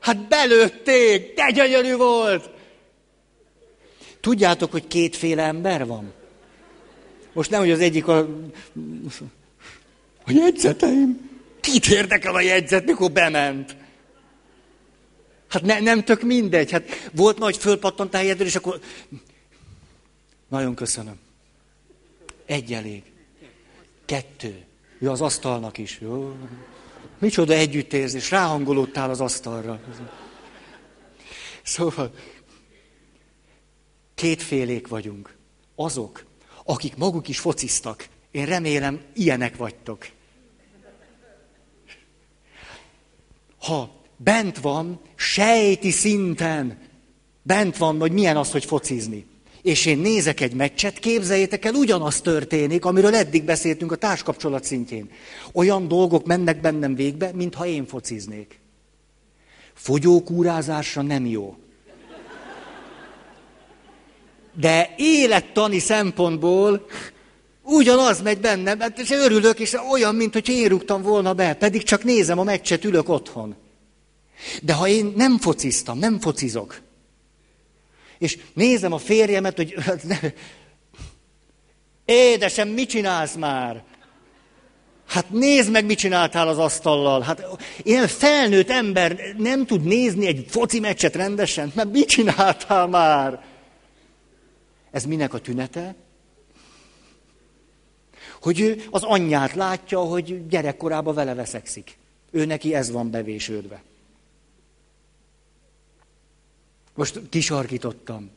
Hát 0.00 0.28
belőtték, 0.28 1.34
de 1.34 1.50
gyönyörű 1.50 1.96
volt. 1.96 2.50
Tudjátok, 4.20 4.70
hogy 4.70 4.86
kétféle 4.86 5.42
ember 5.42 5.86
van? 5.86 6.12
Most 7.32 7.50
nem, 7.50 7.60
hogy 7.60 7.70
az 7.70 7.80
egyik 7.80 8.06
a... 8.06 8.18
A 10.24 10.30
jegyzeteim. 10.30 11.30
Kit 11.60 11.86
érdekel 11.86 12.34
a 12.34 12.40
jegyzet, 12.40 12.84
mikor 12.84 13.10
bement? 13.12 13.76
Hát 15.48 15.62
ne, 15.62 15.80
nem 15.80 16.04
tök 16.04 16.22
mindegy. 16.22 16.70
Hát 16.70 17.10
volt 17.12 17.38
nagy 17.38 17.56
fölpattant 17.56 18.14
a 18.14 18.16
helyedről, 18.16 18.46
és 18.46 18.56
akkor... 18.56 18.80
Nagyon 20.48 20.74
köszönöm. 20.74 21.18
Egy 22.46 22.72
elég. 22.72 23.02
Kettő. 24.04 24.64
Jó, 24.98 25.10
az 25.10 25.20
asztalnak 25.20 25.78
is. 25.78 25.98
Jó. 26.00 26.36
Micsoda 27.24 27.52
együttérzés, 27.52 28.30
ráhangolódtál 28.30 29.10
az 29.10 29.20
asztalra. 29.20 29.80
Szóval, 31.62 32.14
kétfélék 34.14 34.88
vagyunk. 34.88 35.36
Azok, 35.74 36.24
akik 36.64 36.96
maguk 36.96 37.28
is 37.28 37.38
fociztak. 37.38 38.08
Én 38.30 38.46
remélem, 38.46 39.00
ilyenek 39.14 39.56
vagytok. 39.56 40.08
Ha 43.58 44.02
bent 44.16 44.58
van, 44.58 45.00
sejti 45.14 45.90
szinten, 45.90 46.88
bent 47.42 47.76
van, 47.76 48.00
hogy 48.00 48.12
milyen 48.12 48.36
az, 48.36 48.50
hogy 48.50 48.64
focizni. 48.64 49.26
És 49.64 49.86
én 49.86 49.98
nézek 49.98 50.40
egy 50.40 50.54
meccset, 50.54 50.98
képzeljétek 50.98 51.64
el, 51.64 51.74
ugyanaz 51.74 52.20
történik, 52.20 52.84
amiről 52.84 53.14
eddig 53.14 53.44
beszéltünk 53.44 53.92
a 53.92 53.96
társkapcsolat 53.96 54.64
szintjén. 54.64 55.10
Olyan 55.52 55.88
dolgok 55.88 56.26
mennek 56.26 56.60
bennem 56.60 56.94
végbe, 56.94 57.30
mintha 57.34 57.66
én 57.66 57.86
fociznék. 57.86 58.58
Fogyókúrázásra 59.74 61.02
nem 61.02 61.26
jó. 61.26 61.56
De 64.52 64.94
élettani 64.96 65.78
szempontból 65.78 66.86
ugyanaz 67.62 68.22
megy 68.22 68.40
bennem, 68.40 68.80
hát 68.80 68.98
és 68.98 69.10
örülök, 69.10 69.58
és 69.58 69.76
olyan, 69.90 70.14
mint 70.14 70.32
hogy 70.32 70.48
én 70.48 70.68
rúgtam 70.68 71.02
volna 71.02 71.34
be, 71.34 71.54
pedig 71.54 71.82
csak 71.82 72.04
nézem 72.04 72.38
a 72.38 72.44
meccset, 72.44 72.84
ülök 72.84 73.08
otthon. 73.08 73.54
De 74.62 74.72
ha 74.72 74.88
én 74.88 75.12
nem 75.16 75.38
fociztam, 75.38 75.98
nem 75.98 76.20
focizok, 76.20 76.80
és 78.18 78.38
nézem 78.52 78.92
a 78.92 78.98
férjemet, 78.98 79.56
hogy 79.56 79.74
édesem, 82.04 82.68
mit 82.68 82.88
csinálsz 82.88 83.34
már? 83.34 83.82
Hát 85.06 85.30
nézd 85.30 85.70
meg, 85.70 85.84
mit 85.84 85.98
csináltál 85.98 86.48
az 86.48 86.58
asztallal. 86.58 87.20
Hát 87.20 87.46
ilyen 87.82 88.08
felnőtt 88.08 88.70
ember 88.70 89.34
nem 89.38 89.66
tud 89.66 89.82
nézni 89.82 90.26
egy 90.26 90.46
foci 90.48 90.80
meccset 90.80 91.14
rendesen, 91.14 91.72
mert 91.74 91.92
mit 91.92 92.08
csináltál 92.08 92.86
már? 92.86 93.44
Ez 94.90 95.04
minek 95.04 95.34
a 95.34 95.38
tünete? 95.38 95.94
Hogy 98.40 98.60
ő 98.60 98.84
az 98.90 99.02
anyját 99.02 99.54
látja, 99.54 100.00
hogy 100.00 100.46
gyerekkorában 100.46 101.14
vele 101.14 101.34
veszekszik. 101.34 101.96
Ő 102.30 102.44
neki 102.44 102.74
ez 102.74 102.90
van 102.90 103.10
bevésődve. 103.10 103.82
Most 106.94 107.20
kisarkítottam. 107.30 108.30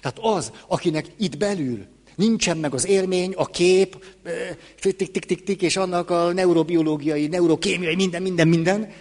Tehát 0.00 0.18
az, 0.20 0.52
akinek 0.66 1.06
itt 1.16 1.36
belül 1.36 1.86
nincsen 2.18 2.56
meg 2.56 2.74
az 2.74 2.86
élmény, 2.86 3.32
a 3.36 3.46
kép, 3.46 4.04
tik-tik-tik-tik, 4.80 5.62
és 5.62 5.76
annak 5.76 6.10
a 6.10 6.32
neurobiológiai, 6.32 7.26
neurokémiai, 7.26 7.94
minden, 7.94 8.22
minden, 8.22 8.48
minden, 8.48 8.92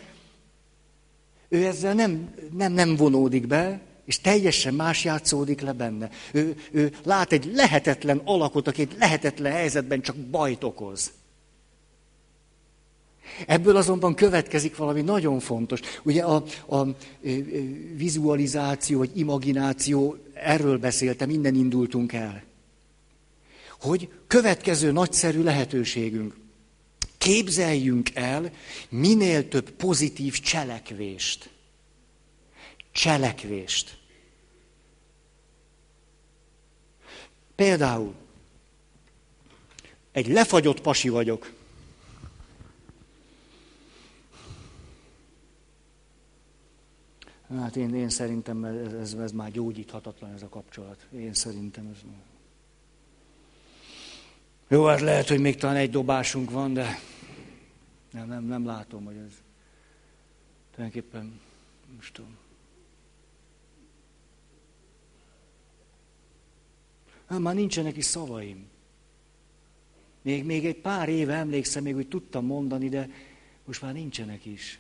ő 1.49 1.65
ezzel 1.65 1.93
nem, 1.93 2.33
nem, 2.57 2.73
nem 2.73 2.95
vonódik 2.95 3.47
be, 3.47 3.81
és 4.05 4.19
teljesen 4.19 4.73
más 4.73 5.03
játszódik 5.03 5.61
le 5.61 5.73
benne. 5.73 6.09
Ő, 6.31 6.55
ő 6.71 6.93
lát 7.03 7.31
egy 7.31 7.51
lehetetlen 7.53 8.21
alakot, 8.25 8.67
aki 8.67 8.81
egy 8.81 8.95
lehetetlen 8.99 9.51
helyzetben 9.51 10.01
csak 10.01 10.15
bajt 10.15 10.63
okoz. 10.63 11.11
Ebből 13.45 13.75
azonban 13.75 14.15
következik 14.15 14.77
valami 14.77 15.01
nagyon 15.01 15.39
fontos. 15.39 15.79
Ugye 16.03 16.23
a, 16.23 16.43
a, 16.65 16.75
a 16.75 16.95
vizualizáció, 17.95 18.97
vagy 18.97 19.11
imagináció, 19.13 20.17
erről 20.33 20.77
beszéltem, 20.77 21.27
minden 21.29 21.55
indultunk 21.55 22.13
el. 22.13 22.43
Hogy 23.79 24.09
következő 24.27 24.91
nagyszerű 24.91 25.43
lehetőségünk. 25.43 26.35
Képzeljünk 27.17 28.09
el 28.13 28.51
minél 28.89 29.47
több 29.47 29.69
pozitív 29.69 30.39
cselekvést. 30.39 31.49
Cselekvést. 32.91 33.97
Például 37.55 38.13
egy 40.11 40.27
lefagyott 40.27 40.81
pasi 40.81 41.09
vagyok. 41.09 41.56
Hát 47.55 47.75
én, 47.75 47.95
én 47.95 48.09
szerintem 48.09 48.63
ez, 48.63 48.93
ez, 48.93 49.13
ez 49.13 49.31
már 49.31 49.51
gyógyíthatatlan 49.51 50.33
ez 50.33 50.41
a 50.41 50.49
kapcsolat. 50.49 51.07
Én 51.11 51.33
szerintem 51.33 51.89
ez... 51.93 52.01
Jó, 54.67 54.85
hát 54.85 55.01
lehet, 55.01 55.27
hogy 55.27 55.39
még 55.39 55.55
talán 55.55 55.75
egy 55.75 55.89
dobásunk 55.89 56.51
van, 56.51 56.73
de 56.73 56.99
nem, 58.11 58.27
nem, 58.27 58.43
nem 58.43 58.65
látom, 58.65 59.05
hogy 59.05 59.15
ez 59.15 59.33
tulajdonképpen, 60.71 61.39
most 61.95 62.13
tudom. 62.13 62.37
Hát 67.25 67.39
már 67.39 67.55
nincsenek 67.55 67.97
is 67.97 68.05
szavaim. 68.05 68.67
Még, 70.21 70.43
még 70.43 70.65
egy 70.65 70.81
pár 70.81 71.09
éve 71.09 71.33
emlékszem 71.33 71.83
még, 71.83 71.93
hogy 71.93 72.07
tudtam 72.07 72.45
mondani, 72.45 72.89
de 72.89 73.09
most 73.65 73.81
már 73.81 73.93
nincsenek 73.93 74.45
is. 74.45 74.79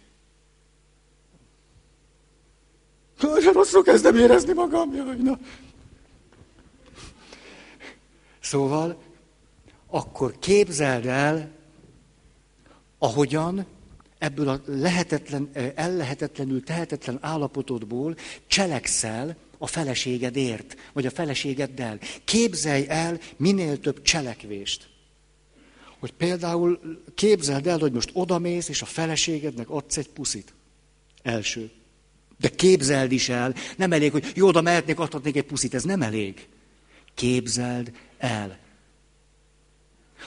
Nagyon 2.99 3.06
rosszul 3.53 3.83
kezdem 3.83 4.15
érezni 4.15 4.53
magam, 4.53 4.93
jaj, 4.93 5.17
na. 5.17 5.39
Szóval, 8.39 9.01
akkor 9.87 10.39
képzeld 10.39 11.05
el, 11.05 11.51
ahogyan 12.97 13.65
ebből 14.17 14.47
a 14.47 14.61
lehetetlen, 14.65 15.49
ellehetetlenül 15.75 16.63
tehetetlen 16.63 17.17
állapotodból 17.21 18.15
cselekszel 18.47 19.35
a 19.57 19.67
feleségedért, 19.67 20.75
vagy 20.93 21.05
a 21.05 21.11
feleségeddel. 21.11 21.99
Képzelj 22.23 22.85
el 22.87 23.19
minél 23.37 23.79
több 23.79 24.01
cselekvést. 24.01 24.89
Hogy 25.99 26.11
például 26.11 26.79
képzeld 27.15 27.67
el, 27.67 27.77
hogy 27.77 27.91
most 27.91 28.09
odamész, 28.13 28.69
és 28.69 28.81
a 28.81 28.85
feleségednek 28.85 29.69
adsz 29.69 29.97
egy 29.97 30.09
puszit. 30.09 30.53
Első. 31.23 31.71
De 32.39 32.49
képzeld 32.49 33.11
is 33.11 33.29
el, 33.29 33.53
nem 33.77 33.91
elég, 33.91 34.11
hogy 34.11 34.31
jó, 34.35 34.47
oda 34.47 34.61
mehetnék, 34.61 34.99
adhatnék 34.99 35.35
egy 35.35 35.43
puszit, 35.43 35.73
ez 35.73 35.83
nem 35.83 36.01
elég. 36.01 36.47
Képzeld 37.13 37.91
el. 38.17 38.57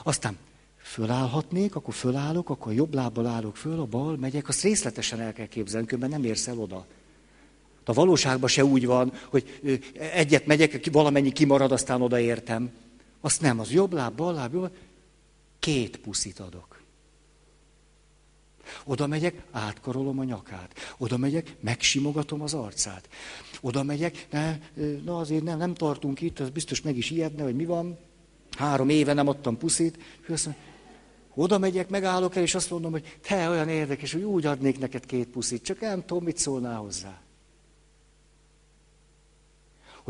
Aztán 0.02 0.36
fölállhatnék, 0.82 1.74
akkor 1.74 1.94
fölállok, 1.94 2.50
akkor 2.50 2.72
jobb 2.72 2.94
lábbal 2.94 3.26
állok 3.26 3.56
föl, 3.56 3.80
a 3.80 3.84
bal 3.84 4.16
megyek, 4.16 4.48
azt 4.48 4.62
részletesen 4.62 5.20
el 5.20 5.32
kell 5.32 5.46
képzelni, 5.46 5.86
különben 5.86 6.20
nem 6.20 6.24
érsz 6.24 6.46
el 6.46 6.58
oda. 6.58 6.86
A 7.84 7.92
valóságban 7.92 8.48
se 8.48 8.64
úgy 8.64 8.86
van, 8.86 9.12
hogy 9.24 9.60
egyet 9.94 10.46
megyek, 10.46 10.90
valamennyi 10.92 11.32
kimarad, 11.32 11.72
aztán 11.72 12.02
odaértem. 12.02 12.70
Azt 13.20 13.40
nem, 13.40 13.60
az 13.60 13.70
jobb 13.70 13.92
láb, 13.92 14.14
bal 14.14 14.34
láb, 14.34 14.52
jobb, 14.52 14.70
két 15.58 15.96
puszit 15.96 16.38
adok. 16.38 16.79
Oda 18.84 19.06
megyek, 19.06 19.42
átkarolom 19.50 20.18
a 20.18 20.24
nyakát. 20.24 20.74
Oda 20.98 21.16
megyek, 21.16 21.56
megsimogatom 21.60 22.40
az 22.40 22.54
arcát. 22.54 23.08
Oda 23.60 23.82
megyek, 23.82 24.26
ne, 24.30 24.58
na 25.04 25.18
azért 25.18 25.42
nem, 25.42 25.58
nem 25.58 25.74
tartunk 25.74 26.20
itt, 26.20 26.40
az 26.40 26.50
biztos 26.50 26.82
meg 26.82 26.96
is 26.96 27.10
ijedne, 27.10 27.42
hogy 27.42 27.56
mi 27.56 27.64
van. 27.64 27.98
Három 28.58 28.88
éve 28.88 29.12
nem 29.12 29.28
adtam 29.28 29.56
puszit. 29.56 29.98
oda 31.34 31.58
megyek, 31.58 31.88
megállok 31.88 32.36
el, 32.36 32.42
és 32.42 32.54
azt 32.54 32.70
mondom, 32.70 32.90
hogy 32.90 33.18
te 33.22 33.48
olyan 33.48 33.68
érdekes, 33.68 34.12
hogy 34.12 34.22
úgy 34.22 34.46
adnék 34.46 34.78
neked 34.78 35.06
két 35.06 35.28
puszit, 35.28 35.62
csak 35.62 35.80
nem 35.80 36.04
tudom, 36.04 36.24
mit 36.24 36.38
szólnál 36.38 36.78
hozzá. 36.78 37.20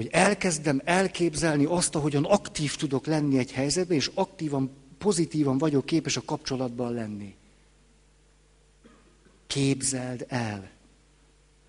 hogy 0.00 0.08
elkezdem 0.12 0.80
elképzelni 0.84 1.64
azt, 1.64 1.94
ahogyan 1.94 2.24
aktív 2.24 2.76
tudok 2.76 3.06
lenni 3.06 3.38
egy 3.38 3.52
helyzetben, 3.52 3.96
és 3.96 4.10
aktívan, 4.14 4.70
pozitívan 4.98 5.58
vagyok 5.58 5.86
képes 5.86 6.16
a 6.16 6.22
kapcsolatban 6.24 6.92
lenni. 6.92 7.34
Képzeld 9.50 10.24
el. 10.28 10.70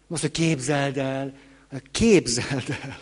Most, 0.08 0.22
hogy 0.22 0.32
képzeld 0.32 0.98
el, 0.98 1.38
képzeld 1.92 2.78
el. 2.82 3.00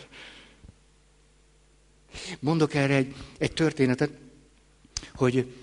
Mondok 2.38 2.74
erre 2.74 2.94
egy, 2.94 3.14
egy 3.38 3.52
történetet, 3.52 4.10
hogy, 5.14 5.54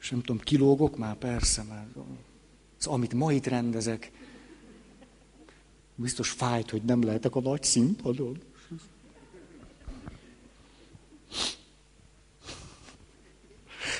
és 0.00 0.10
nem 0.10 0.20
tudom, 0.20 0.40
kilógok 0.40 0.96
már, 0.96 1.14
persze, 1.14 1.62
már. 1.62 1.86
Az, 2.78 2.86
amit 2.86 3.14
ma 3.14 3.32
itt 3.32 3.46
rendezek, 3.46 4.10
biztos 5.94 6.30
fájt, 6.30 6.70
hogy 6.70 6.82
nem 6.82 7.02
lehetek 7.02 7.34
a 7.34 7.40
nagy 7.40 7.62
színpadon. 7.62 8.42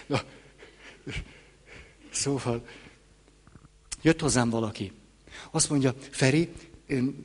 Na, 0.06 0.22
szóval, 2.10 2.66
jött 4.06 4.20
hozzám 4.20 4.50
valaki. 4.50 4.92
Azt 5.50 5.70
mondja, 5.70 5.94
Feri, 6.10 6.52
én 6.86 7.24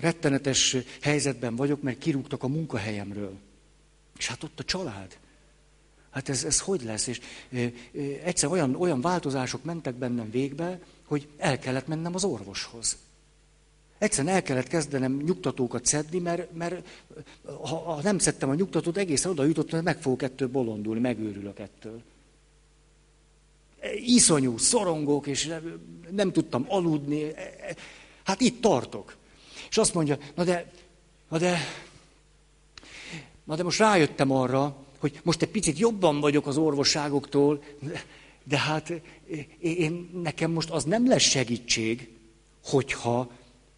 rettenetes 0.00 0.76
helyzetben 1.00 1.56
vagyok, 1.56 1.82
mert 1.82 1.98
kirúgtak 1.98 2.42
a 2.42 2.48
munkahelyemről. 2.48 3.38
És 4.16 4.28
hát 4.28 4.42
ott 4.42 4.60
a 4.60 4.64
család. 4.64 5.18
Hát 6.10 6.28
ez, 6.28 6.44
ez 6.44 6.60
hogy 6.60 6.82
lesz? 6.82 7.06
És 7.06 7.20
e, 7.52 7.58
e, 7.58 7.70
egyszer 8.24 8.50
olyan, 8.50 8.74
olyan 8.74 9.00
változások 9.00 9.64
mentek 9.64 9.94
bennem 9.94 10.30
végbe, 10.30 10.80
hogy 11.06 11.28
el 11.36 11.58
kellett 11.58 11.86
mennem 11.86 12.14
az 12.14 12.24
orvoshoz. 12.24 12.96
Egyszerűen 13.98 14.34
el 14.34 14.42
kellett 14.42 14.68
kezdenem 14.68 15.16
nyugtatókat 15.16 15.86
szedni, 15.86 16.18
mert, 16.18 16.52
mert 16.52 16.86
ha, 17.44 17.76
ha 17.76 18.02
nem 18.02 18.18
szedtem 18.18 18.48
a 18.48 18.54
nyugtatót, 18.54 18.96
egészen 18.96 19.30
oda 19.30 19.44
jutottam, 19.44 19.74
hogy 19.74 19.84
meg 19.84 20.02
fogok 20.02 20.22
ettől 20.22 20.48
bolondulni, 20.48 21.00
megőrülök 21.00 21.58
ettől. 21.58 22.02
Iszonyú, 24.04 24.58
szorongok, 24.58 25.26
és 25.26 25.52
nem 26.10 26.32
tudtam 26.32 26.64
aludni. 26.68 27.32
Hát 28.24 28.40
itt 28.40 28.60
tartok. 28.60 29.16
És 29.70 29.78
azt 29.78 29.94
mondja, 29.94 30.18
na 30.34 30.44
de, 30.44 30.72
na 31.28 31.38
de, 31.38 31.58
na 33.44 33.56
de 33.56 33.62
most 33.62 33.78
rájöttem 33.78 34.30
arra, 34.30 34.76
hogy 34.98 35.20
most 35.22 35.42
egy 35.42 35.48
picit 35.48 35.78
jobban 35.78 36.20
vagyok 36.20 36.46
az 36.46 36.56
orvosságoktól, 36.56 37.62
de 38.44 38.58
hát 38.58 38.92
én, 39.60 40.10
nekem 40.22 40.50
most 40.50 40.70
az 40.70 40.84
nem 40.84 41.08
lesz 41.08 41.22
segítség, 41.22 42.08
hogyha 42.64 43.30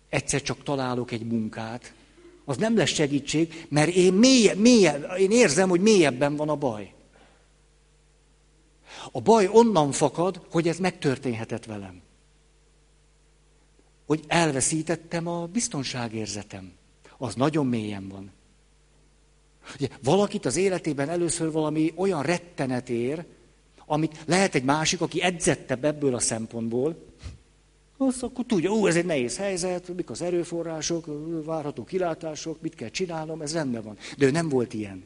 egyszer 0.08 0.42
csak 0.42 0.62
találok 0.62 1.10
egy 1.10 1.26
munkát. 1.26 1.92
Az 2.44 2.56
nem 2.56 2.76
lesz 2.76 2.90
segítség, 2.90 3.66
mert 3.68 3.94
én, 3.94 4.12
mélye, 4.12 4.54
mélye, 4.54 4.94
én 5.18 5.30
érzem, 5.30 5.68
hogy 5.68 5.80
mélyebben 5.80 6.36
van 6.36 6.48
a 6.48 6.56
baj. 6.56 6.92
A 9.10 9.20
baj 9.20 9.48
onnan 9.52 9.92
fakad, 9.92 10.46
hogy 10.50 10.68
ez 10.68 10.78
megtörténhetett 10.78 11.64
velem. 11.64 12.00
Hogy 14.06 14.24
elveszítettem 14.26 15.26
a 15.26 15.46
biztonságérzetem. 15.46 16.72
Az 17.18 17.34
nagyon 17.34 17.66
mélyen 17.66 18.08
van. 18.08 18.30
Ugye, 19.74 19.88
valakit 20.02 20.46
az 20.46 20.56
életében 20.56 21.08
először 21.08 21.52
valami 21.52 21.92
olyan 21.96 22.22
rettenet 22.22 22.88
ér, 22.88 23.24
amit 23.86 24.22
lehet 24.26 24.54
egy 24.54 24.64
másik, 24.64 25.00
aki 25.00 25.22
edzettebb 25.22 25.84
ebből 25.84 26.14
a 26.14 26.20
szempontból, 26.20 26.96
az 27.96 28.22
akkor 28.22 28.44
tudja, 28.44 28.70
ó, 28.70 28.86
ez 28.86 28.96
egy 28.96 29.04
nehéz 29.04 29.36
helyzet, 29.36 29.94
mik 29.96 30.10
az 30.10 30.22
erőforrások, 30.22 31.04
várható 31.44 31.84
kilátások, 31.84 32.60
mit 32.60 32.74
kell 32.74 32.88
csinálnom, 32.88 33.42
ez 33.42 33.52
rendben 33.52 33.82
van. 33.82 33.96
De 34.16 34.26
ő 34.26 34.30
nem 34.30 34.48
volt 34.48 34.74
ilyen. 34.74 35.04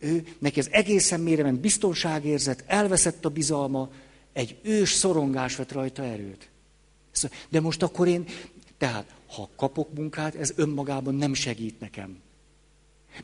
Ő, 0.00 0.26
neki 0.38 0.58
ez 0.58 0.68
egészen 0.70 1.20
mélyben 1.20 1.60
biztonságérzet, 1.60 2.64
elveszett 2.66 3.24
a 3.24 3.28
bizalma, 3.28 3.90
egy 4.32 4.58
ős 4.62 4.92
szorongás 4.92 5.56
vett 5.56 5.72
rajta 5.72 6.04
erőt. 6.04 6.48
De 7.48 7.60
most 7.60 7.82
akkor 7.82 8.08
én, 8.08 8.24
tehát 8.78 9.14
ha 9.26 9.48
kapok 9.56 9.94
munkát, 9.94 10.34
ez 10.34 10.52
önmagában 10.56 11.14
nem 11.14 11.34
segít 11.34 11.80
nekem. 11.80 12.18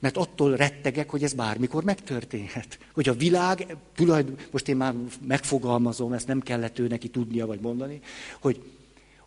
Mert 0.01 0.16
attól 0.16 0.57
rettegek, 0.57 1.11
hogy 1.11 1.22
ez 1.22 1.33
bármikor 1.33 1.85
megtörténhet. 1.85 2.79
Hogy 2.93 3.09
a 3.09 3.14
világ, 3.14 3.77
tulajdon, 3.95 4.37
most 4.51 4.68
én 4.68 4.77
már 4.77 4.95
megfogalmazom, 5.27 6.12
ezt 6.12 6.27
nem 6.27 6.41
kellett 6.41 6.79
ő 6.79 6.87
neki 6.87 7.09
tudnia 7.09 7.47
vagy 7.47 7.61
mondani, 7.61 8.01
hogy 8.41 8.62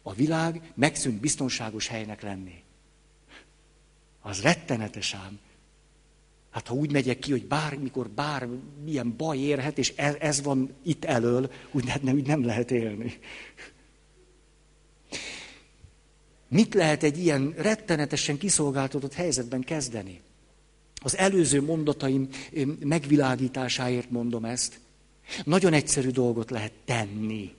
a 0.01 0.13
világ 0.13 0.71
megszűnt 0.75 1.19
biztonságos 1.19 1.87
helynek 1.87 2.21
lenni. 2.21 2.63
Az 4.21 4.41
rettenetes 4.41 5.13
ám. 5.13 5.39
Hát 6.49 6.67
ha 6.67 6.73
úgy 6.73 6.91
megyek 6.91 7.19
ki, 7.19 7.31
hogy 7.31 7.45
bármikor 7.45 8.09
bármilyen 8.09 9.13
baj 9.17 9.37
érhet, 9.37 9.77
és 9.77 9.93
ez, 9.95 10.15
ez 10.19 10.41
van 10.41 10.73
itt 10.83 11.05
elől, 11.05 11.51
úgy 11.71 11.85
nem, 12.01 12.15
úgy 12.15 12.27
nem 12.27 12.45
lehet 12.45 12.71
élni. 12.71 13.19
Mit 16.47 16.73
lehet 16.73 17.03
egy 17.03 17.17
ilyen 17.17 17.53
rettenetesen 17.57 18.37
kiszolgáltatott 18.37 19.13
helyzetben 19.13 19.61
kezdeni? 19.61 20.21
Az 21.01 21.17
előző 21.17 21.61
mondataim 21.61 22.27
megvilágításáért 22.79 24.09
mondom 24.09 24.45
ezt. 24.45 24.79
Nagyon 25.43 25.73
egyszerű 25.73 26.09
dolgot 26.09 26.49
lehet 26.49 26.71
tenni. 26.85 27.53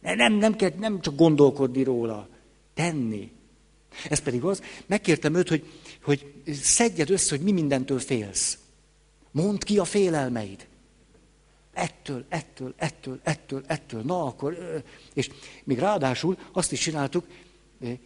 Nem, 0.00 0.32
nem, 0.32 0.56
kell, 0.56 0.72
nem 0.78 1.00
csak 1.00 1.16
gondolkodni 1.16 1.82
róla, 1.82 2.28
tenni. 2.74 3.30
Ez 4.08 4.18
pedig 4.18 4.42
az, 4.42 4.62
megkértem 4.86 5.34
őt, 5.34 5.48
hogy, 5.48 5.64
hogy 6.06 6.32
szedjed 6.62 7.10
össze, 7.10 7.36
hogy 7.36 7.44
mi 7.44 7.52
mindentől 7.52 7.98
félsz. 7.98 8.58
Mondd 9.30 9.64
ki 9.64 9.78
a 9.78 9.84
félelmeid. 9.84 10.66
Ettől, 11.72 12.24
ettől, 12.28 12.74
ettől, 12.76 13.20
ettől, 13.22 13.62
ettől. 13.66 14.02
Na 14.02 14.24
akkor, 14.24 14.82
és 15.14 15.30
még 15.64 15.78
ráadásul 15.78 16.38
azt 16.52 16.72
is 16.72 16.80
csináltuk, 16.80 17.26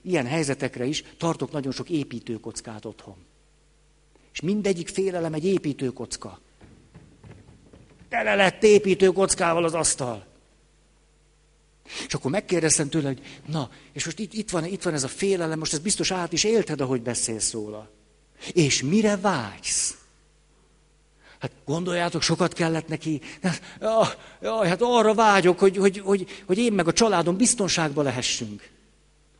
ilyen 0.03 0.27
helyzetekre 0.27 0.85
is 0.85 1.05
tartok 1.19 1.53
nagyon 1.53 1.73
sok 1.73 1.91
építőkockát 1.91 2.85
otthon. 2.85 3.17
És 4.33 4.41
mindegyik 4.41 4.89
félelem 4.89 5.35
egy 5.35 5.45
építőkocka. 5.45 6.41
Tele 8.09 8.35
lett 8.35 8.63
építőkockával 8.63 9.65
az 9.65 9.75
asztal. 9.75 10.27
És 12.07 12.15
akkor 12.15 12.31
megkérdeztem 12.31 12.89
tőle, 12.89 13.07
hogy 13.07 13.21
na, 13.47 13.71
és 13.93 14.05
most 14.05 14.19
itt, 14.19 14.33
itt, 14.33 14.51
van, 14.51 14.65
itt 14.65 14.83
van 14.83 14.95
ez 14.95 15.05
a 15.05 15.09
félelem, 15.09 15.59
most 15.59 15.73
ez 15.73 15.79
biztos 15.79 16.11
át 16.11 16.33
is 16.33 16.45
élted, 16.45 16.81
ahogy 16.81 17.03
beszélsz 17.03 17.53
róla. 17.53 17.91
És 18.53 18.83
mire 18.83 19.17
vágysz? 19.17 19.95
Hát 21.39 21.53
gondoljátok, 21.65 22.23
sokat 22.23 22.53
kellett 22.53 22.89
neki. 22.89 23.21
Jaj, 23.81 24.07
jaj, 24.43 24.69
hát 24.69 24.83
arra 24.83 25.15
vágyok, 25.15 25.59
hogy, 25.59 25.77
hogy, 25.77 25.99
hogy, 25.99 26.27
hogy 26.47 26.59
én 26.59 26.73
meg 26.73 26.89
a 26.89 26.93
családom 26.93 27.37
biztonságban 27.37 28.05
lehessünk. 28.05 28.69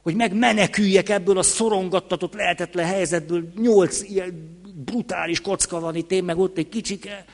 Hogy 0.03 0.15
megmeneküljek 0.15 1.09
ebből 1.09 1.39
a 1.39 1.43
szorongattatott, 1.43 2.35
lehetetlen 2.35 2.87
helyzetből. 2.87 3.53
Nyolc 3.57 4.03
ilyen 4.03 4.61
brutális 4.85 5.41
kocka 5.41 5.81
van 5.81 5.95
itt, 5.95 6.11
én 6.11 6.25
meg 6.25 6.39
ott 6.39 6.59
egy 6.59 6.69
kicsike, 6.69 7.25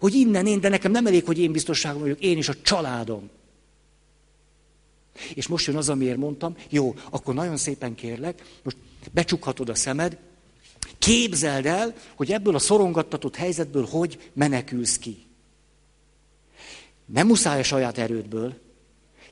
hogy 0.00 0.14
innen 0.14 0.46
én, 0.46 0.60
de 0.60 0.68
nekem 0.68 0.90
nem 0.90 1.06
elég, 1.06 1.24
hogy 1.24 1.38
én 1.38 1.52
biztonságban 1.52 2.02
vagyok, 2.02 2.20
én 2.20 2.38
is 2.38 2.48
a 2.48 2.54
családom. 2.62 3.30
És 5.34 5.46
most 5.46 5.66
jön 5.66 5.76
az, 5.76 5.88
amiért 5.88 6.16
mondtam, 6.16 6.56
jó, 6.68 6.94
akkor 7.10 7.34
nagyon 7.34 7.56
szépen 7.56 7.94
kérlek, 7.94 8.58
most 8.62 8.76
becsukhatod 9.12 9.68
a 9.68 9.74
szemed, 9.74 10.18
képzeld 10.98 11.66
el, 11.66 11.94
hogy 12.14 12.32
ebből 12.32 12.54
a 12.54 12.58
szorongattatott 12.58 13.36
helyzetből 13.36 13.86
hogy 13.86 14.30
menekülsz 14.32 14.98
ki. 14.98 15.26
Nem 17.06 17.26
muszáj 17.26 17.60
a 17.60 17.62
saját 17.62 17.98
erődből. 17.98 18.58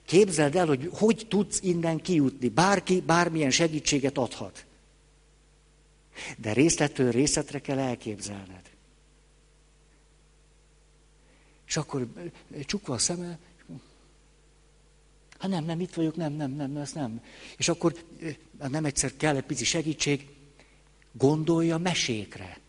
Képzeld 0.04 0.56
el, 0.56 0.66
hogy 0.66 0.90
hogy 0.92 1.26
tudsz 1.28 1.60
innen 1.62 2.00
kijutni. 2.00 2.48
Bárki 2.48 3.00
bármilyen 3.00 3.50
segítséget 3.50 4.18
adhat. 4.18 4.66
De 6.36 6.52
részletről 6.52 7.10
részletre 7.10 7.58
kell 7.58 7.78
elképzelned. 7.78 8.70
És 11.66 11.76
akkor 11.76 12.06
csukva 12.64 12.94
a 12.94 12.98
szeme, 12.98 13.38
hát 15.38 15.50
nem, 15.50 15.64
nem, 15.64 15.80
itt 15.80 15.94
vagyok, 15.94 16.16
nem, 16.16 16.32
nem, 16.32 16.50
nem, 16.50 16.76
ez 16.76 16.92
nem. 16.92 17.22
És 17.56 17.68
akkor 17.68 17.94
nem 18.68 18.84
egyszer 18.84 19.16
kell 19.16 19.36
egy 19.36 19.42
pici 19.42 19.64
segítség, 19.64 20.28
gondolja 21.12 21.78
mesékre. 21.78 22.60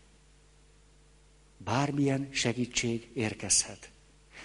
Bármilyen 1.56 2.28
segítség 2.30 3.10
érkezhet. 3.14 3.90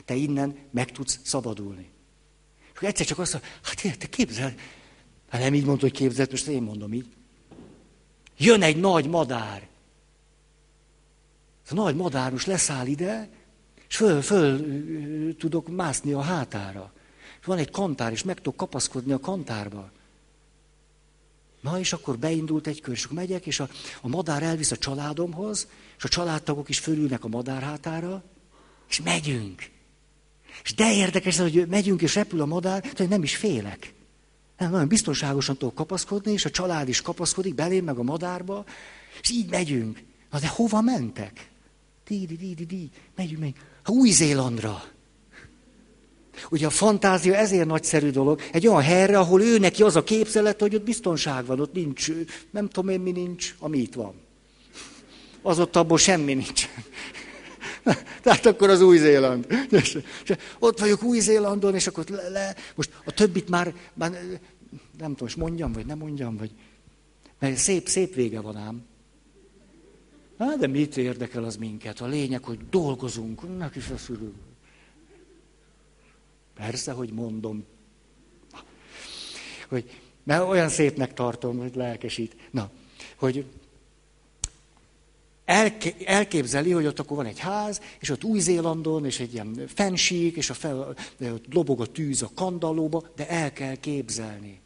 Te 0.06 0.14
innen 0.14 0.58
meg 0.72 0.92
tudsz 0.92 1.20
szabadulni. 1.24 1.90
És 2.74 2.82
egyszer 2.82 3.06
csak 3.06 3.20
azt 3.20 3.34
mondja, 3.34 3.52
hát 3.64 3.98
te 3.98 4.08
képzel, 4.08 4.54
hát 5.30 5.42
nem 5.42 5.54
így 5.54 5.64
mondod, 5.64 5.82
hogy 5.82 5.92
képzeld, 5.92 6.32
most 6.32 6.48
én 6.48 6.62
mondom 6.62 6.94
így. 6.94 7.08
Jön 8.38 8.62
egy 8.62 8.80
nagy 8.80 9.08
madár. 9.08 9.68
Ez 11.66 11.72
a 11.72 11.76
nagy 11.76 11.96
madár 11.96 12.32
most 12.32 12.48
leszáll 12.48 12.88
ide, 12.88 13.30
és 13.88 13.96
föl, 13.96 14.22
föl 14.22 15.36
tudok 15.36 15.68
mászni 15.68 16.12
a 16.12 16.22
hátára. 16.22 16.94
Van 17.46 17.58
egy 17.58 17.72
kantár, 17.72 18.12
és 18.12 18.24
meg 18.24 18.36
tudok 18.36 18.56
kapaszkodni 18.56 19.12
a 19.12 19.20
kantárba. 19.20 19.92
Na, 21.62 21.80
és 21.80 21.94
akkor 21.94 22.18
beindult 22.18 22.68
egy 22.68 22.82
kör, 22.82 22.94
és 22.94 23.04
akkor 23.04 23.18
megyek, 23.18 23.46
és 23.46 23.60
a, 23.60 23.70
a 24.02 24.08
madár 24.08 24.44
elvisz 24.44 24.72
a 24.72 24.78
családomhoz, 24.78 25.68
és 25.98 26.04
a 26.04 26.08
családtagok 26.08 26.70
is 26.70 26.80
fölülnek 26.80 27.24
a 27.24 27.28
madár 27.28 27.62
hátára, 27.62 28.24
és 28.90 29.02
megyünk. 29.02 29.70
És 30.64 30.74
de 30.74 30.94
érdekes, 30.94 31.38
hogy 31.38 31.68
megyünk, 31.68 32.02
és 32.02 32.16
repül 32.16 32.42
a 32.42 32.46
madár, 32.46 32.92
hogy 32.96 33.08
nem 33.08 33.24
is 33.24 33.36
félek. 33.36 33.94
Nem, 34.58 34.72
nagyon 34.72 34.88
biztonságosan 34.88 35.58
tudok 35.58 35.76
kapaszkodni, 35.76 36.32
és 36.32 36.46
a 36.46 36.50
család 36.50 36.88
is 36.88 37.02
kapaszkodik 37.02 37.56
belém, 37.56 37.84
meg 37.84 37.98
a 37.98 38.04
madárba, 38.04 38.66
és 39.22 39.32
így 39.32 39.50
megyünk. 39.50 40.04
Na 40.32 40.40
de 40.40 40.48
hova 40.48 40.82
mentek? 40.82 41.50
Di, 42.08 42.26
di, 42.26 42.36
di, 42.36 42.54
di, 42.54 42.66
di. 42.66 42.90
Megyünk, 43.16 43.40
megyünk. 43.40 43.58
Új-Zélandra. 43.86 44.84
Ugye 46.50 46.66
a 46.66 46.70
fantázia 46.70 47.36
ezért 47.36 47.66
nagyszerű 47.66 48.10
dolog. 48.10 48.42
Egy 48.52 48.68
olyan 48.68 48.82
helyre, 48.82 49.20
ahol 49.20 49.42
ő 49.42 49.58
neki 49.58 49.84
az 49.84 49.96
a 49.96 50.04
képzelet, 50.04 50.62
hogy 50.62 50.76
ott 50.76 50.84
biztonság 50.84 51.46
van, 51.46 51.60
ott 51.60 51.74
nincs, 51.74 52.12
nem 52.52 52.70
tudom 52.70 52.90
én 52.90 53.00
mi 53.00 53.12
nincs, 53.12 53.56
ami 53.60 53.78
itt 53.78 53.94
van. 53.94 54.14
Az 55.42 55.60
ott 55.60 55.76
abból 55.76 55.98
semmi 55.98 56.34
nincs. 56.34 56.68
Tehát 58.24 58.46
akkor 58.46 58.70
az 58.70 58.82
Új-Zéland. 58.82 59.48
Ott 60.60 60.80
vagyok 60.80 61.04
Új-Zélandon, 61.04 61.76
és 61.76 61.88
akkor 61.88 62.06
le, 62.08 62.30
le, 62.30 62.56
most 62.76 62.90
a 63.06 63.12
többit 63.12 63.50
már, 63.50 63.74
már 63.94 64.12
nem 64.98 65.12
tudom, 65.12 65.28
és 65.28 65.36
mondjam, 65.36 65.72
vagy 65.72 65.86
nem 65.86 65.98
mondjam, 65.98 66.38
vagy... 66.38 66.52
Mert 67.40 67.58
szép, 67.58 67.88
szép 67.88 68.14
vége 68.14 68.40
van 68.40 68.58
ám. 68.58 68.84
Na, 70.38 70.56
de 70.56 70.68
mit 70.68 70.98
érdekel 70.98 71.44
az 71.44 71.56
minket? 71.56 72.02
A 72.02 72.06
lényeg, 72.06 72.44
hogy 72.44 72.60
dolgozunk, 72.70 73.58
neki 73.58 73.80
feszülünk. 73.80 74.36
Persze, 76.56 76.92
hogy 76.92 77.10
mondom. 77.10 77.66
Hogy, 79.70 80.00
mert 80.24 80.48
olyan 80.48 80.70
szépnek 80.70 81.14
tartom, 81.14 81.58
hogy 81.58 81.76
lelkesít. 81.76 82.36
Na, 82.52 82.70
hogy 83.16 83.46
elképzeli, 86.06 86.72
hogy 86.72 86.86
ott 86.86 87.00
akkor 87.00 87.18
van 87.18 87.26
egy 87.26 87.40
ház, 87.40 87.82
és 88.00 88.10
ott 88.10 88.24
Új-Zélandon, 88.24 89.06
és 89.06 89.20
egy 89.20 89.34
ilyen 89.34 89.62
fensík, 89.68 90.36
és 90.36 90.50
a 90.50 90.54
fel, 90.54 90.96
ott 91.20 91.54
lobog 91.54 91.82
a 91.82 91.86
tűz 91.86 92.22
a 92.22 92.32
kandallóba, 92.36 93.04
de 93.16 93.30
el 93.30 93.54
kell 93.54 93.76
képzelni. 93.76 94.60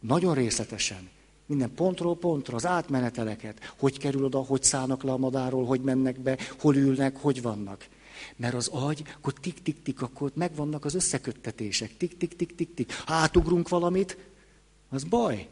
Nagyon 0.00 0.34
részletesen. 0.34 1.10
Minden 1.46 1.74
pontról 1.74 2.16
pontra, 2.16 2.56
az 2.56 2.66
átmeneteleket. 2.66 3.74
Hogy 3.78 3.98
kerül 3.98 4.24
oda, 4.24 4.38
hogy 4.38 4.62
szállnak 4.62 5.02
le 5.02 5.12
a 5.12 5.16
madáról, 5.16 5.64
hogy 5.64 5.80
mennek 5.80 6.20
be, 6.20 6.38
hol 6.58 6.76
ülnek, 6.76 7.16
hogy 7.16 7.42
vannak. 7.42 7.88
Mert 8.36 8.54
az 8.54 8.68
agy, 8.68 9.02
akkor 9.16 9.32
tik-tik-tik, 9.32 10.02
akkor 10.02 10.30
megvannak 10.34 10.84
az 10.84 10.94
összeköttetések. 10.94 11.96
Tik-tik-tik-tik-tik. 11.96 12.92
Ha 13.06 13.14
átugrunk 13.14 13.68
valamit, 13.68 14.16
az 14.88 15.04
baj. 15.04 15.48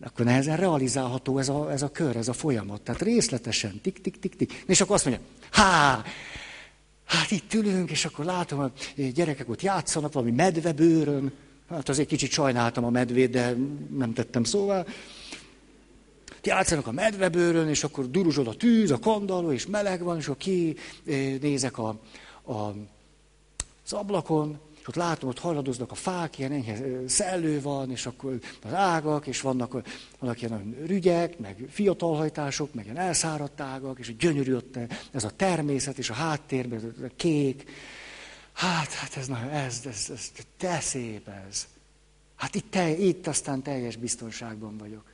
Akkor 0.00 0.24
nehezen 0.24 0.56
realizálható 0.56 1.38
ez 1.38 1.48
a, 1.48 1.72
ez 1.72 1.82
a 1.82 1.90
kör, 1.90 2.16
ez 2.16 2.28
a 2.28 2.32
folyamat. 2.32 2.80
Tehát 2.80 3.02
részletesen, 3.02 3.80
tik-tik-tik-tik. 3.80 4.64
És 4.66 4.80
akkor 4.80 4.94
azt 4.94 5.04
mondja, 5.04 5.24
há, 5.50 6.04
hát 7.04 7.30
itt 7.30 7.54
ülünk, 7.54 7.90
és 7.90 8.04
akkor 8.04 8.24
látom, 8.24 8.58
hogy 8.58 9.12
gyerekek 9.12 9.48
ott 9.48 9.62
játszanak 9.62 10.12
valami 10.12 10.32
medvebőrön. 10.32 11.32
Hát 11.68 11.88
azért 11.88 12.08
kicsit 12.08 12.30
sajnáltam 12.30 12.84
a 12.84 12.90
medvét, 12.90 13.30
de 13.30 13.56
nem 13.96 14.12
tettem 14.12 14.44
szóval 14.44 14.86
játszanak 16.46 16.86
a 16.86 16.92
medvebőrön, 16.92 17.68
és 17.68 17.84
akkor 17.84 18.10
duruzsol 18.10 18.48
a 18.48 18.54
tűz, 18.54 18.90
a 18.90 18.98
kandalló, 18.98 19.52
és 19.52 19.66
meleg 19.66 20.02
van, 20.02 20.16
és 20.16 20.24
akkor 20.24 20.36
ki 20.36 20.76
nézek 21.40 21.78
a, 21.78 21.88
a, 22.42 22.52
az 23.84 23.92
ablakon, 23.92 24.58
és 24.80 24.88
ott 24.88 24.94
látom, 24.96 25.28
ott 25.28 25.38
hajladoznak 25.38 25.90
a 25.90 25.94
fák, 25.94 26.38
ilyen 26.38 26.52
enyhe 26.52 26.78
szellő 27.06 27.60
van, 27.60 27.90
és 27.90 28.06
akkor 28.06 28.38
az 28.62 28.72
ágak, 28.72 29.26
és 29.26 29.40
vannak, 29.40 29.82
vannak 30.18 30.42
ilyen 30.42 30.76
rügyek, 30.86 31.38
meg 31.38 31.66
fiatalhajtások, 31.70 32.74
meg 32.74 32.84
ilyen 32.84 32.96
elszáradt 32.96 33.60
ágak, 33.60 33.98
és 33.98 34.16
gyönyörű 34.16 34.54
ott 34.54 34.78
ez 35.12 35.24
a 35.24 35.30
természet, 35.30 35.98
és 35.98 36.10
a 36.10 36.14
háttérben 36.14 36.94
a 37.02 37.12
kék. 37.16 37.70
Hát, 38.52 38.92
hát 38.92 39.16
ez, 39.16 39.26
na, 39.26 39.50
ez, 39.50 39.80
ez, 39.86 40.10
ez, 40.12 40.30
te 40.56 40.80
szép 40.80 41.28
ez. 41.48 41.66
Hát 42.36 42.54
itt, 42.54 42.70
te, 42.70 42.88
itt 42.88 43.26
aztán 43.26 43.62
teljes 43.62 43.96
biztonságban 43.96 44.78
vagyok. 44.78 45.13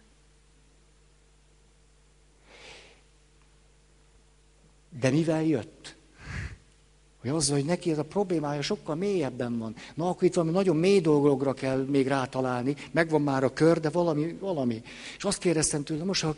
De 4.99 5.11
mivel 5.11 5.43
jött? 5.43 5.99
Hogy 7.21 7.31
azzal, 7.31 7.57
hogy 7.57 7.65
neki 7.65 7.91
ez 7.91 7.99
a 7.99 8.05
problémája 8.05 8.63
sokkal 8.63 8.95
mélyebben 8.95 9.59
van. 9.59 9.75
Na, 9.95 10.09
akkor 10.09 10.23
itt 10.23 10.35
valami 10.35 10.53
nagyon 10.53 10.77
mély 10.77 11.01
dolgokra 11.01 11.53
kell 11.53 11.85
még 11.85 12.07
rátalálni, 12.07 12.77
megvan 12.91 13.23
már 13.23 13.45
a 13.45 13.53
kör, 13.53 13.81
de 13.81 13.91
valami, 13.91 14.33
valami. 14.33 14.83
És 15.17 15.25
azt 15.25 15.39
kérdeztem 15.39 15.83
tőle, 15.85 16.05
most 16.05 16.23
ha, 16.23 16.35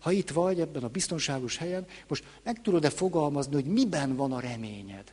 ha 0.00 0.12
itt 0.12 0.30
vagy 0.30 0.60
ebben 0.60 0.82
a 0.82 0.88
biztonságos 0.88 1.56
helyen, 1.56 1.86
most 2.08 2.24
meg 2.42 2.62
tudod-e 2.62 2.90
fogalmazni, 2.90 3.54
hogy 3.54 3.64
miben 3.64 4.16
van 4.16 4.32
a 4.32 4.40
reményed? 4.40 5.12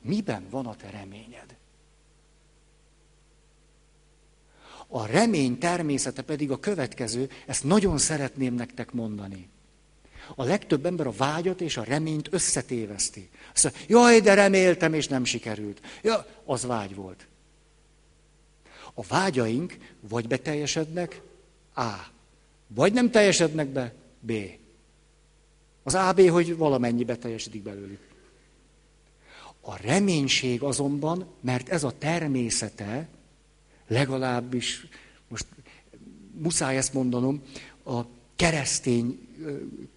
Miben 0.00 0.46
van 0.50 0.66
a 0.66 0.74
te 0.74 0.90
reményed? 0.90 1.56
A 4.86 5.06
remény 5.06 5.58
természete 5.58 6.22
pedig 6.22 6.50
a 6.50 6.60
következő, 6.60 7.28
ezt 7.46 7.64
nagyon 7.64 7.98
szeretném 7.98 8.54
nektek 8.54 8.92
mondani. 8.92 9.48
A 10.34 10.44
legtöbb 10.44 10.86
ember 10.86 11.06
a 11.06 11.12
vágyat 11.16 11.60
és 11.60 11.76
a 11.76 11.84
reményt 11.84 12.28
összetéveszti. 12.32 13.30
Azt 13.54 13.62
mondja, 13.62 13.84
jaj, 13.88 14.20
de 14.20 14.34
reméltem, 14.34 14.94
és 14.94 15.08
nem 15.08 15.24
sikerült. 15.24 15.80
Ja, 16.02 16.26
az 16.44 16.66
vágy 16.66 16.94
volt. 16.94 17.26
A 18.94 19.02
vágyaink 19.02 19.76
vagy 20.00 20.28
beteljesednek, 20.28 21.20
A. 21.74 21.92
Vagy 22.66 22.92
nem 22.92 23.10
teljesednek 23.10 23.68
be, 23.68 23.94
B. 24.20 24.32
Az 25.82 25.94
AB, 25.94 26.20
hogy 26.20 26.56
valamennyi 26.56 27.04
beteljesedik 27.04 27.62
belőlük. 27.62 28.00
A 29.60 29.76
reménység 29.76 30.62
azonban, 30.62 31.26
mert 31.40 31.68
ez 31.68 31.84
a 31.84 31.98
természete, 31.98 33.08
legalábbis, 33.86 34.86
most 35.28 35.46
muszáj 36.34 36.76
ezt 36.76 36.92
mondanom, 36.92 37.42
a 37.84 38.00
keresztény 38.42 39.18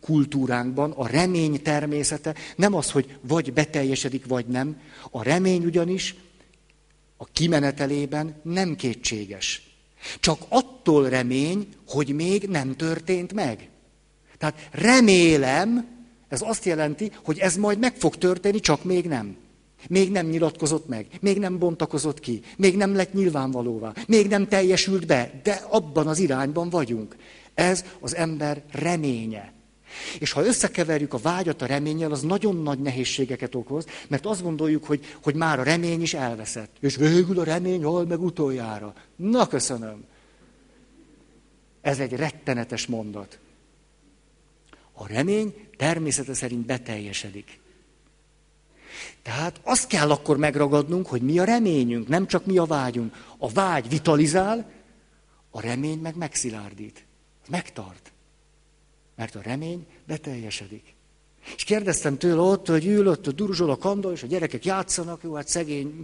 kultúránkban 0.02 0.92
a 0.92 1.08
remény 1.08 1.62
természete 1.62 2.36
nem 2.56 2.74
az, 2.74 2.92
hogy 2.92 3.18
vagy 3.22 3.54
beteljesedik, 3.54 4.26
vagy 4.26 4.46
nem. 4.46 4.80
A 5.12 5.24
remény 5.24 5.66
ugyanis 5.66 6.16
a 7.18 7.26
kimenetelében 7.26 8.36
nem 8.44 8.76
kétséges. 8.76 9.78
Csak 10.20 10.40
attól 10.50 11.10
remény, 11.10 11.68
hogy 11.88 12.16
még 12.16 12.44
nem 12.44 12.76
történt 12.76 13.34
meg. 13.34 13.70
Tehát 14.38 14.68
remélem, 14.72 15.88
ez 16.28 16.42
azt 16.42 16.66
jelenti, 16.66 17.12
hogy 17.24 17.40
ez 17.40 17.56
majd 17.56 17.80
meg 17.80 17.96
fog 17.96 18.16
történni, 18.18 18.60
csak 18.60 18.84
még 18.84 19.06
nem. 19.06 19.38
Még 19.90 20.12
nem 20.12 20.28
nyilatkozott 20.28 20.88
meg, 20.88 21.08
még 21.22 21.40
nem 21.40 21.60
bontakozott 21.60 22.20
ki, 22.20 22.42
még 22.58 22.78
nem 22.78 22.96
lett 22.96 23.14
nyilvánvalóvá, 23.14 23.94
még 24.08 24.28
nem 24.28 24.48
teljesült 24.48 25.06
be, 25.06 25.40
de 25.44 25.62
abban 25.70 26.08
az 26.08 26.20
irányban 26.20 26.70
vagyunk. 26.70 27.16
Ez 27.56 27.86
az 28.00 28.16
ember 28.16 28.64
reménye. 28.72 29.54
És 30.20 30.32
ha 30.32 30.46
összekeverjük 30.46 31.14
a 31.14 31.18
vágyat 31.18 31.62
a 31.62 31.66
reménnyel, 31.66 32.12
az 32.12 32.22
nagyon 32.22 32.56
nagy 32.56 32.80
nehézségeket 32.80 33.56
okoz, 33.56 33.86
mert 34.08 34.26
azt 34.26 34.44
gondoljuk, 34.44 34.86
hogy, 34.86 35.06
hogy 35.24 35.36
már 35.36 35.60
a 35.60 35.64
remény 35.64 36.02
is 36.02 36.14
elveszett. 36.14 36.76
És 36.80 36.96
végül 36.96 37.40
a 37.40 37.44
remény 37.44 37.84
hal 37.84 38.06
meg 38.06 38.22
utoljára. 38.22 38.94
Na, 39.16 39.48
köszönöm. 39.48 40.04
Ez 41.82 42.00
egy 42.00 42.14
rettenetes 42.14 42.86
mondat. 42.86 43.40
A 44.94 45.08
remény 45.08 45.68
természete 45.78 46.34
szerint 46.34 46.66
beteljesedik. 46.66 47.60
Tehát 49.22 49.60
azt 49.64 49.88
kell 49.88 50.12
akkor 50.12 50.38
megragadnunk, 50.38 51.08
hogy 51.08 51.22
mi 51.22 51.40
a 51.40 51.44
reményünk, 51.44 52.08
nem 52.08 52.28
csak 52.28 52.46
mi 52.46 52.58
a 52.58 52.66
vágyunk. 52.66 53.26
A 53.38 53.50
vágy 53.50 53.90
vitalizál, 53.90 54.72
a 55.50 55.62
remény 55.62 56.00
meg 56.00 56.16
megszilárdít. 56.16 57.06
Megtart. 57.50 58.12
Mert 59.16 59.36
a 59.36 59.42
remény 59.42 59.86
beteljesedik. 60.08 60.96
És 61.56 61.64
kérdeztem 61.64 62.18
tőle 62.18 62.42
ott, 62.42 62.68
hogy 62.68 62.86
ül 62.86 63.08
ott 63.08 63.28
a 63.28 63.32
duruzsol 63.32 63.70
a 63.70 63.78
kandó, 63.78 64.12
és 64.12 64.24
a 64.24 64.28
gyerekek 64.28 64.66
játszanak, 64.66 65.24
jó, 65.24 65.34
hát 65.34 65.48
szegény, 65.48 66.04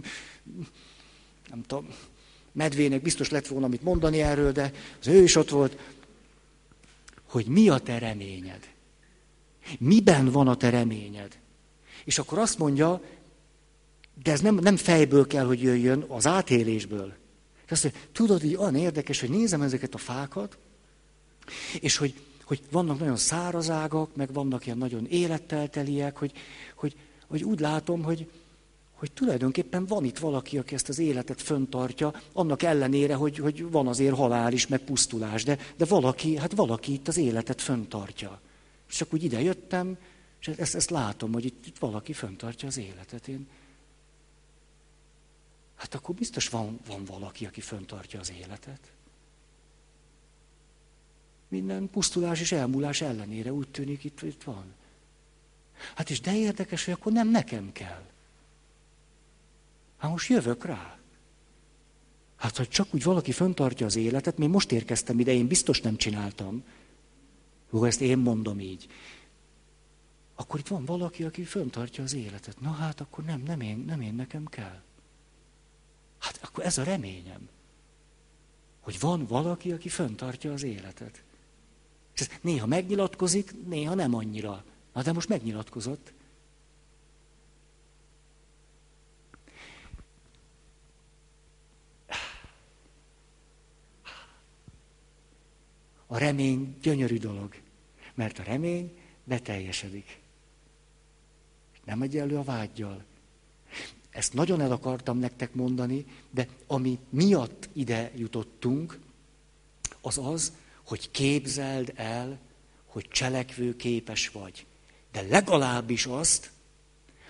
nem 1.50 1.62
tudom, 1.62 1.88
medvének 2.52 3.02
biztos 3.02 3.30
lett 3.30 3.46
volna 3.46 3.68
mit 3.68 3.82
mondani 3.82 4.20
erről, 4.20 4.52
de 4.52 4.72
az 5.00 5.06
ő 5.06 5.22
is 5.22 5.36
ott 5.36 5.50
volt, 5.50 5.78
hogy 7.28 7.46
mi 7.46 7.68
a 7.68 7.78
te 7.78 7.98
reményed? 7.98 8.70
Miben 9.78 10.30
van 10.30 10.48
a 10.48 10.56
te 10.56 10.70
reményed? 10.70 11.38
És 12.04 12.18
akkor 12.18 12.38
azt 12.38 12.58
mondja, 12.58 13.02
de 14.22 14.32
ez 14.32 14.40
nem, 14.40 14.54
nem 14.54 14.76
fejből 14.76 15.26
kell, 15.26 15.44
hogy 15.44 15.62
jöjjön, 15.62 16.04
az 16.08 16.26
átélésből. 16.26 17.14
És 17.64 17.70
azt 17.70 17.82
mondja, 17.82 18.00
tudod, 18.12 18.44
így 18.44 18.56
olyan 18.56 18.76
érdekes, 18.76 19.20
hogy 19.20 19.30
nézem 19.30 19.62
ezeket 19.62 19.94
a 19.94 19.98
fákat, 19.98 20.58
és 21.80 21.96
hogy, 21.96 22.14
hogy 22.44 22.60
vannak 22.70 22.98
nagyon 22.98 23.16
száraz 23.16 23.70
ágak, 23.70 24.16
meg 24.16 24.32
vannak 24.32 24.66
ilyen 24.66 24.78
nagyon 24.78 25.06
élettelteliek, 25.06 26.16
hogy, 26.16 26.32
hogy, 26.74 26.96
hogy 27.26 27.44
úgy 27.44 27.60
látom, 27.60 28.02
hogy, 28.02 28.30
hogy 28.92 29.12
tulajdonképpen 29.12 29.86
van 29.86 30.04
itt 30.04 30.18
valaki, 30.18 30.58
aki 30.58 30.74
ezt 30.74 30.88
az 30.88 30.98
életet 30.98 31.42
föntartja, 31.42 32.14
annak 32.32 32.62
ellenére, 32.62 33.14
hogy, 33.14 33.38
hogy 33.38 33.70
van 33.70 33.86
azért 33.86 34.16
halál 34.16 34.52
is, 34.52 34.66
meg 34.66 34.80
pusztulás, 34.80 35.44
de, 35.44 35.58
de 35.76 35.84
valaki, 35.84 36.36
hát 36.36 36.52
valaki 36.52 36.92
itt 36.92 37.08
az 37.08 37.16
életet 37.16 37.60
föntartja. 37.60 38.40
És 38.88 38.96
csak 38.96 39.12
úgy 39.12 39.24
ide 39.24 39.40
jöttem, 39.40 39.96
és 40.40 40.48
ezt, 40.48 40.74
ezt 40.74 40.90
látom, 40.90 41.32
hogy 41.32 41.44
itt, 41.44 41.66
itt 41.66 41.78
valaki 41.78 42.12
föntartja 42.12 42.68
az 42.68 42.78
életet. 42.78 43.28
Én, 43.28 43.48
hát 45.74 45.94
akkor 45.94 46.14
biztos 46.14 46.48
van, 46.48 46.80
van 46.86 47.04
valaki, 47.04 47.46
aki 47.46 47.60
föntartja 47.60 48.20
az 48.20 48.32
életet. 48.40 48.80
Minden 51.52 51.90
pusztulás 51.90 52.40
és 52.40 52.52
elmúlás 52.52 53.00
ellenére 53.00 53.52
úgy 53.52 53.68
tűnik, 53.68 54.04
itt, 54.04 54.22
itt 54.22 54.42
van. 54.42 54.64
Hát 55.94 56.10
és 56.10 56.20
de 56.20 56.36
érdekes, 56.36 56.84
hogy 56.84 56.94
akkor 56.94 57.12
nem 57.12 57.28
nekem 57.28 57.72
kell. 57.72 58.02
Hát 59.96 60.10
most 60.10 60.28
jövök 60.28 60.64
rá. 60.64 60.98
Hát, 62.36 62.56
ha 62.56 62.66
csak 62.66 62.94
úgy 62.94 63.02
valaki 63.02 63.32
föntartja 63.32 63.86
az 63.86 63.96
életet, 63.96 64.38
még 64.38 64.48
most 64.48 64.72
érkeztem 64.72 65.18
ide, 65.18 65.32
én 65.32 65.46
biztos 65.46 65.80
nem 65.80 65.96
csináltam. 65.96 66.64
Jó, 67.72 67.84
ezt 67.84 68.00
én 68.00 68.18
mondom 68.18 68.60
így. 68.60 68.86
Akkor 70.34 70.60
itt 70.60 70.68
van 70.68 70.84
valaki, 70.84 71.24
aki 71.24 71.44
föntartja 71.44 72.04
az 72.04 72.14
életet. 72.14 72.60
Na 72.60 72.70
hát, 72.70 73.00
akkor 73.00 73.24
nem, 73.24 73.42
nem 73.42 73.60
én, 73.60 73.78
nem 73.86 74.00
én 74.00 74.14
nekem 74.14 74.46
kell. 74.46 74.82
Hát 76.18 76.38
akkor 76.42 76.64
ez 76.64 76.78
a 76.78 76.82
reményem. 76.82 77.48
Hogy 78.80 79.00
van 79.00 79.26
valaki, 79.26 79.72
aki 79.72 79.88
föntartja 79.88 80.52
az 80.52 80.62
életet. 80.62 81.22
És 82.14 82.20
ez 82.20 82.28
néha 82.40 82.66
megnyilatkozik, 82.66 83.66
néha 83.66 83.94
nem 83.94 84.14
annyira. 84.14 84.64
Na 84.92 85.02
de 85.02 85.12
most 85.12 85.28
megnyilatkozott. 85.28 86.12
A 96.06 96.18
remény 96.18 96.76
gyönyörű 96.82 97.18
dolog, 97.18 97.54
mert 98.14 98.38
a 98.38 98.42
remény 98.42 98.98
beteljesedik. 99.24 100.20
Nem 101.84 102.02
egyenlő 102.02 102.36
a 102.36 102.42
vágyjal. 102.42 103.04
Ezt 104.10 104.32
nagyon 104.32 104.60
el 104.60 104.72
akartam 104.72 105.18
nektek 105.18 105.54
mondani, 105.54 106.06
de 106.30 106.48
ami 106.66 106.98
miatt 107.08 107.68
ide 107.72 108.10
jutottunk, 108.16 108.98
az 110.00 110.18
az, 110.18 110.52
hogy 110.92 111.10
képzeld 111.10 111.92
el, 111.96 112.38
hogy 112.86 113.08
cselekvő 113.08 113.76
képes 113.76 114.28
vagy. 114.28 114.66
De 115.12 115.22
legalábbis 115.22 116.06
azt, 116.06 116.50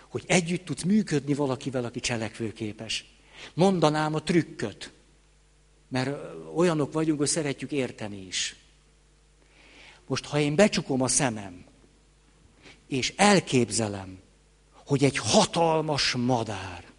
hogy 0.08 0.24
együtt 0.26 0.64
tudsz 0.64 0.82
működni 0.82 1.34
valakivel, 1.34 1.84
aki 1.84 2.00
cselekvőképes. 2.00 3.04
Mondanám 3.54 4.14
a 4.14 4.22
trükköt, 4.22 4.92
mert 5.88 6.16
olyanok 6.54 6.92
vagyunk, 6.92 7.18
hogy 7.18 7.28
szeretjük 7.28 7.72
érteni 7.72 8.26
is. 8.26 8.56
Most, 10.06 10.24
ha 10.24 10.38
én 10.38 10.54
becsukom 10.54 11.02
a 11.02 11.08
szemem, 11.08 11.64
és 12.88 13.12
elképzelem, 13.16 14.18
hogy 14.72 15.04
egy 15.04 15.16
hatalmas 15.18 16.12
madár 16.12 16.91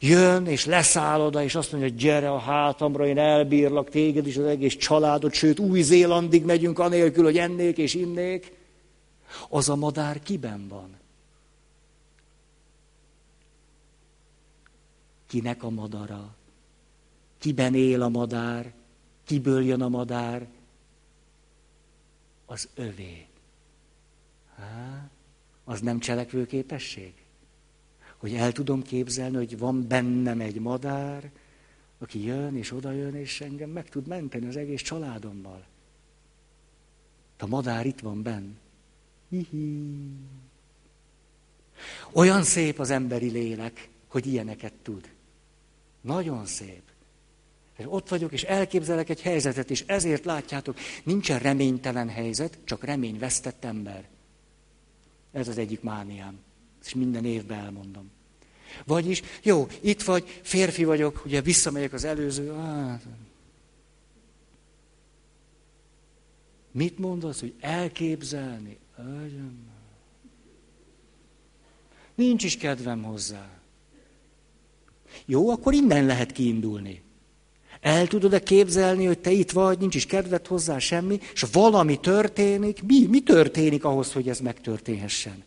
jön, 0.00 0.46
és 0.46 0.64
leszáll 0.64 1.20
oda, 1.20 1.42
és 1.42 1.54
azt 1.54 1.72
mondja, 1.72 1.90
hogy 1.90 1.98
gyere 1.98 2.30
a 2.30 2.38
hátamra, 2.38 3.06
én 3.06 3.18
elbírlak 3.18 3.90
téged 3.90 4.26
is, 4.26 4.36
az 4.36 4.44
egész 4.44 4.76
családot, 4.76 5.32
sőt, 5.32 5.58
Új-Zélandig 5.58 6.44
megyünk 6.44 6.78
anélkül, 6.78 7.24
hogy 7.24 7.38
ennék 7.38 7.78
és 7.78 7.94
innék, 7.94 8.52
az 9.48 9.68
a 9.68 9.76
madár 9.76 10.22
kiben 10.22 10.68
van? 10.68 10.94
Kinek 15.26 15.62
a 15.62 15.70
madara? 15.70 16.34
Kiben 17.38 17.74
él 17.74 18.02
a 18.02 18.08
madár? 18.08 18.72
Kiből 19.24 19.64
jön 19.64 19.82
a 19.82 19.88
madár? 19.88 20.46
az 22.46 22.68
övé. 22.74 23.26
Há? 24.56 25.10
Az 25.64 25.80
nem 25.80 25.98
cselekvő 25.98 26.46
képesség? 26.46 27.25
Hogy 28.16 28.34
el 28.34 28.52
tudom 28.52 28.82
képzelni, 28.82 29.36
hogy 29.36 29.58
van 29.58 29.86
bennem 29.88 30.40
egy 30.40 30.60
madár, 30.60 31.30
aki 31.98 32.24
jön 32.24 32.56
és 32.56 32.72
oda 32.72 32.92
jön, 32.92 33.14
és 33.14 33.40
engem 33.40 33.70
meg 33.70 33.88
tud 33.88 34.06
menteni 34.06 34.46
az 34.46 34.56
egész 34.56 34.82
családommal. 34.82 35.64
A 37.38 37.46
madár 37.46 37.86
itt 37.86 38.00
van 38.00 38.22
benn. 38.22 38.54
Hihi. 39.28 39.82
Olyan 42.12 42.42
szép 42.42 42.78
az 42.78 42.90
emberi 42.90 43.30
lélek, 43.30 43.88
hogy 44.06 44.26
ilyeneket 44.26 44.72
tud. 44.82 45.10
Nagyon 46.00 46.46
szép. 46.46 46.82
És 47.76 47.84
ott 47.88 48.08
vagyok, 48.08 48.32
és 48.32 48.42
elképzelek 48.42 49.08
egy 49.08 49.22
helyzetet, 49.22 49.70
és 49.70 49.84
ezért 49.86 50.24
látjátok, 50.24 50.76
nincsen 51.04 51.38
reménytelen 51.38 52.08
helyzet, 52.08 52.58
csak 52.64 52.84
reményvesztett 52.84 53.64
ember. 53.64 54.08
Ez 55.32 55.48
az 55.48 55.58
egyik 55.58 55.82
mániám. 55.82 56.38
És 56.86 56.94
minden 56.94 57.24
évben 57.24 57.58
elmondom. 57.58 58.10
Vagyis, 58.84 59.22
jó, 59.42 59.66
itt 59.80 60.02
vagy, 60.02 60.40
férfi 60.42 60.84
vagyok, 60.84 61.22
ugye 61.24 61.40
visszamegyek 61.40 61.92
az 61.92 62.04
előző. 62.04 62.52
Hát, 62.52 63.06
mit 66.70 66.98
mondasz, 66.98 67.40
hogy 67.40 67.54
elképzelni? 67.60 68.78
Nincs 72.14 72.44
is 72.44 72.56
kedvem 72.56 73.02
hozzá. 73.02 73.48
Jó, 75.24 75.50
akkor 75.50 75.74
innen 75.74 76.06
lehet 76.06 76.32
kiindulni. 76.32 77.02
El 77.80 78.06
tudod-e 78.06 78.40
képzelni, 78.40 79.04
hogy 79.04 79.18
te 79.18 79.30
itt 79.30 79.50
vagy, 79.50 79.78
nincs 79.78 79.94
is 79.94 80.06
kedved 80.06 80.46
hozzá 80.46 80.78
semmi, 80.78 81.20
és 81.32 81.44
valami 81.52 82.00
történik, 82.00 82.82
mi, 82.82 83.06
mi 83.06 83.20
történik 83.20 83.84
ahhoz, 83.84 84.12
hogy 84.12 84.28
ez 84.28 84.40
megtörténhessen? 84.40 85.44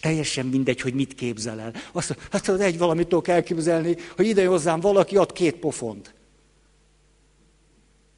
Teljesen 0.00 0.46
mindegy, 0.46 0.80
hogy 0.80 0.94
mit 0.94 1.14
képzel 1.14 1.60
el. 1.60 1.72
Azt 1.92 2.16
hát 2.30 2.48
az 2.48 2.60
egy 2.60 2.78
valamit 2.78 3.08
tudok 3.08 3.28
elképzelni, 3.28 3.96
hogy 4.16 4.26
ide 4.26 4.46
hozzám 4.46 4.80
valaki 4.80 5.16
ad 5.16 5.32
két 5.32 5.56
pofont. 5.56 6.14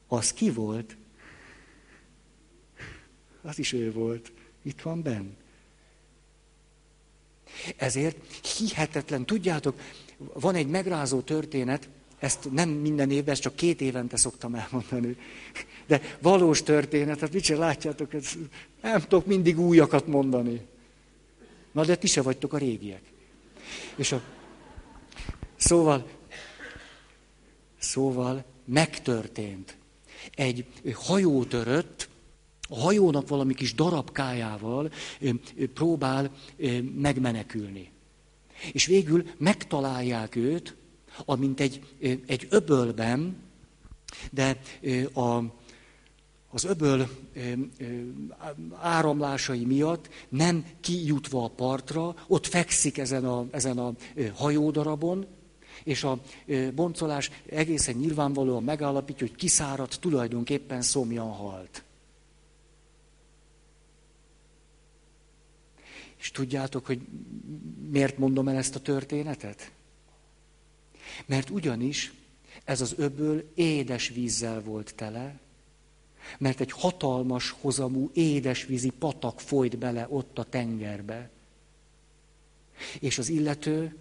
Az 0.07 0.33
ki 0.33 0.51
volt? 0.51 0.97
Az 3.41 3.59
is 3.59 3.73
ő 3.73 3.91
volt. 3.91 4.31
Itt 4.63 4.81
van 4.81 5.01
benn. 5.01 5.29
Ezért 7.77 8.17
hihetetlen, 8.57 9.25
tudjátok, 9.25 9.79
van 10.17 10.55
egy 10.55 10.67
megrázó 10.67 11.21
történet, 11.21 11.89
ezt 12.19 12.51
nem 12.51 12.69
minden 12.69 13.11
évben, 13.11 13.33
ezt 13.33 13.41
csak 13.41 13.55
két 13.55 13.81
évente 13.81 14.17
szoktam 14.17 14.55
elmondani. 14.55 15.17
De 15.87 16.01
valós 16.21 16.63
történet, 16.63 17.19
hát 17.19 17.33
mit 17.33 17.43
sem 17.43 17.59
látjátok, 17.59 18.13
ez, 18.13 18.31
nem 18.81 19.01
tudok 19.01 19.25
mindig 19.25 19.59
újakat 19.59 20.07
mondani. 20.07 20.61
Na 21.73 21.85
de 21.85 21.95
ti 21.95 22.07
se 22.07 22.21
vagytok 22.21 22.53
a 22.53 22.57
régiek. 22.57 23.01
És 23.95 24.11
a, 24.11 24.21
szóval, 25.55 26.09
szóval 27.79 28.45
megtörtént. 28.65 29.77
Egy 30.35 30.65
hajó 30.93 31.43
törött, 31.43 32.09
a 32.69 32.79
hajónak 32.79 33.27
valami 33.27 33.53
kis 33.53 33.73
darabkájával 33.73 34.91
próbál 35.73 36.31
megmenekülni. 36.95 37.91
És 38.71 38.85
végül 38.85 39.25
megtalálják 39.37 40.35
őt, 40.35 40.75
amint 41.25 41.59
egy, 41.59 41.81
egy 42.25 42.47
öbölben, 42.49 43.37
de 44.31 44.61
a, 45.13 45.43
az 46.53 46.63
öböl 46.63 47.09
áramlásai 48.81 49.65
miatt 49.65 50.09
nem 50.29 50.65
kijutva 50.81 51.43
a 51.43 51.47
partra, 51.47 52.15
ott 52.27 52.47
fekszik 52.47 52.97
ezen 52.97 53.25
a, 53.25 53.45
ezen 53.51 53.77
a 53.77 53.93
hajódarabon, 54.33 55.25
és 55.83 56.03
a 56.03 56.21
boncolás 56.75 57.31
egészen 57.45 57.95
nyilvánvalóan 57.95 58.63
megállapítja, 58.63 59.27
hogy 59.27 59.35
kiszáradt, 59.35 59.99
tulajdonképpen 59.99 60.81
szomjan 60.81 61.31
halt. 61.31 61.83
És 66.17 66.31
tudjátok, 66.31 66.85
hogy 66.85 67.01
miért 67.89 68.17
mondom 68.17 68.47
el 68.47 68.55
ezt 68.55 68.75
a 68.75 68.79
történetet? 68.79 69.71
Mert 71.25 71.49
ugyanis 71.49 72.13
ez 72.63 72.81
az 72.81 72.93
öböl 72.97 73.51
édes 73.55 74.09
vízzel 74.09 74.61
volt 74.61 74.95
tele, 74.95 75.41
mert 76.39 76.59
egy 76.59 76.71
hatalmas 76.71 77.49
hozamú 77.49 78.09
édesvízi 78.13 78.89
patak 78.89 79.39
folyt 79.39 79.77
bele 79.77 80.07
ott 80.09 80.37
a 80.37 80.43
tengerbe. 80.43 81.29
És 82.99 83.17
az 83.17 83.29
illető, 83.29 83.97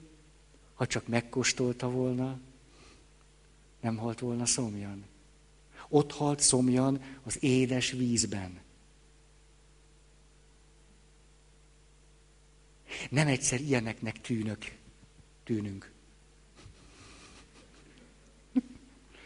ha 0.74 0.86
csak 0.86 1.06
megkóstolta 1.06 1.90
volna, 1.90 2.38
nem 3.80 3.96
halt 3.96 4.20
volna 4.20 4.46
szomjan. 4.46 5.04
Ott 5.88 6.12
halt 6.12 6.40
szomjan 6.40 7.02
az 7.22 7.42
édes 7.42 7.90
vízben. 7.90 8.60
Nem 13.10 13.26
egyszer 13.26 13.60
ilyeneknek 13.60 14.20
tűnök, 14.20 14.76
tűnünk. 15.44 15.90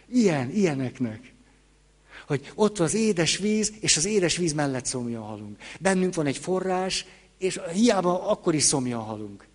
Ilyen, 0.09 0.51
ilyeneknek. 0.51 1.34
Hogy 2.26 2.52
ott 2.54 2.78
az 2.78 2.94
édes 2.94 3.36
víz, 3.36 3.72
és 3.80 3.96
az 3.96 4.04
édes 4.04 4.36
víz 4.36 4.52
mellett 4.52 4.84
szomjan 4.84 5.22
halunk. 5.22 5.58
Bennünk 5.80 6.14
van 6.14 6.26
egy 6.26 6.38
forrás, 6.38 7.06
és 7.38 7.60
hiába 7.72 8.28
akkor 8.28 8.54
is 8.54 8.62
szomjan 8.62 9.02
halunk. 9.02 9.46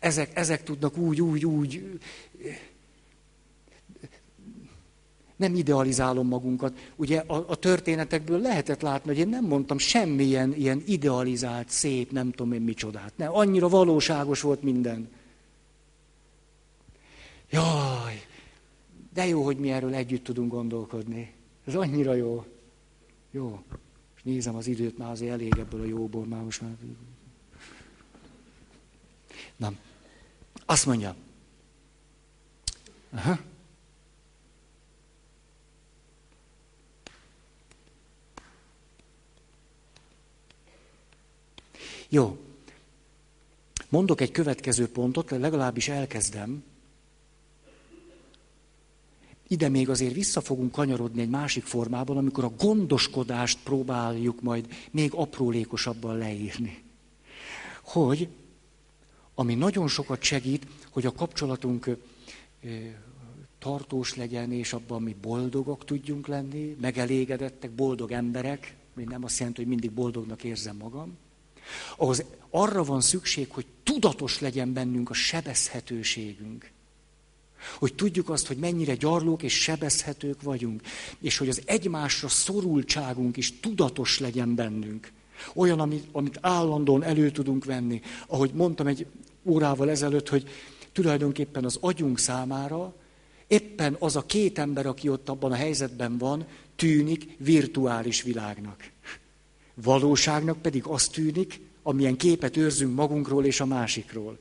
Ezek, 0.00 0.30
ezek 0.34 0.62
tudnak 0.62 0.96
úgy, 0.96 1.20
úgy, 1.20 1.46
úgy. 1.46 2.00
Nem 5.36 5.54
idealizálom 5.54 6.28
magunkat. 6.28 6.92
Ugye 6.96 7.18
a, 7.26 7.44
a 7.48 7.54
történetekből 7.56 8.40
lehetett 8.40 8.80
látni, 8.80 9.10
hogy 9.10 9.18
én 9.18 9.28
nem 9.28 9.44
mondtam 9.44 9.78
semmilyen 9.78 10.54
ilyen 10.54 10.82
idealizált, 10.86 11.68
szép, 11.68 12.10
nem 12.10 12.30
tudom 12.30 12.52
én 12.52 12.60
micsodát. 12.60 13.12
Nem, 13.16 13.34
annyira 13.34 13.68
valóságos 13.68 14.40
volt 14.40 14.62
minden. 14.62 15.10
Jaj, 17.50 18.22
de 19.12 19.26
jó, 19.26 19.44
hogy 19.44 19.56
mi 19.56 19.70
erről 19.70 19.94
együtt 19.94 20.24
tudunk 20.24 20.50
gondolkodni. 20.50 21.34
Ez 21.64 21.74
annyira 21.74 22.14
jó. 22.14 22.44
Jó. 23.30 23.64
És 24.16 24.22
nézem 24.22 24.56
az 24.56 24.66
időt, 24.66 24.98
már 24.98 25.10
azért 25.10 25.32
elég 25.32 25.58
ebből 25.58 25.80
a 25.80 25.84
jóból, 25.84 26.24
már 26.26 26.42
most 26.42 26.60
már... 26.60 26.76
Nem. 29.56 29.78
Azt 30.64 30.86
mondja. 30.86 31.14
Aha. 33.10 33.38
Jó. 42.08 42.38
Mondok 43.88 44.20
egy 44.20 44.30
következő 44.30 44.88
pontot, 44.88 45.30
legalábbis 45.30 45.88
elkezdem. 45.88 46.64
Ide 49.52 49.68
még 49.68 49.88
azért 49.88 50.14
vissza 50.14 50.40
fogunk 50.40 50.72
kanyarodni 50.72 51.20
egy 51.20 51.28
másik 51.28 51.64
formában, 51.64 52.16
amikor 52.16 52.44
a 52.44 52.52
gondoskodást 52.58 53.58
próbáljuk 53.64 54.40
majd 54.42 54.66
még 54.90 55.12
aprólékosabban 55.14 56.18
leírni. 56.18 56.82
Hogy, 57.82 58.28
ami 59.34 59.54
nagyon 59.54 59.88
sokat 59.88 60.22
segít, 60.22 60.66
hogy 60.90 61.06
a 61.06 61.12
kapcsolatunk 61.12 61.96
tartós 63.58 64.14
legyen, 64.14 64.52
és 64.52 64.72
abban 64.72 65.02
mi 65.02 65.16
boldogok 65.22 65.84
tudjunk 65.84 66.26
lenni, 66.26 66.76
megelégedettek, 66.80 67.70
boldog 67.70 68.12
emberek, 68.12 68.76
még 68.94 69.06
nem 69.06 69.24
azt 69.24 69.38
jelenti, 69.38 69.60
hogy 69.60 69.70
mindig 69.70 69.90
boldognak 69.90 70.44
érzem 70.44 70.76
magam, 70.76 71.16
ahhoz 71.96 72.24
arra 72.50 72.84
van 72.84 73.00
szükség, 73.00 73.50
hogy 73.50 73.66
tudatos 73.82 74.40
legyen 74.40 74.72
bennünk 74.72 75.10
a 75.10 75.14
sebezhetőségünk. 75.14 76.70
Hogy 77.78 77.94
tudjuk 77.94 78.28
azt, 78.28 78.46
hogy 78.46 78.56
mennyire 78.56 78.94
gyarlók 78.94 79.42
és 79.42 79.62
sebezhetők 79.62 80.42
vagyunk, 80.42 80.82
és 81.20 81.38
hogy 81.38 81.48
az 81.48 81.62
egymásra 81.64 82.28
szorultságunk 82.28 83.36
is 83.36 83.60
tudatos 83.60 84.18
legyen 84.18 84.54
bennünk. 84.54 85.12
Olyan, 85.54 85.80
amit, 85.80 86.04
amit 86.12 86.38
állandóan 86.40 87.02
elő 87.02 87.30
tudunk 87.30 87.64
venni. 87.64 88.00
Ahogy 88.26 88.50
mondtam 88.54 88.86
egy 88.86 89.06
órával 89.44 89.90
ezelőtt, 89.90 90.28
hogy 90.28 90.48
tulajdonképpen 90.92 91.64
az 91.64 91.78
agyunk 91.80 92.18
számára 92.18 92.94
éppen 93.46 93.96
az 93.98 94.16
a 94.16 94.26
két 94.26 94.58
ember, 94.58 94.86
aki 94.86 95.08
ott 95.08 95.28
abban 95.28 95.52
a 95.52 95.54
helyzetben 95.54 96.18
van, 96.18 96.46
tűnik 96.76 97.36
virtuális 97.38 98.22
világnak. 98.22 98.90
Valóságnak 99.74 100.62
pedig 100.62 100.84
az 100.86 101.06
tűnik, 101.06 101.60
amilyen 101.82 102.16
képet 102.16 102.56
őrzünk 102.56 102.94
magunkról 102.94 103.44
és 103.44 103.60
a 103.60 103.66
másikról. 103.66 104.38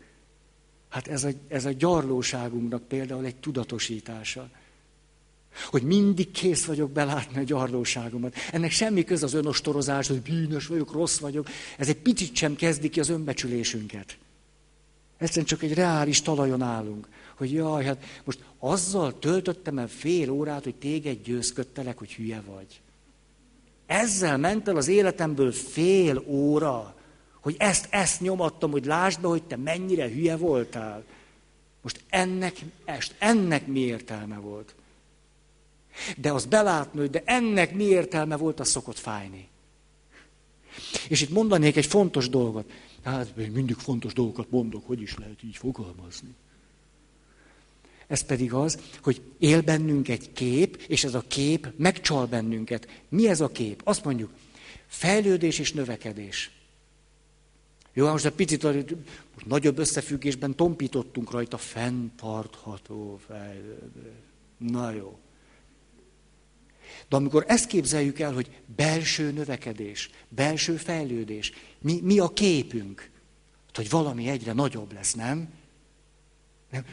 Hát 0.92 1.08
ez 1.08 1.24
a, 1.24 1.30
ez 1.48 1.66
a 1.66 1.72
gyarlóságunknak 1.72 2.88
például 2.88 3.26
egy 3.26 3.36
tudatosítása. 3.36 4.50
Hogy 5.70 5.84
mindig 5.84 6.32
kész 6.32 6.66
vagyok 6.66 6.92
belátni 6.92 7.40
a 7.40 7.44
gyarlóságomat. 7.44 8.36
Ennek 8.52 8.72
semmi 8.72 9.04
köz 9.04 9.24
az 9.24 9.34
önostorozás, 9.34 10.08
hogy 10.08 10.22
bűnös 10.22 10.68
vagyok, 10.68 10.92
rossz 10.92 11.18
vagyok. 11.20 11.48
Ez 11.78 11.88
egy 11.88 11.98
picit 11.98 12.36
sem 12.36 12.56
kezdi 12.56 12.90
ki 12.90 13.00
az 13.00 13.10
önbecsülésünket. 13.10 14.18
Egyszerűen 15.18 15.46
csak 15.46 15.64
egy 15.64 15.74
reális 15.74 16.22
talajon 16.22 16.62
állunk. 16.62 17.08
Hogy 17.38 17.52
jaj, 17.54 17.84
hát 17.84 18.04
most 18.24 18.44
azzal 18.60 19.20
töltöttem 19.20 19.78
el 19.78 19.88
fél 19.88 20.30
órát, 20.30 20.64
hogy 20.64 20.76
téged 20.76 21.24
győzködtelek, 21.24 21.98
hogy 21.98 22.14
hülye 22.14 22.42
vagy. 22.46 22.82
Ezzel 23.86 24.38
ment 24.38 24.68
el 24.68 24.76
az 24.76 24.88
életemből 24.88 25.52
fél 25.52 26.24
óra 26.26 26.96
hogy 27.42 27.56
ezt, 27.58 27.88
ezt 27.90 28.22
nyomattam, 28.22 28.72
hogy 28.72 28.86
lásd 28.86 29.22
be, 29.22 29.28
hogy 29.28 29.44
te 29.44 29.56
mennyire 29.56 30.10
hülye 30.10 30.38
voltál. 30.38 31.04
Most 31.82 32.04
ennek, 32.10 32.56
est, 32.86 33.16
ennek 33.20 33.68
mi 33.68 33.80
értelme 33.80 34.38
volt? 34.38 34.76
De 36.18 36.32
az 36.32 36.46
belátni, 36.46 37.00
hogy 37.00 37.10
de 37.10 37.22
ennek 37.26 37.74
mi 37.74 37.84
értelme 37.84 38.36
volt, 38.36 38.60
az 38.60 38.70
szokott 38.70 39.00
fájni. 39.00 39.48
És 41.10 41.22
itt 41.22 41.30
mondanék 41.30 41.76
egy 41.76 41.86
fontos 41.86 42.30
dolgot. 42.30 42.72
Hát 43.04 43.36
mindig 43.36 43.76
fontos 43.76 44.14
dolgokat 44.14 44.50
mondok, 44.50 44.88
hogy 44.88 45.02
is 45.02 45.18
lehet 45.18 45.44
így 45.44 45.58
fogalmazni. 45.58 46.36
Ez 48.08 48.22
pedig 48.22 48.54
az, 48.54 48.80
hogy 49.02 49.22
él 49.40 49.62
bennünk 49.62 50.08
egy 50.08 50.34
kép, 50.34 50.84
és 50.88 51.04
ez 51.04 51.14
a 51.14 51.24
kép 51.28 51.68
megcsal 51.76 52.26
bennünket. 52.26 52.88
Mi 53.10 53.28
ez 53.28 53.42
a 53.42 53.48
kép? 53.48 53.82
Azt 53.84 54.04
mondjuk, 54.04 54.32
fejlődés 54.88 55.60
és 55.60 55.74
növekedés. 55.74 56.52
Jó, 57.94 58.10
most 58.10 58.26
egy 58.26 58.32
picit 58.32 58.64
most 58.64 59.46
nagyobb 59.46 59.78
összefüggésben 59.78 60.56
tompítottunk 60.56 61.32
rajta 61.32 61.58
fenntartható 61.58 63.20
fejlődés. 63.28 64.12
Na 64.58 64.92
jó. 64.92 65.20
De 67.10 67.16
amikor 67.16 67.44
ezt 67.48 67.68
képzeljük 67.68 68.20
el, 68.20 68.34
hogy 68.34 68.62
belső 68.76 69.32
növekedés, 69.32 70.10
belső 70.30 70.76
fejlődés, 70.76 71.52
mi, 71.80 72.00
mi 72.04 72.20
a 72.20 72.28
képünk? 72.28 73.10
Hát, 73.66 73.76
hogy 73.76 73.90
valami 73.90 74.28
egyre 74.28 74.54
nagyobb 74.54 74.94
lesz, 74.94 75.14
nem? 75.14 75.50
nem? 76.72 76.86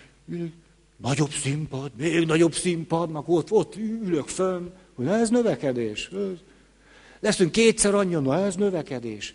Nagyobb 0.96 1.30
színpad, 1.30 1.92
még 1.96 2.26
nagyobb 2.26 2.54
színpad, 2.54 3.10
meg 3.10 3.28
ott, 3.28 3.50
ott 3.50 3.76
ülök 3.76 4.28
fönn, 4.28 4.68
hogy 4.94 5.06
ez 5.06 5.30
növekedés. 5.30 6.10
Leszünk 7.20 7.52
kétszer 7.52 7.94
annyian, 7.94 8.22
na 8.22 8.38
ez 8.38 8.54
növekedés. 8.54 9.34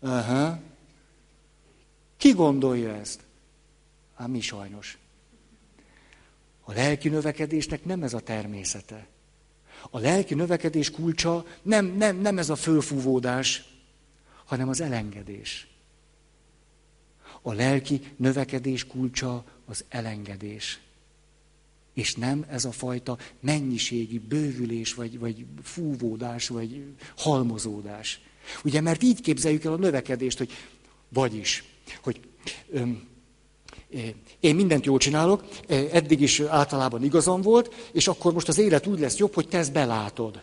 Aha. 0.00 0.60
Ki 2.16 2.32
gondolja 2.32 2.94
ezt? 2.94 3.20
Hát 4.14 4.28
mi 4.28 4.40
sajnos. 4.40 4.98
A 6.60 6.72
lelki 6.72 7.08
növekedésnek 7.08 7.84
nem 7.84 8.02
ez 8.02 8.14
a 8.14 8.20
természete. 8.20 9.06
A 9.90 9.98
lelki 9.98 10.34
növekedés 10.34 10.90
kulcsa 10.90 11.46
nem, 11.62 11.86
nem, 11.86 12.16
nem 12.16 12.38
ez 12.38 12.50
a 12.50 12.56
fölfúvódás, 12.56 13.64
hanem 14.44 14.68
az 14.68 14.80
elengedés. 14.80 15.66
A 17.42 17.52
lelki 17.52 18.00
növekedés 18.16 18.86
kulcsa 18.86 19.44
az 19.64 19.84
elengedés. 19.88 20.80
És 21.92 22.14
nem 22.14 22.44
ez 22.48 22.64
a 22.64 22.72
fajta 22.72 23.18
mennyiségi 23.40 24.18
bővülés, 24.18 24.94
vagy, 24.94 25.18
vagy 25.18 25.46
fúvódás, 25.62 26.48
vagy 26.48 26.84
halmozódás. 27.16 28.20
Ugye, 28.64 28.80
mert 28.80 29.02
így 29.02 29.20
képzeljük 29.20 29.64
el 29.64 29.72
a 29.72 29.76
növekedést, 29.76 30.38
hogy 30.38 30.50
vagyis 31.08 31.64
hogy 32.02 32.20
öm, 32.70 33.12
én 34.40 34.54
mindent 34.54 34.84
jól 34.84 34.98
csinálok, 34.98 35.44
eddig 35.68 36.20
is 36.20 36.40
általában 36.40 37.04
igazam 37.04 37.40
volt, 37.40 37.74
és 37.92 38.08
akkor 38.08 38.32
most 38.32 38.48
az 38.48 38.58
élet 38.58 38.86
úgy 38.86 38.98
lesz 38.98 39.16
jobb, 39.16 39.34
hogy 39.34 39.48
te 39.48 39.58
ezt 39.58 39.72
belátod. 39.72 40.42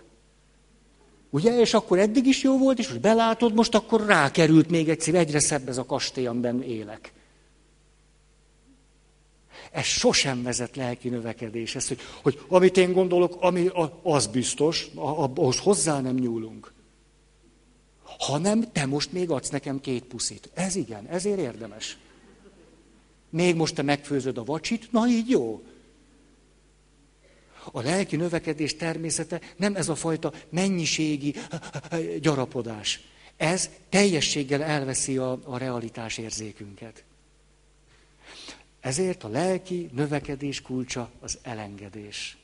Ugye? 1.30 1.60
És 1.60 1.74
akkor 1.74 2.00
eddig 2.00 2.26
is 2.26 2.44
jó 2.44 2.58
volt, 2.58 2.80
és 2.80 2.88
most 2.88 3.02
belátod, 3.02 3.54
most 3.54 3.76
akkor 3.76 4.06
rákerült 4.06 4.70
még 4.70 4.90
egyszer, 4.90 5.16
egyre 5.16 5.40
szebb 5.40 5.70
ez 5.70 5.78
a 5.78 5.86
kastély, 5.86 6.26
amiben 6.26 6.64
élek. 6.64 7.14
Ez 9.72 9.86
sosem 9.86 10.44
vezet 10.44 10.76
lelki 10.76 11.10
növekedéshez, 11.10 11.88
hogy, 11.88 12.00
hogy 12.22 12.40
amit 12.48 12.78
én 12.78 12.94
gondolok, 12.94 13.38
ami 13.40 13.70
az 14.04 14.28
biztos, 14.28 14.88
ahhoz 14.96 15.60
hozzá 15.60 16.02
nem 16.02 16.16
nyúlunk 16.16 16.74
hanem 18.22 18.72
te 18.72 18.86
most 18.86 19.12
még 19.12 19.30
adsz 19.30 19.50
nekem 19.50 19.80
két 19.80 20.04
puszit. 20.04 20.50
Ez 20.54 20.76
igen, 20.76 21.08
ezért 21.08 21.40
érdemes. 21.40 21.98
Még 23.30 23.56
most 23.56 23.76
te 23.76 23.82
megfőzöd 23.82 24.38
a 24.38 24.44
vacsit, 24.44 24.92
na 24.92 25.08
így 25.08 25.30
jó. 25.30 25.64
A 27.72 27.82
lelki 27.82 28.16
növekedés 28.16 28.76
természete 28.76 29.42
nem 29.58 29.76
ez 29.76 29.90
a 29.90 29.96
fajta 29.96 30.34
mennyiségi 30.50 31.36
gyarapodás. 32.20 33.02
Ez 33.38 33.70
teljességgel 33.90 34.64
elveszi 34.64 35.18
a, 35.18 35.40
a 35.44 35.58
realitás 35.58 36.18
érzékünket. 36.18 37.04
Ezért 38.80 39.24
a 39.24 39.30
lelki 39.30 39.90
növekedés 39.94 40.62
kulcsa 40.62 41.12
az 41.20 41.40
elengedés. 41.42 42.38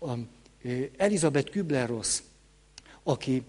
A 0.00 0.12
Elizabeth 0.96 1.50
Kübler-Ross 1.50 2.20
aki 3.08 3.42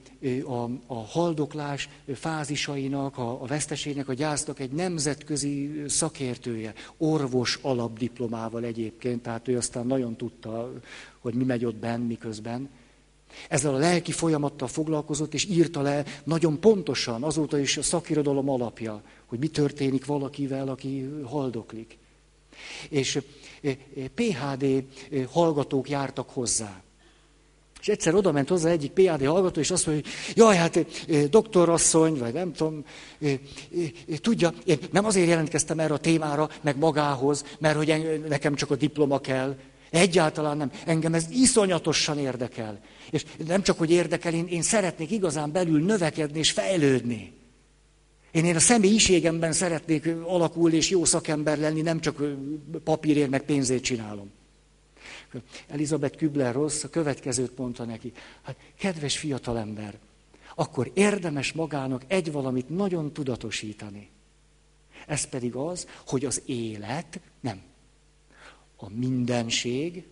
a, 0.45 0.69
a 0.87 1.05
haldoklás 1.05 1.89
fázisainak, 2.13 3.17
a, 3.17 3.41
a 3.41 3.45
veszteségnek, 3.45 4.07
a 4.07 4.13
gyásznak 4.13 4.59
egy 4.59 4.71
nemzetközi 4.71 5.83
szakértője, 5.87 6.73
orvos 6.97 7.59
alapdiplomával 7.61 8.63
egyébként, 8.63 9.21
tehát 9.21 9.47
ő 9.47 9.57
aztán 9.57 9.87
nagyon 9.87 10.15
tudta, 10.15 10.73
hogy 11.19 11.33
mi 11.33 11.43
megy 11.43 11.65
ott 11.65 11.75
benn, 11.75 12.01
miközben. 12.01 12.69
Ezzel 13.49 13.73
a 13.73 13.77
lelki 13.77 14.11
folyamattal 14.11 14.67
foglalkozott, 14.67 15.33
és 15.33 15.45
írta 15.45 15.81
le 15.81 16.05
nagyon 16.23 16.59
pontosan, 16.59 17.23
azóta 17.23 17.59
is 17.59 17.77
a 17.77 17.81
szakirodalom 17.81 18.49
alapja, 18.49 19.01
hogy 19.25 19.39
mi 19.39 19.47
történik 19.47 20.05
valakivel, 20.05 20.67
aki 20.67 21.09
haldoklik. 21.23 21.97
És 22.89 23.19
PHD 24.15 24.83
hallgatók 25.31 25.89
jártak 25.89 26.29
hozzá. 26.29 26.81
És 27.81 27.87
egyszer 27.87 28.15
oda 28.15 28.31
ment 28.31 28.49
hozzá 28.49 28.69
egyik 28.69 28.91
PAD 28.91 29.25
hallgató, 29.25 29.59
és 29.59 29.71
azt 29.71 29.85
mondja, 29.85 30.11
hogy 30.25 30.37
jaj, 30.37 30.55
hát 30.55 30.85
doktorasszony, 31.29 32.17
vagy 32.17 32.33
nem 32.33 32.53
tudom, 32.53 32.83
tudja, 34.21 34.53
én 34.65 34.77
nem 34.91 35.05
azért 35.05 35.27
jelentkeztem 35.27 35.79
erre 35.79 35.93
a 35.93 35.97
témára, 35.97 36.49
meg 36.61 36.77
magához, 36.77 37.43
mert 37.59 37.75
hogy 37.75 38.21
nekem 38.27 38.55
csak 38.55 38.71
a 38.71 38.75
diploma 38.75 39.19
kell. 39.19 39.55
Egyáltalán 39.89 40.57
nem. 40.57 40.71
Engem 40.85 41.13
ez 41.13 41.25
iszonyatosan 41.29 42.19
érdekel. 42.19 42.79
És 43.09 43.25
nem 43.47 43.61
csak, 43.61 43.77
hogy 43.77 43.91
érdekel, 43.91 44.33
én, 44.33 44.47
én 44.47 44.61
szeretnék 44.61 45.11
igazán 45.11 45.51
belül 45.51 45.83
növekedni 45.83 46.39
és 46.39 46.51
fejlődni. 46.51 47.33
Én, 48.31 48.45
én 48.45 48.55
a 48.55 48.59
személyiségemben 48.59 49.51
szeretnék 49.51 50.09
alakulni 50.23 50.75
és 50.75 50.89
jó 50.89 51.05
szakember 51.05 51.59
lenni, 51.59 51.81
nem 51.81 51.99
csak 51.99 52.23
papírért 52.83 53.29
meg 53.29 53.43
pénzét 53.43 53.83
csinálom. 53.83 54.31
Elizabeth 55.67 56.17
Kübler-Ross 56.17 56.83
a 56.83 56.89
következőt 56.89 57.57
mondta 57.57 57.83
neki. 57.83 58.13
Hát, 58.41 58.55
kedves 58.77 59.17
fiatalember, 59.17 59.99
akkor 60.55 60.91
érdemes 60.93 61.53
magának 61.53 62.03
egy 62.07 62.31
valamit 62.31 62.69
nagyon 62.69 63.13
tudatosítani. 63.13 64.09
Ez 65.07 65.29
pedig 65.29 65.55
az, 65.55 65.87
hogy 66.05 66.25
az 66.25 66.41
élet, 66.45 67.19
nem, 67.39 67.61
a 68.75 68.89
mindenség, 68.89 70.07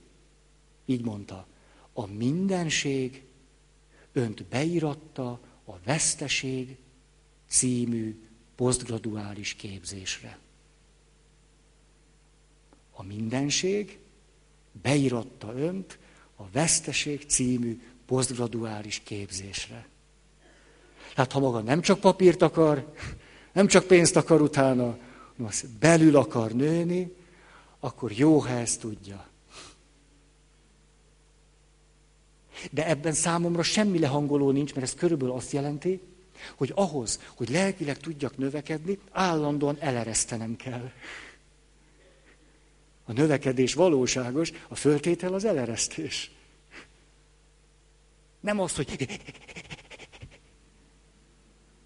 így 0.86 1.04
mondta, 1.04 1.48
a 1.94 2.06
mindenség 2.06 3.24
önt 4.12 4.44
beiratta 4.44 5.40
a 5.66 5.80
veszteség 5.86 6.78
című 7.48 8.24
posztgraduális 8.56 9.54
képzésre. 9.54 10.40
A 12.92 13.04
mindenség 13.04 14.00
beíratta 14.82 15.54
önt 15.56 15.98
a 16.36 16.44
Veszteség 16.52 17.26
című 17.28 17.82
posztgraduális 18.06 19.02
képzésre. 19.04 19.88
Tehát 21.16 21.32
ha 21.32 21.40
maga 21.40 21.60
nem 21.60 21.82
csak 21.82 22.00
papírt 22.00 22.42
akar, 22.42 22.94
nem 23.54 23.68
csak 23.68 23.86
pénzt 23.86 24.16
akar 24.16 24.42
utána, 24.42 24.98
hanem 25.38 25.52
belül 25.80 26.16
akar 26.16 26.52
nőni, 26.52 27.12
akkor 27.80 28.12
jó, 28.12 28.38
ha 28.38 28.50
ezt 28.50 28.80
tudja. 28.80 29.28
De 32.72 32.88
ebben 32.88 33.14
számomra 33.14 33.64
semmi 33.64 34.00
lehangoló 34.00 34.52
nincs, 34.52 34.74
mert 34.74 34.86
ez 34.86 34.94
körülbelül 34.94 35.36
azt 35.36 35.52
jelenti, 35.52 36.02
hogy 36.56 36.72
ahhoz, 36.76 37.20
hogy 37.36 37.50
lelkileg 37.50 37.98
tudjak 37.98 38.38
növekedni, 38.38 39.00
állandóan 39.12 39.78
eleresztenem 39.80 40.56
kell. 40.56 40.92
A 43.06 43.12
növekedés 43.12 43.74
valóságos, 43.74 44.52
a 44.68 44.76
föltétel 44.76 45.34
az 45.34 45.46
eleresztés. 45.46 46.32
Nem 48.40 48.60
az, 48.60 48.76
hogy 48.76 49.20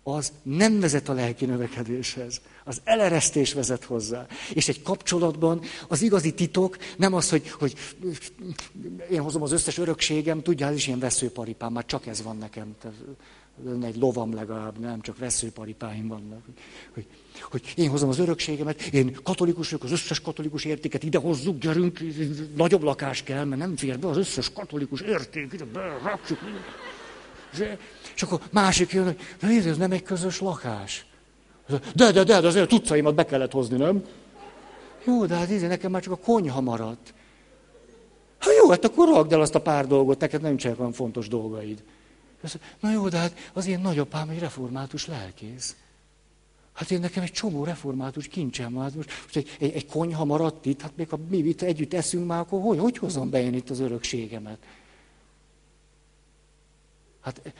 az 0.03 0.33
nem 0.43 0.79
vezet 0.79 1.09
a 1.09 1.13
lelki 1.13 1.45
növekedéshez. 1.45 2.41
Az 2.63 2.81
eleresztés 2.83 3.53
vezet 3.53 3.83
hozzá. 3.83 4.27
És 4.53 4.67
egy 4.67 4.81
kapcsolatban 4.81 5.61
az 5.87 6.01
igazi 6.01 6.33
titok 6.33 6.77
nem 6.97 7.13
az, 7.13 7.29
hogy, 7.29 7.49
hogy 7.49 7.73
én 9.09 9.21
hozom 9.21 9.41
az 9.41 9.51
összes 9.51 9.77
örökségem, 9.77 10.41
tudja, 10.41 10.67
ez 10.67 10.75
is 10.75 10.87
ilyen 10.87 10.99
veszőparipám, 10.99 11.71
már 11.71 11.85
csak 11.85 12.07
ez 12.07 12.21
van 12.21 12.37
nekem 12.37 12.75
lenne 13.65 13.87
egy 13.87 13.97
lovam 13.97 14.33
legalább, 14.33 14.79
nem 14.79 15.01
csak 15.01 15.17
veszőparipáim 15.17 16.07
vannak. 16.07 16.41
Hogy, 16.93 17.05
hogy 17.41 17.73
én 17.75 17.89
hozom 17.89 18.09
az 18.09 18.19
örökségemet, 18.19 18.81
én 18.81 19.17
katolikus 19.23 19.69
vagyok, 19.69 19.85
az 19.85 19.91
összes 19.91 20.21
katolikus 20.21 20.65
értéket 20.65 21.03
ide 21.03 21.17
hozzuk, 21.17 21.59
gyerünk, 21.59 21.99
nagyobb 22.55 22.83
lakás 22.83 23.23
kell, 23.23 23.43
mert 23.43 23.61
nem 23.61 23.75
fér 23.75 23.99
be 23.99 24.07
az 24.07 24.17
összes 24.17 24.51
katolikus 24.53 25.01
érték, 25.01 25.53
ide 25.53 25.65
berakjuk. 25.65 26.39
És 28.15 28.23
akkor 28.23 28.41
másik 28.51 28.91
jön, 28.91 29.15
hogy 29.41 29.67
ez 29.67 29.77
nem 29.77 29.91
egy 29.91 30.03
közös 30.03 30.39
lakás. 30.39 31.05
De, 31.95 32.11
de, 32.11 32.23
de, 32.23 32.23
de 32.23 32.47
azért 32.47 32.65
a 32.65 32.67
tudcaimat 32.67 33.15
be 33.15 33.25
kellett 33.25 33.51
hozni, 33.51 33.77
nem? 33.77 34.03
Jó, 35.05 35.25
de 35.25 35.35
hát 35.35 35.61
nekem 35.61 35.91
már 35.91 36.01
csak 36.01 36.13
a 36.13 36.17
konyha 36.17 36.61
maradt. 36.61 37.13
Ha 38.39 38.51
jó, 38.51 38.69
hát 38.69 38.85
akkor 38.85 39.07
rakd 39.07 39.33
el 39.33 39.41
azt 39.41 39.55
a 39.55 39.61
pár 39.61 39.87
dolgot, 39.87 40.19
neked 40.19 40.41
nem 40.41 40.57
csak 40.57 40.79
olyan 40.79 40.91
fontos 40.91 41.27
dolgaid. 41.27 41.83
Na 42.79 42.91
jó, 42.91 43.09
de 43.09 43.17
hát 43.17 43.51
az 43.53 43.67
én 43.67 43.79
nagyapám 43.79 44.29
egy 44.29 44.39
református 44.39 45.07
lelkész. 45.07 45.75
Hát 46.73 46.91
én 46.91 46.99
nekem 46.99 47.23
egy 47.23 47.31
csomó 47.31 47.63
református 47.63 48.27
kincsem 48.27 48.73
van. 48.73 48.83
Hát 48.83 48.95
most, 48.95 49.09
most 49.23 49.35
egy, 49.35 49.55
egy, 49.59 49.71
egy 49.73 49.85
konyha 49.85 50.25
maradt 50.25 50.65
itt, 50.65 50.81
hát 50.81 50.95
még 50.95 51.09
ha 51.09 51.19
mi 51.29 51.37
itt 51.37 51.61
együtt 51.61 51.93
eszünk 51.93 52.27
már, 52.27 52.39
akkor 52.39 52.61
hogy, 52.61 52.79
hogy 52.79 52.97
hozom 52.97 53.29
be 53.29 53.41
én 53.41 53.53
itt 53.53 53.69
az 53.69 53.79
örökségemet? 53.79 54.57
Hát 57.21 57.53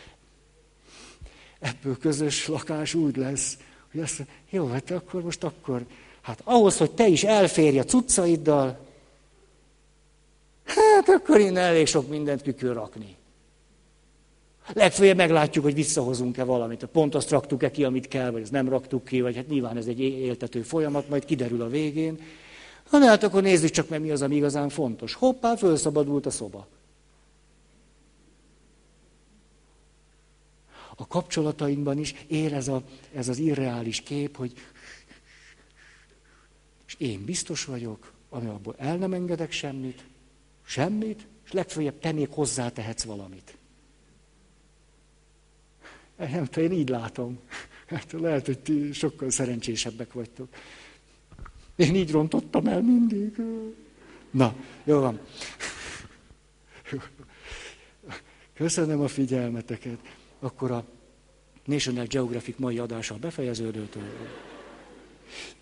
ebből 1.59 1.97
közös 1.97 2.47
lakás 2.47 2.93
úgy 2.93 3.15
lesz, 3.15 3.57
hogy 3.91 4.01
azt 4.01 4.17
mondja, 4.17 4.35
jó, 4.49 4.67
hát 4.67 4.91
akkor 4.91 5.23
most 5.23 5.43
akkor, 5.43 5.85
hát 6.21 6.41
ahhoz, 6.43 6.77
hogy 6.77 6.91
te 6.91 7.07
is 7.07 7.23
elférj 7.23 7.79
a 7.79 7.83
cuccaiddal, 7.83 8.87
hát 10.65 11.09
akkor 11.09 11.39
én 11.39 11.57
elég 11.57 11.87
sok 11.87 12.09
mindent 12.09 12.41
ki 12.41 12.65
rakni. 12.65 13.17
Legfőjebb 14.73 15.17
meglátjuk, 15.17 15.63
hogy 15.63 15.73
visszahozunk-e 15.73 16.43
valamit. 16.43 16.85
Pont 16.85 17.15
azt 17.15 17.29
raktuk-e 17.29 17.71
ki, 17.71 17.83
amit 17.83 18.07
kell, 18.07 18.31
vagy 18.31 18.41
ezt 18.41 18.51
nem 18.51 18.69
raktuk 18.69 19.03
ki, 19.03 19.21
vagy 19.21 19.35
hát 19.35 19.47
nyilván 19.47 19.77
ez 19.77 19.85
egy 19.85 19.99
éltető 19.99 20.61
folyamat, 20.61 21.09
majd 21.09 21.25
kiderül 21.25 21.61
a 21.61 21.67
végén. 21.67 22.19
Na, 22.91 23.05
hát 23.05 23.23
akkor 23.23 23.41
nézzük 23.41 23.69
csak 23.69 23.89
meg, 23.89 24.01
mi 24.01 24.11
az, 24.11 24.21
ami 24.21 24.35
igazán 24.35 24.69
fontos. 24.69 25.13
Hoppá, 25.13 25.55
felszabadult 25.55 26.25
a 26.25 26.29
szoba. 26.29 26.67
A 30.95 31.07
kapcsolatainkban 31.07 31.97
is 31.97 32.25
ér 32.27 32.53
ez, 32.53 32.67
a, 32.67 32.81
ez 33.15 33.27
az 33.27 33.37
irreális 33.37 34.01
kép, 34.01 34.37
hogy 34.37 34.53
és 36.87 36.95
én 36.97 37.25
biztos 37.25 37.65
vagyok, 37.65 38.13
ami 38.29 38.47
abból 38.47 38.75
el 38.77 38.97
nem 38.97 39.13
engedek 39.13 39.51
semmit, 39.51 40.03
semmit, 40.65 41.27
és 41.45 41.51
legfőjebb 41.51 41.99
te 41.99 42.11
még 42.11 42.29
hozzátehetsz 42.31 43.03
valamit. 43.03 43.58
Nem 46.19 46.45
tudom, 46.45 46.71
én 46.71 46.77
így 46.77 46.89
látom. 46.89 47.39
Hát 47.87 48.11
lehet, 48.11 48.45
hogy 48.45 48.59
ti 48.59 48.91
sokkal 48.93 49.29
szerencsésebbek 49.29 50.13
vagytok. 50.13 50.47
Én 51.75 51.95
így 51.95 52.11
rontottam 52.11 52.67
el 52.67 52.81
mindig. 52.81 53.41
Na, 54.31 54.55
jó 54.83 54.99
van. 54.99 55.19
Köszönöm 58.53 59.01
a 59.01 59.07
figyelmeteket. 59.07 59.97
Akkor 60.39 60.71
a 60.71 60.85
National 61.65 62.05
Geographic 62.05 62.57
mai 62.57 62.77
adása 62.77 63.15
befejeződött. 63.15 63.97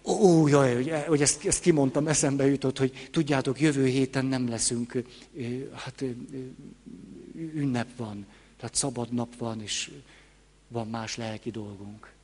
Ó, 0.03 0.47
jaj, 0.47 0.89
hogy 1.07 1.21
ezt, 1.21 1.45
ezt 1.45 1.61
kimondtam, 1.61 2.07
eszembe 2.07 2.47
jutott, 2.47 2.77
hogy 2.77 3.09
tudjátok, 3.11 3.59
jövő 3.61 3.85
héten 3.85 4.25
nem 4.25 4.49
leszünk, 4.49 5.03
hát 5.73 6.03
ünnep 7.35 7.87
van, 7.95 8.25
tehát 8.57 8.75
szabad 8.75 9.13
nap 9.13 9.35
van, 9.37 9.61
és 9.61 9.91
van 10.67 10.87
más 10.87 11.15
lelki 11.15 11.51
dolgunk. 11.51 12.16